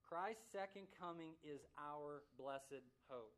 Christ's 0.00 0.48
second 0.48 0.88
coming 0.96 1.36
is 1.44 1.60
our 1.76 2.24
blessed 2.40 2.84
hope. 3.08 3.36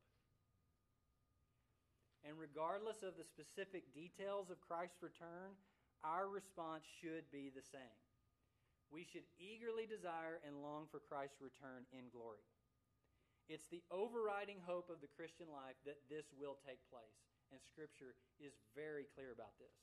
And 2.27 2.39
regardless 2.39 3.03
of 3.03 3.15
the 3.19 3.27
specific 3.27 3.95
details 3.95 4.51
of 4.51 4.63
Christ's 4.63 5.03
return, 5.03 5.55
our 6.03 6.29
response 6.29 6.83
should 7.03 7.31
be 7.31 7.51
the 7.55 7.63
same. 7.63 8.06
We 8.91 9.03
should 9.03 9.27
eagerly 9.37 9.85
desire 9.87 10.39
and 10.47 10.63
long 10.63 10.87
for 10.91 11.03
Christ's 11.03 11.43
return 11.43 11.87
in 11.91 12.07
glory. 12.15 12.45
It's 13.47 13.67
the 13.71 13.83
overriding 13.91 14.59
hope 14.63 14.91
of 14.91 15.03
the 15.03 15.11
Christian 15.15 15.47
life 15.51 15.79
that 15.87 16.03
this 16.11 16.27
will 16.35 16.59
take 16.67 16.83
place, 16.91 17.19
and 17.55 17.63
Scripture 17.63 18.19
is 18.43 18.55
very 18.75 19.07
clear 19.15 19.31
about 19.31 19.55
this. 19.59 19.75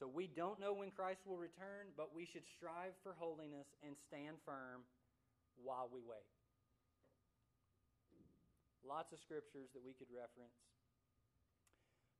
So 0.00 0.10
we 0.10 0.26
don't 0.26 0.58
know 0.58 0.74
when 0.74 0.90
Christ 0.90 1.22
will 1.22 1.38
return, 1.38 1.94
but 1.94 2.10
we 2.10 2.26
should 2.26 2.42
strive 2.50 2.98
for 3.06 3.14
holiness 3.14 3.70
and 3.86 3.94
stand 3.94 4.42
firm 4.42 4.82
while 5.60 5.86
we 5.86 6.02
wait. 6.02 6.26
Lots 8.82 9.14
of 9.14 9.22
scriptures 9.22 9.70
that 9.72 9.80
we 9.80 9.94
could 9.94 10.10
reference. 10.10 10.58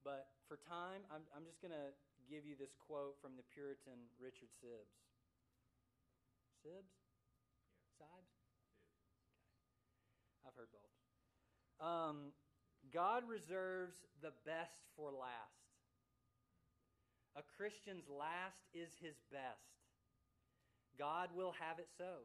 But 0.06 0.32
for 0.48 0.56
time, 0.64 1.02
I'm, 1.10 1.26
I'm 1.34 1.44
just 1.44 1.60
going 1.60 1.74
to 1.74 1.92
give 2.30 2.44
you 2.44 2.56
this 2.58 2.74
quote 2.86 3.16
from 3.20 3.36
the 3.36 3.46
Puritan 3.52 4.08
Richard 4.20 4.50
Sibbs. 4.60 4.96
Sibbes? 6.64 6.96
Sibes? 8.00 8.34
I've 10.46 10.56
heard 10.56 10.72
both. 10.72 10.94
Um, 11.80 12.32
God 12.92 13.24
reserves 13.28 13.96
the 14.22 14.32
best 14.44 14.76
for 14.96 15.10
last. 15.10 15.64
A 17.36 17.42
Christian's 17.56 18.06
last 18.08 18.62
is 18.72 18.94
his 19.02 19.18
best. 19.32 19.74
God 20.98 21.34
will 21.34 21.52
have 21.58 21.78
it 21.78 21.88
so. 21.98 22.22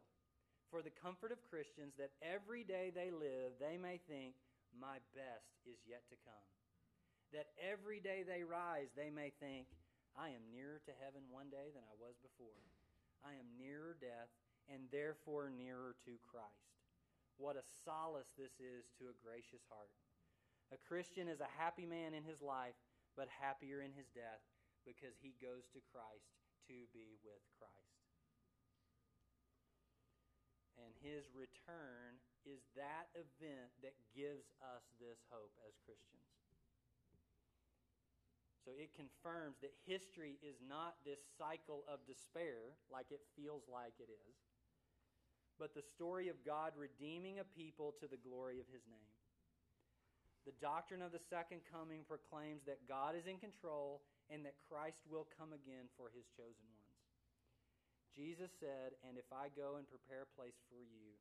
For 0.70 0.82
the 0.86 0.94
comfort 1.02 1.34
of 1.34 1.42
Christians, 1.50 1.98
that 1.98 2.14
every 2.22 2.62
day 2.62 2.94
they 2.94 3.10
live, 3.10 3.58
they 3.58 3.74
may 3.74 3.98
think, 4.06 4.38
My 4.70 5.02
best 5.18 5.50
is 5.66 5.82
yet 5.82 6.06
to 6.14 6.16
come. 6.22 6.48
That 7.34 7.50
every 7.58 7.98
day 7.98 8.22
they 8.22 8.46
rise, 8.46 8.86
they 8.94 9.10
may 9.10 9.34
think, 9.42 9.66
I 10.18 10.34
am 10.34 10.50
nearer 10.50 10.82
to 10.84 11.00
heaven 11.02 11.26
one 11.30 11.50
day 11.50 11.70
than 11.72 11.86
I 11.86 11.96
was 11.98 12.18
before. 12.18 12.60
I 13.22 13.36
am 13.36 13.58
nearer 13.58 13.96
death, 14.00 14.32
and 14.68 14.88
therefore 14.90 15.50
nearer 15.50 15.94
to 16.06 16.14
Christ. 16.24 16.78
What 17.36 17.56
a 17.56 17.64
solace 17.84 18.32
this 18.36 18.60
is 18.60 18.92
to 19.00 19.08
a 19.08 19.20
gracious 19.24 19.64
heart. 19.68 19.92
A 20.70 20.78
Christian 20.78 21.26
is 21.26 21.40
a 21.40 21.56
happy 21.58 21.88
man 21.88 22.14
in 22.14 22.22
his 22.22 22.40
life, 22.40 22.78
but 23.16 23.26
happier 23.28 23.82
in 23.82 23.90
his 23.90 24.08
death 24.14 24.44
because 24.86 25.18
he 25.18 25.34
goes 25.42 25.66
to 25.74 25.82
Christ 25.90 26.30
to 26.70 26.86
be 26.94 27.18
with 27.26 27.42
Christ. 27.58 28.00
And 30.80 30.96
his 31.04 31.28
return 31.36 32.16
is 32.48 32.64
that 32.72 33.12
event 33.12 33.72
that 33.84 33.98
gives 34.16 34.48
us 34.64 34.84
this 34.96 35.20
hope 35.28 35.52
as 35.66 35.76
Christians. 35.84 36.39
So 38.64 38.76
it 38.76 38.92
confirms 38.92 39.56
that 39.64 39.72
history 39.88 40.36
is 40.44 40.60
not 40.60 41.00
this 41.04 41.20
cycle 41.40 41.84
of 41.88 42.04
despair 42.04 42.76
like 42.92 43.08
it 43.08 43.24
feels 43.32 43.64
like 43.72 43.96
it 43.96 44.12
is, 44.12 44.36
but 45.56 45.72
the 45.72 45.84
story 45.84 46.28
of 46.28 46.44
God 46.44 46.76
redeeming 46.76 47.40
a 47.40 47.48
people 47.56 47.96
to 48.00 48.06
the 48.08 48.20
glory 48.20 48.60
of 48.60 48.68
his 48.68 48.84
name. 48.84 49.16
The 50.48 50.56
doctrine 50.60 51.04
of 51.04 51.12
the 51.12 51.20
second 51.20 51.64
coming 51.68 52.04
proclaims 52.08 52.64
that 52.64 52.88
God 52.88 53.12
is 53.16 53.28
in 53.28 53.36
control 53.36 54.00
and 54.32 54.44
that 54.44 54.60
Christ 54.68 55.04
will 55.08 55.28
come 55.36 55.52
again 55.52 55.88
for 56.00 56.08
his 56.12 56.24
chosen 56.32 56.68
ones. 56.80 57.00
Jesus 58.16 58.52
said, 58.56 58.96
And 59.04 59.20
if 59.20 59.28
I 59.32 59.52
go 59.52 59.76
and 59.76 59.88
prepare 59.88 60.24
a 60.24 60.36
place 60.36 60.56
for 60.72 60.80
you, 60.80 61.16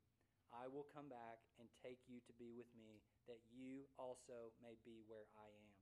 I 0.49 0.65
will 0.65 0.87
come 0.89 1.11
back 1.11 1.43
and 1.59 1.67
take 1.83 2.01
you 2.09 2.23
to 2.25 2.33
be 2.39 2.55
with 2.55 2.69
me, 2.73 3.03
that 3.29 3.43
you 3.53 3.85
also 4.01 4.55
may 4.63 4.79
be 4.81 5.05
where 5.05 5.29
I 5.37 5.45
am. 5.45 5.78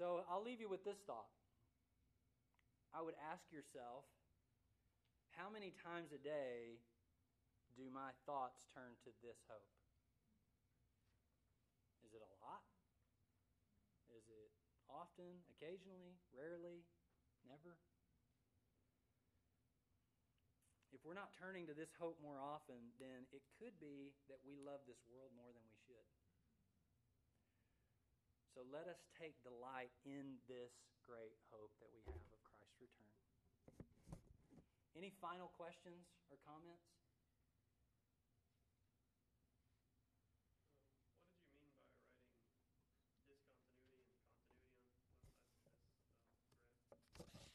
So 0.00 0.24
I'll 0.32 0.40
leave 0.40 0.64
you 0.64 0.72
with 0.72 0.80
this 0.80 0.96
thought. 1.04 1.28
I 2.96 3.04
would 3.04 3.20
ask 3.20 3.44
yourself, 3.52 4.08
how 5.36 5.52
many 5.52 5.76
times 5.76 6.08
a 6.16 6.20
day 6.24 6.80
do 7.76 7.84
my 7.92 8.16
thoughts 8.24 8.64
turn 8.72 8.96
to 9.04 9.12
this 9.20 9.36
hope? 9.44 9.68
Is 12.00 12.16
it 12.16 12.24
a 12.24 12.32
lot? 12.40 12.64
Is 14.16 14.24
it 14.24 14.48
often, 14.88 15.44
occasionally, 15.52 16.16
rarely, 16.32 16.80
never? 17.44 17.76
If 20.96 21.04
we're 21.04 21.12
not 21.12 21.36
turning 21.36 21.68
to 21.68 21.76
this 21.76 21.92
hope 22.00 22.16
more 22.24 22.40
often, 22.40 22.88
then 22.96 23.28
it 23.36 23.44
could 23.60 23.76
be 23.76 24.16
that 24.32 24.40
we 24.48 24.56
love 24.64 24.80
this 24.88 25.04
world 25.12 25.36
more 25.36 25.52
than 25.52 25.60
we 25.60 25.76
should. 25.84 26.08
So 28.50 28.66
let 28.74 28.90
us 28.90 28.98
take 29.14 29.38
delight 29.46 29.94
in 30.02 30.42
this 30.50 30.74
great 31.06 31.38
hope 31.54 31.70
that 31.78 31.86
we 31.94 32.02
have 32.10 32.18
of 32.34 32.40
Christ's 32.42 32.82
return. 32.82 33.14
Any 34.98 35.14
final 35.22 35.54
questions 35.54 36.10
or 36.28 36.36
comments? 36.42 36.82
What 43.30 43.38
did 43.38 43.46
you 43.46 43.54
mean 43.54 43.70
by 43.70 43.86
writing 43.86 44.02
discontinuity 44.02 44.02
and 44.02 44.10
continuity 44.18 44.18
on 44.18 44.34
what's 46.90 47.22
uh? 47.22 47.54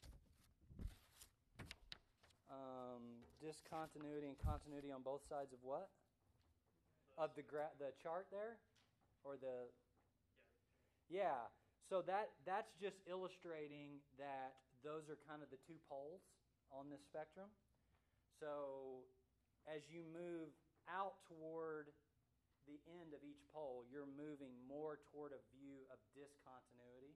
Um, 2.48 3.04
discontinuity 3.44 4.32
and 4.32 4.40
continuity 4.40 4.96
on 4.96 5.04
both 5.04 5.28
sides 5.28 5.52
of 5.52 5.60
what? 5.60 5.92
Of 7.20 7.36
the 7.36 7.44
gra- 7.44 7.76
the 7.80 7.92
chart 8.00 8.28
there, 8.32 8.60
or 9.24 9.36
the? 9.36 9.68
Yeah. 11.10 11.50
So 11.90 12.02
that 12.10 12.34
that's 12.46 12.74
just 12.82 12.98
illustrating 13.06 14.02
that 14.18 14.58
those 14.82 15.06
are 15.10 15.18
kind 15.30 15.46
of 15.46 15.50
the 15.54 15.62
two 15.66 15.78
poles 15.86 16.22
on 16.74 16.90
this 16.90 17.02
spectrum. 17.06 17.50
So 18.42 19.06
as 19.70 19.86
you 19.90 20.02
move 20.10 20.50
out 20.90 21.22
toward 21.30 21.94
the 22.66 22.82
end 22.90 23.14
of 23.14 23.22
each 23.22 23.42
pole, 23.54 23.86
you're 23.86 24.10
moving 24.10 24.54
more 24.66 24.98
toward 25.14 25.34
a 25.34 25.42
view 25.54 25.86
of 25.94 26.02
discontinuity 26.18 27.14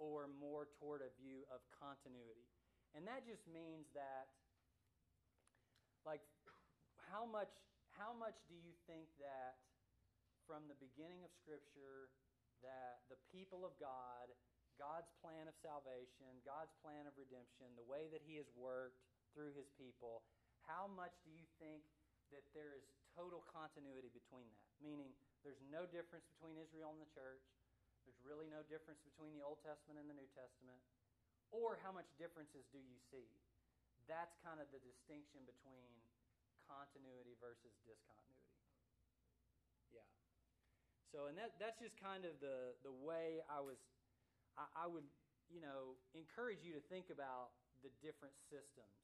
or 0.00 0.28
more 0.40 0.68
toward 0.80 1.04
a 1.04 1.12
view 1.20 1.44
of 1.52 1.60
continuity. 1.72 2.48
And 2.96 3.04
that 3.04 3.28
just 3.28 3.44
means 3.44 3.88
that 3.92 4.32
like 6.08 6.24
how 7.12 7.28
much 7.28 7.52
how 7.92 8.12
much 8.16 8.36
do 8.48 8.56
you 8.56 8.72
think 8.88 9.08
that 9.20 9.60
from 10.48 10.64
the 10.68 10.78
beginning 10.80 11.24
of 11.24 11.32
scripture 11.32 12.12
that 12.64 13.04
the 13.08 13.20
people 13.32 13.64
of 13.64 13.74
God, 13.80 14.28
God's 14.76 15.08
plan 15.24 15.48
of 15.48 15.56
salvation, 15.60 16.28
God's 16.44 16.72
plan 16.84 17.08
of 17.08 17.16
redemption, 17.16 17.72
the 17.76 17.88
way 17.88 18.08
that 18.12 18.20
he 18.24 18.36
has 18.36 18.48
worked 18.56 19.00
through 19.32 19.56
his 19.56 19.68
people, 19.76 20.24
how 20.64 20.88
much 20.88 21.12
do 21.24 21.32
you 21.32 21.44
think 21.60 21.84
that 22.34 22.44
there 22.52 22.74
is 22.76 22.84
total 23.14 23.44
continuity 23.48 24.10
between 24.12 24.48
that? 24.50 24.68
Meaning 24.82 25.14
there's 25.46 25.62
no 25.70 25.86
difference 25.88 26.26
between 26.36 26.58
Israel 26.58 26.92
and 26.92 27.00
the 27.00 27.12
church. 27.14 27.44
There's 28.04 28.18
really 28.22 28.46
no 28.50 28.62
difference 28.66 29.02
between 29.02 29.34
the 29.34 29.42
Old 29.42 29.62
Testament 29.62 29.98
and 29.98 30.06
the 30.06 30.18
New 30.18 30.30
Testament. 30.34 30.78
Or 31.54 31.78
how 31.82 31.94
much 31.94 32.06
differences 32.18 32.66
do 32.74 32.78
you 32.82 32.98
see? 33.10 33.30
That's 34.10 34.34
kind 34.42 34.58
of 34.62 34.70
the 34.70 34.82
distinction 34.82 35.42
between 35.46 35.90
continuity 36.66 37.34
versus 37.38 37.74
discontinuity. 37.86 38.45
So, 41.14 41.30
and 41.30 41.38
that, 41.38 41.56
that's 41.56 41.78
just 41.78 41.96
kind 41.96 42.26
of 42.26 42.36
the, 42.42 42.74
the 42.82 42.92
way 42.92 43.40
I 43.46 43.62
was, 43.62 43.78
I, 44.58 44.66
I 44.74 44.86
would, 44.90 45.06
you 45.48 45.62
know, 45.62 45.94
encourage 46.12 46.60
you 46.66 46.74
to 46.74 46.82
think 46.90 47.08
about 47.08 47.54
the 47.80 47.90
different 48.02 48.34
systems 48.50 48.98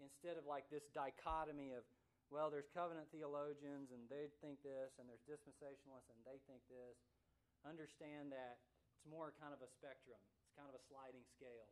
instead 0.00 0.40
of 0.40 0.48
like 0.48 0.66
this 0.72 0.88
dichotomy 0.96 1.76
of, 1.76 1.84
well, 2.32 2.48
there's 2.48 2.66
covenant 2.72 3.06
theologians 3.12 3.92
and 3.92 4.08
they 4.08 4.32
think 4.40 4.58
this, 4.64 4.96
and 4.96 5.04
there's 5.06 5.22
dispensationalists 5.28 6.08
and 6.08 6.18
they 6.24 6.40
think 6.48 6.64
this. 6.72 6.96
Understand 7.62 8.32
that 8.34 8.58
it's 8.90 9.04
more 9.06 9.30
kind 9.38 9.54
of 9.54 9.60
a 9.62 9.70
spectrum, 9.70 10.18
it's 10.42 10.50
kind 10.58 10.66
of 10.66 10.74
a 10.74 10.82
sliding 10.90 11.22
scale 11.36 11.70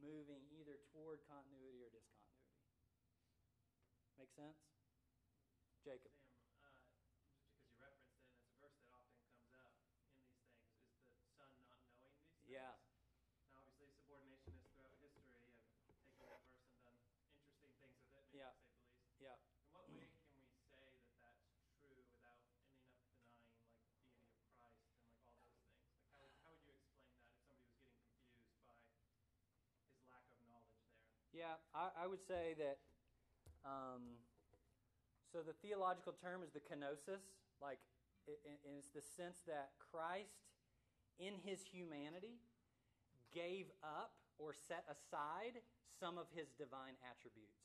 moving 0.00 0.40
either 0.54 0.78
toward 0.92 1.20
continuity 1.28 1.82
or 1.84 1.90
discontinuity. 1.92 2.56
Make 4.16 4.32
sense? 4.32 4.56
Jacob. 5.84 6.12
Sam, 6.56 6.72
uh, 6.72 6.80
just 6.96 7.04
because 7.36 7.60
you 7.60 7.76
referenced 7.80 8.16
it, 8.16 8.24
and 8.32 8.32
it's 8.40 8.48
a 8.48 8.56
verse 8.60 8.76
that 8.80 8.88
often 8.92 9.16
comes 9.20 9.52
up 9.52 9.72
in 9.76 9.84
these 9.92 10.08
things, 10.08 10.32
is 11.04 11.16
the 11.20 11.28
son 11.36 11.52
not 11.60 11.84
knowing 11.84 11.84
these 11.84 12.00
things. 12.00 12.48
Yeah. 12.48 12.74
Now, 13.48 13.60
obviously, 13.60 13.92
subordinationists 14.00 14.72
throughout 14.72 14.96
history 15.04 15.36
have 15.36 15.52
taken 15.76 16.00
that 16.00 16.16
verse 16.18 16.48
and 16.48 16.64
done 16.80 16.96
interesting 17.44 17.72
things 17.80 18.00
with 18.00 18.16
it, 18.16 18.24
maybe 18.32 18.40
Yeah. 18.40 18.52
to 18.52 18.58
say 18.64 18.72
the 18.72 18.88
least. 18.88 19.20
Yeah. 19.20 19.36
In 19.60 19.68
what 19.72 19.84
way 19.92 20.08
can 20.16 20.32
we 20.40 20.48
say 20.72 20.88
that 20.96 21.12
that's 21.20 21.44
true 21.76 22.00
without 22.08 22.40
ending 22.48 22.72
up 22.72 22.80
denying 22.88 23.36
like 23.36 23.52
the 23.60 23.92
deity 24.00 24.32
of 24.40 24.48
Christ 24.56 24.80
and 24.88 24.96
like 24.96 25.12
all 25.20 25.28
those 25.28 25.52
things? 25.60 25.84
Like 25.92 26.08
how 26.08 26.18
would, 26.24 26.32
how 26.40 26.48
would 26.56 26.64
you 26.64 26.72
explain 26.72 27.12
that 27.20 27.28
if 27.28 27.36
somebody 27.36 27.60
was 27.60 27.84
getting 27.84 28.00
confused 28.08 28.64
by 28.64 28.74
his 28.80 30.00
lack 30.08 30.24
of 30.32 30.40
knowledge 30.40 30.80
there? 30.88 31.25
Yeah, 31.36 31.60
I, 31.76 32.04
I 32.04 32.06
would 32.08 32.24
say 32.26 32.56
that 32.58 32.78
Um, 33.66 34.16
so 35.32 35.42
the 35.42 35.52
theological 35.60 36.14
term 36.14 36.42
is 36.42 36.52
the 36.54 36.62
kenosis, 36.64 37.22
like, 37.60 37.80
it, 38.26 38.40
it- 38.44 38.62
it's 38.64 38.88
the 38.94 39.02
sense 39.02 39.42
that 39.46 39.72
Christ, 39.92 40.48
in 41.18 41.34
his 41.44 41.62
humanity, 41.64 42.40
gave 43.34 43.66
up 43.84 44.16
or 44.38 44.54
set 44.54 44.84
aside 44.88 45.60
some 46.00 46.18
of 46.18 46.26
his 46.34 46.52
divine 46.56 46.96
attributes. 47.04 47.60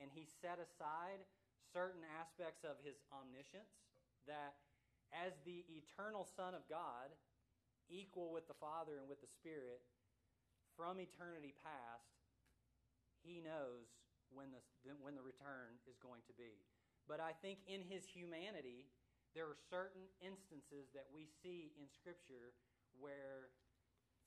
And 0.00 0.10
he 0.12 0.26
set 0.26 0.58
aside 0.60 1.24
certain 1.72 2.02
aspects 2.20 2.64
of 2.64 2.76
his 2.84 2.98
omniscience 3.12 3.72
that, 4.26 4.56
as 5.12 5.32
the 5.46 5.64
eternal 5.70 6.26
Son 6.36 6.54
of 6.54 6.66
God, 6.68 7.10
equal 7.88 8.32
with 8.32 8.48
the 8.48 8.58
Father 8.60 8.98
and 8.98 9.08
with 9.08 9.20
the 9.22 9.28
Spirit, 9.30 9.80
from 10.76 11.00
eternity 11.00 11.54
past, 11.64 12.17
he 13.28 13.44
knows 13.44 13.84
when 14.32 14.48
the, 14.48 14.64
when 15.04 15.12
the 15.12 15.20
return 15.20 15.76
is 15.84 16.00
going 16.00 16.24
to 16.24 16.34
be. 16.40 16.64
But 17.04 17.20
I 17.20 17.36
think 17.44 17.60
in 17.68 17.84
his 17.84 18.08
humanity, 18.08 18.88
there 19.36 19.44
are 19.44 19.60
certain 19.68 20.08
instances 20.24 20.88
that 20.96 21.04
we 21.12 21.28
see 21.44 21.76
in 21.76 21.84
Scripture 21.92 22.56
where, 22.96 23.52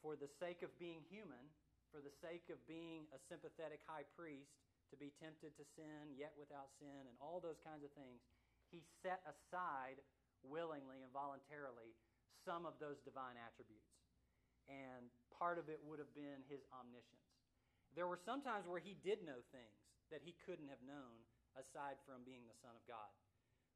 for 0.06 0.14
the 0.14 0.30
sake 0.38 0.62
of 0.62 0.70
being 0.78 1.02
human, 1.10 1.42
for 1.90 1.98
the 1.98 2.14
sake 2.22 2.46
of 2.54 2.62
being 2.70 3.10
a 3.10 3.20
sympathetic 3.26 3.82
high 3.90 4.06
priest, 4.14 4.54
to 4.94 5.00
be 5.00 5.16
tempted 5.24 5.56
to 5.56 5.64
sin, 5.80 6.12
yet 6.20 6.36
without 6.36 6.68
sin, 6.76 7.08
and 7.08 7.16
all 7.24 7.40
those 7.40 7.64
kinds 7.64 7.80
of 7.80 7.96
things, 7.96 8.20
he 8.68 8.84
set 9.00 9.24
aside 9.24 10.04
willingly 10.44 11.00
and 11.00 11.12
voluntarily 11.16 11.96
some 12.44 12.68
of 12.68 12.76
those 12.84 13.00
divine 13.08 13.40
attributes. 13.40 13.88
And 14.68 15.08
part 15.32 15.56
of 15.56 15.72
it 15.72 15.80
would 15.88 16.04
have 16.04 16.12
been 16.12 16.44
his 16.52 16.60
omniscience. 16.76 17.31
There 17.96 18.08
were 18.08 18.20
some 18.20 18.42
times 18.42 18.68
where 18.68 18.80
he 18.80 18.96
did 19.04 19.24
know 19.26 19.40
things 19.52 19.78
that 20.12 20.22
he 20.24 20.36
couldn't 20.46 20.68
have 20.72 20.82
known 20.84 21.24
aside 21.60 22.00
from 22.08 22.24
being 22.24 22.48
the 22.48 22.56
Son 22.64 22.72
of 22.76 22.84
God. 22.88 23.12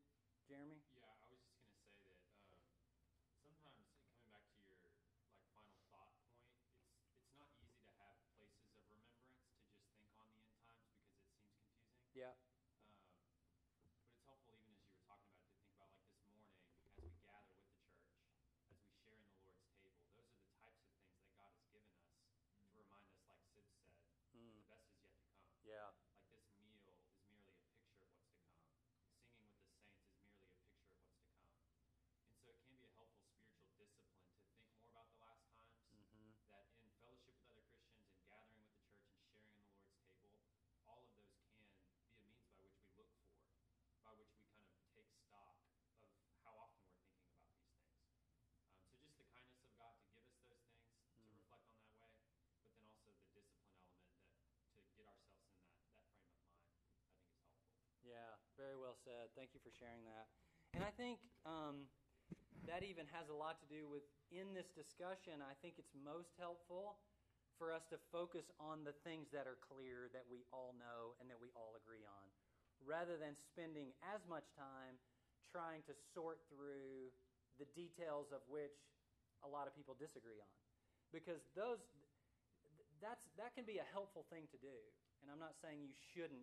Jeremy? 0.48 0.80
Yeah, 0.92 1.08
I 1.08 1.28
was 1.32 1.40
just 1.40 1.56
gonna 1.64 1.80
say 1.88 2.04
that 2.04 2.28
um, 2.44 3.32
sometimes 3.40 3.88
coming 3.96 4.20
back 4.28 4.44
to 4.52 4.60
your 4.68 4.92
like 5.16 5.32
final 5.52 5.80
thought 5.88 6.10
point, 6.20 6.44
it's 6.52 6.76
it's 7.16 7.32
not 7.32 7.48
easy 7.56 7.80
to 7.80 7.92
have 7.96 8.18
places 8.36 8.60
of 8.68 8.72
remembrance 8.76 9.24
to 9.24 9.56
just 9.64 9.72
think 9.96 10.12
on 10.20 10.28
the 10.28 10.40
end 10.44 10.60
times 10.60 10.84
because 10.84 11.16
it 11.16 11.32
seems 11.40 11.56
confusing. 11.64 12.13
Yeah. 12.24 12.32
Um, 13.76 13.92
but 14.00 14.08
it's 14.08 14.24
helpful 14.24 14.56
even 14.56 14.72
as 14.72 14.80
you 14.80 14.96
were 14.96 15.04
talking 15.04 15.28
about 15.28 15.44
it 15.44 15.52
to 15.52 15.60
think 15.60 15.68
about 15.76 15.92
like 15.92 16.08
this 16.08 16.24
morning 16.24 16.48
as 16.80 16.88
we 16.96 17.12
gather 17.20 17.52
with 17.52 17.68
the 17.68 17.84
church, 17.84 18.16
as 18.64 18.80
we 18.80 18.96
share 18.96 19.20
in 19.20 19.28
the 19.28 19.44
Lord's 19.44 19.68
table. 19.76 20.08
Those 20.16 20.32
are 20.32 20.40
the 20.40 20.56
types 20.56 20.80
of 20.80 20.88
things 20.96 21.20
that 21.20 21.28
God 21.36 21.52
has 21.52 21.68
given 21.68 21.92
us 21.92 22.16
to 22.64 22.80
remind 22.80 23.12
us, 23.12 23.20
like 23.28 23.44
Sid 23.52 23.68
said, 23.76 23.92
Mm. 24.32 24.56
the 24.56 24.64
best 24.72 24.88
is 24.88 25.04
yet 25.04 25.12
to 25.20 25.28
come. 25.36 25.52
Yeah. 25.68 25.92
Like 26.16 26.24
this 26.32 26.48
meal 26.56 26.88
is 26.88 26.96
merely 27.12 27.44
a 27.44 27.60
picture 27.60 27.92
of 27.92 27.92
what's 27.92 28.16
to 28.16 28.16
come. 28.16 28.72
Singing 29.28 29.52
with 29.52 29.68
the 29.68 29.76
saints 29.84 30.08
is 30.08 30.16
merely 30.24 30.48
a 30.48 30.64
picture 30.64 30.96
of 30.96 31.04
what's 31.04 31.20
to 31.28 31.28
come. 31.36 31.60
And 32.24 32.40
so 32.40 32.48
it 32.48 32.56
can 32.64 32.72
be 32.72 32.88
a 32.88 32.96
helpful 32.96 33.28
spiritual 33.36 33.68
discipline 33.76 34.24
to 34.32 34.40
think 34.48 34.64
more 34.72 34.88
about 34.88 35.12
the 35.12 35.20
last 35.20 35.44
times. 35.52 35.76
Mm-hmm. 35.92 36.40
That 36.48 36.72
in 36.80 36.88
fellowship 37.04 37.36
with 37.36 37.44
other 37.52 37.68
Christians 37.68 38.08
and 38.16 38.24
gathering 38.24 38.64
with 38.64 38.80
the 38.80 38.88
church 38.96 39.12
and 39.20 39.28
sharing 39.36 39.60
in 39.60 39.76
the 39.76 39.84
Lord's 39.84 40.08
table, 40.16 40.40
all 40.88 41.04
of 41.04 41.12
those 41.12 41.30
can 41.36 41.48
be 41.48 41.64
a 42.04 42.16
means 42.20 42.44
by 42.44 42.56
which 42.60 42.76
we 42.84 42.92
look 42.96 43.10
for, 43.24 43.40
by 44.04 44.12
which 44.16 44.32
we 44.36 44.44
kind 44.60 44.68
of 44.76 44.84
take 44.92 45.08
stock 45.24 45.56
of 46.28 46.36
how 46.44 46.52
often 46.60 46.84
we're 46.84 47.00
thinking 47.00 47.32
about 47.32 47.48
these 47.56 47.72
things. 47.80 48.04
Um, 48.60 48.84
so 48.84 48.96
just 49.00 49.16
the 49.16 49.26
kindness 49.32 49.60
of 49.64 49.72
God 49.76 49.96
to 50.04 50.06
give 50.12 50.28
us 50.28 50.36
those 50.44 50.60
things, 50.68 51.00
to 51.16 51.24
Mm. 51.24 51.32
reflect 51.40 51.64
on 51.72 51.88
that 51.96 52.12
way, 52.12 52.36
but 52.52 52.68
then 52.76 52.84
also 52.84 53.10
the 53.16 53.26
discipline 53.32 53.72
element 53.80 54.12
that 54.68 54.76
to 54.84 54.92
get 54.94 55.08
ourselves 55.08 55.48
in 55.48 55.56
that, 55.56 55.80
that 55.96 56.04
frame 56.12 56.36
of 56.36 56.52
mind, 56.52 56.68
I 56.68 56.68
think 56.68 56.92
is 56.92 57.16
helpful. 57.16 57.48
Yeah, 58.04 58.43
very 58.54 58.78
well 58.78 58.94
said. 59.02 59.30
Thank 59.34 59.54
you 59.54 59.60
for 59.62 59.70
sharing 59.74 60.06
that. 60.06 60.30
And 60.74 60.82
I 60.82 60.90
think 60.94 61.22
um, 61.46 61.86
that 62.66 62.82
even 62.82 63.06
has 63.14 63.30
a 63.30 63.36
lot 63.36 63.60
to 63.62 63.66
do 63.70 63.86
with 63.86 64.06
in 64.30 64.54
this 64.54 64.70
discussion. 64.74 65.42
I 65.42 65.54
think 65.62 65.78
it's 65.78 65.94
most 65.94 66.34
helpful 66.38 66.98
for 67.58 67.70
us 67.70 67.86
to 67.94 67.98
focus 68.10 68.50
on 68.58 68.82
the 68.82 68.94
things 69.06 69.30
that 69.30 69.46
are 69.46 69.58
clear 69.62 70.10
that 70.10 70.26
we 70.26 70.42
all 70.50 70.74
know 70.74 71.14
and 71.22 71.30
that 71.30 71.38
we 71.38 71.54
all 71.54 71.78
agree 71.78 72.02
on, 72.02 72.26
rather 72.82 73.14
than 73.14 73.38
spending 73.38 73.94
as 74.10 74.18
much 74.26 74.50
time 74.58 74.98
trying 75.54 75.86
to 75.86 75.94
sort 76.10 76.42
through 76.50 77.14
the 77.62 77.68
details 77.78 78.34
of 78.34 78.42
which 78.50 78.74
a 79.46 79.48
lot 79.48 79.70
of 79.70 79.72
people 79.78 79.94
disagree 79.94 80.42
on. 80.42 80.54
Because 81.14 81.46
those 81.54 81.78
that's 82.98 83.22
that 83.38 83.54
can 83.54 83.62
be 83.62 83.78
a 83.78 83.86
helpful 83.94 84.26
thing 84.34 84.50
to 84.50 84.58
do. 84.58 84.74
And 85.22 85.30
I'm 85.30 85.38
not 85.38 85.54
saying 85.62 85.78
you 85.78 85.94
shouldn't 85.94 86.42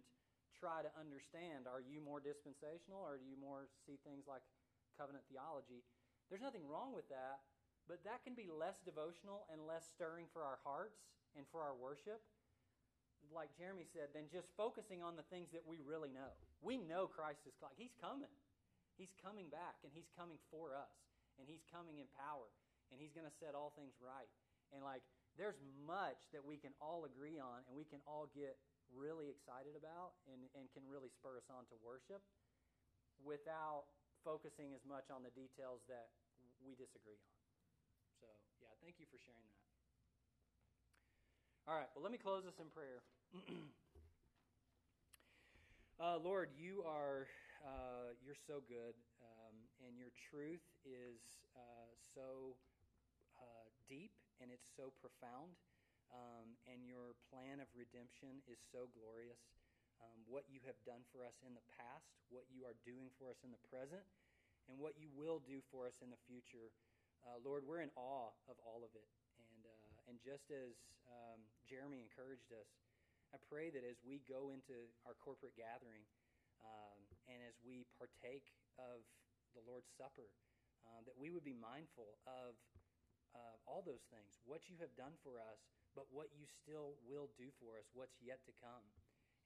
try 0.62 0.86
to 0.86 0.94
understand 0.94 1.66
are 1.66 1.82
you 1.82 1.98
more 1.98 2.22
dispensational 2.22 3.02
or 3.02 3.18
do 3.18 3.26
you 3.26 3.34
more 3.42 3.66
see 3.90 3.98
things 4.06 4.30
like 4.30 4.46
covenant 4.94 5.26
theology? 5.26 5.82
There's 6.30 6.46
nothing 6.46 6.62
wrong 6.70 6.94
with 6.94 7.10
that, 7.10 7.42
but 7.90 8.06
that 8.06 8.22
can 8.22 8.38
be 8.38 8.46
less 8.54 8.78
devotional 8.86 9.50
and 9.50 9.66
less 9.66 9.90
stirring 9.90 10.30
for 10.30 10.46
our 10.46 10.62
hearts 10.62 11.02
and 11.34 11.50
for 11.50 11.66
our 11.66 11.74
worship. 11.74 12.22
Like 13.34 13.50
Jeremy 13.58 13.90
said, 13.90 14.14
than 14.14 14.30
just 14.30 14.54
focusing 14.54 15.02
on 15.02 15.18
the 15.18 15.26
things 15.34 15.50
that 15.58 15.66
we 15.66 15.82
really 15.82 16.14
know. 16.14 16.30
We 16.62 16.78
know 16.78 17.10
Christ 17.10 17.42
is 17.50 17.58
like 17.58 17.74
he's 17.74 17.98
coming. 17.98 18.32
He's 19.02 19.14
coming 19.18 19.50
back 19.50 19.82
and 19.82 19.90
he's 19.90 20.10
coming 20.14 20.38
for 20.54 20.78
us 20.78 20.94
and 21.42 21.50
he's 21.50 21.66
coming 21.74 21.98
in 21.98 22.06
power 22.14 22.54
and 22.94 23.02
he's 23.02 23.16
going 23.18 23.26
to 23.26 23.34
set 23.42 23.58
all 23.58 23.74
things 23.74 23.98
right. 23.98 24.30
And 24.76 24.86
like 24.86 25.02
there's 25.42 25.58
much 25.88 26.22
that 26.36 26.44
we 26.46 26.60
can 26.60 26.76
all 26.78 27.08
agree 27.08 27.42
on 27.42 27.66
and 27.66 27.74
we 27.74 27.88
can 27.88 28.04
all 28.06 28.30
get 28.36 28.62
really 28.96 29.32
excited 29.32 29.76
about 29.76 30.20
and, 30.28 30.48
and 30.56 30.68
can 30.76 30.84
really 30.88 31.10
spur 31.12 31.40
us 31.40 31.48
on 31.52 31.68
to 31.72 31.76
worship 31.82 32.22
without 33.24 33.88
focusing 34.22 34.74
as 34.74 34.84
much 34.86 35.10
on 35.10 35.26
the 35.26 35.34
details 35.34 35.82
that 35.90 36.14
we 36.62 36.78
disagree 36.78 37.18
on. 37.18 37.36
So, 38.22 38.28
yeah, 38.62 38.74
thank 38.84 39.02
you 39.02 39.10
for 39.10 39.18
sharing 39.18 39.48
that. 39.50 39.66
All 41.70 41.78
right, 41.78 41.90
well, 41.94 42.02
let 42.04 42.12
me 42.14 42.18
close 42.18 42.44
this 42.46 42.58
in 42.58 42.70
prayer. 42.74 43.06
uh, 46.02 46.18
Lord, 46.22 46.50
you 46.58 46.82
are 46.86 47.30
uh, 47.62 48.18
you're 48.26 48.40
so 48.50 48.66
good, 48.66 48.98
um, 49.22 49.54
and 49.86 49.94
your 49.94 50.10
truth 50.34 50.66
is 50.82 51.22
uh, 51.54 51.90
so 52.18 52.58
uh, 53.38 53.70
deep 53.86 54.10
and 54.42 54.50
it's 54.50 54.66
so 54.74 54.90
profound. 54.98 55.54
Um, 56.12 56.60
and 56.68 56.84
your 56.84 57.16
plan 57.32 57.64
of 57.64 57.72
redemption 57.72 58.44
is 58.52 58.60
so 58.72 58.92
glorious. 58.92 59.40
Um, 60.04 60.20
what 60.28 60.44
you 60.52 60.60
have 60.68 60.76
done 60.84 61.08
for 61.16 61.24
us 61.24 61.40
in 61.46 61.56
the 61.56 61.64
past, 61.80 62.12
what 62.28 62.44
you 62.52 62.68
are 62.68 62.76
doing 62.84 63.08
for 63.16 63.32
us 63.32 63.40
in 63.48 63.52
the 63.54 63.64
present, 63.72 64.04
and 64.68 64.76
what 64.76 65.00
you 65.00 65.08
will 65.16 65.40
do 65.40 65.64
for 65.72 65.88
us 65.88 65.96
in 66.04 66.12
the 66.12 66.20
future. 66.28 66.74
Uh, 67.24 67.40
Lord, 67.46 67.64
we're 67.64 67.86
in 67.86 67.94
awe 67.96 68.34
of 68.50 68.58
all 68.66 68.84
of 68.84 68.92
it. 68.98 69.08
And, 69.40 69.62
uh, 69.64 70.10
and 70.12 70.16
just 70.20 70.52
as 70.52 70.74
um, 71.08 71.40
Jeremy 71.70 72.04
encouraged 72.04 72.50
us, 72.52 72.68
I 73.32 73.40
pray 73.48 73.72
that 73.72 73.88
as 73.88 73.96
we 74.04 74.20
go 74.28 74.52
into 74.52 74.92
our 75.08 75.16
corporate 75.24 75.56
gathering 75.56 76.04
um, 76.66 77.00
and 77.32 77.40
as 77.48 77.56
we 77.64 77.88
partake 77.96 78.52
of 78.76 79.00
the 79.56 79.64
Lord's 79.64 79.88
Supper, 79.96 80.28
um, 80.90 81.08
that 81.08 81.16
we 81.16 81.32
would 81.32 81.46
be 81.46 81.56
mindful 81.56 82.20
of 82.28 82.58
uh, 83.32 83.56
all 83.64 83.80
those 83.86 84.04
things, 84.12 84.36
what 84.44 84.68
you 84.68 84.76
have 84.84 84.92
done 85.00 85.16
for 85.24 85.40
us, 85.40 85.62
but 85.96 86.08
what 86.10 86.32
you 86.36 86.48
still 86.48 86.96
will 87.04 87.30
do 87.36 87.52
for 87.60 87.76
us, 87.80 87.88
what's 87.92 88.16
yet 88.24 88.44
to 88.48 88.54
come. 88.60 88.86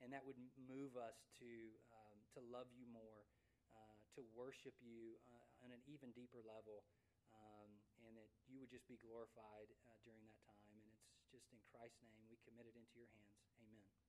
And 0.03 0.11
that 0.11 0.27
would 0.27 0.35
move 0.59 0.99
us 0.99 1.15
to, 1.39 1.51
um, 1.87 2.17
to 2.35 2.43
love 2.43 2.67
you 2.75 2.83
more, 2.91 3.23
uh, 3.71 3.95
to 4.19 4.21
worship 4.35 4.75
you 4.83 5.15
uh, 5.23 5.63
on 5.63 5.71
an 5.71 5.79
even 5.87 6.11
deeper 6.11 6.43
level, 6.43 6.83
um, 7.31 7.71
and 8.03 8.19
that 8.19 8.27
you 8.43 8.59
would 8.59 8.69
just 8.69 8.85
be 8.91 8.99
glorified 8.99 9.71
uh, 9.87 9.95
during 10.03 10.27
that 10.27 10.39
time. 10.43 10.75
And 10.83 10.91
it's 10.91 11.31
just 11.31 11.47
in 11.55 11.59
Christ's 11.71 12.03
name 12.03 12.27
we 12.27 12.35
commit 12.43 12.67
it 12.67 12.75
into 12.75 12.91
your 12.99 13.07
hands. 13.15 13.39
Amen. 13.63 14.04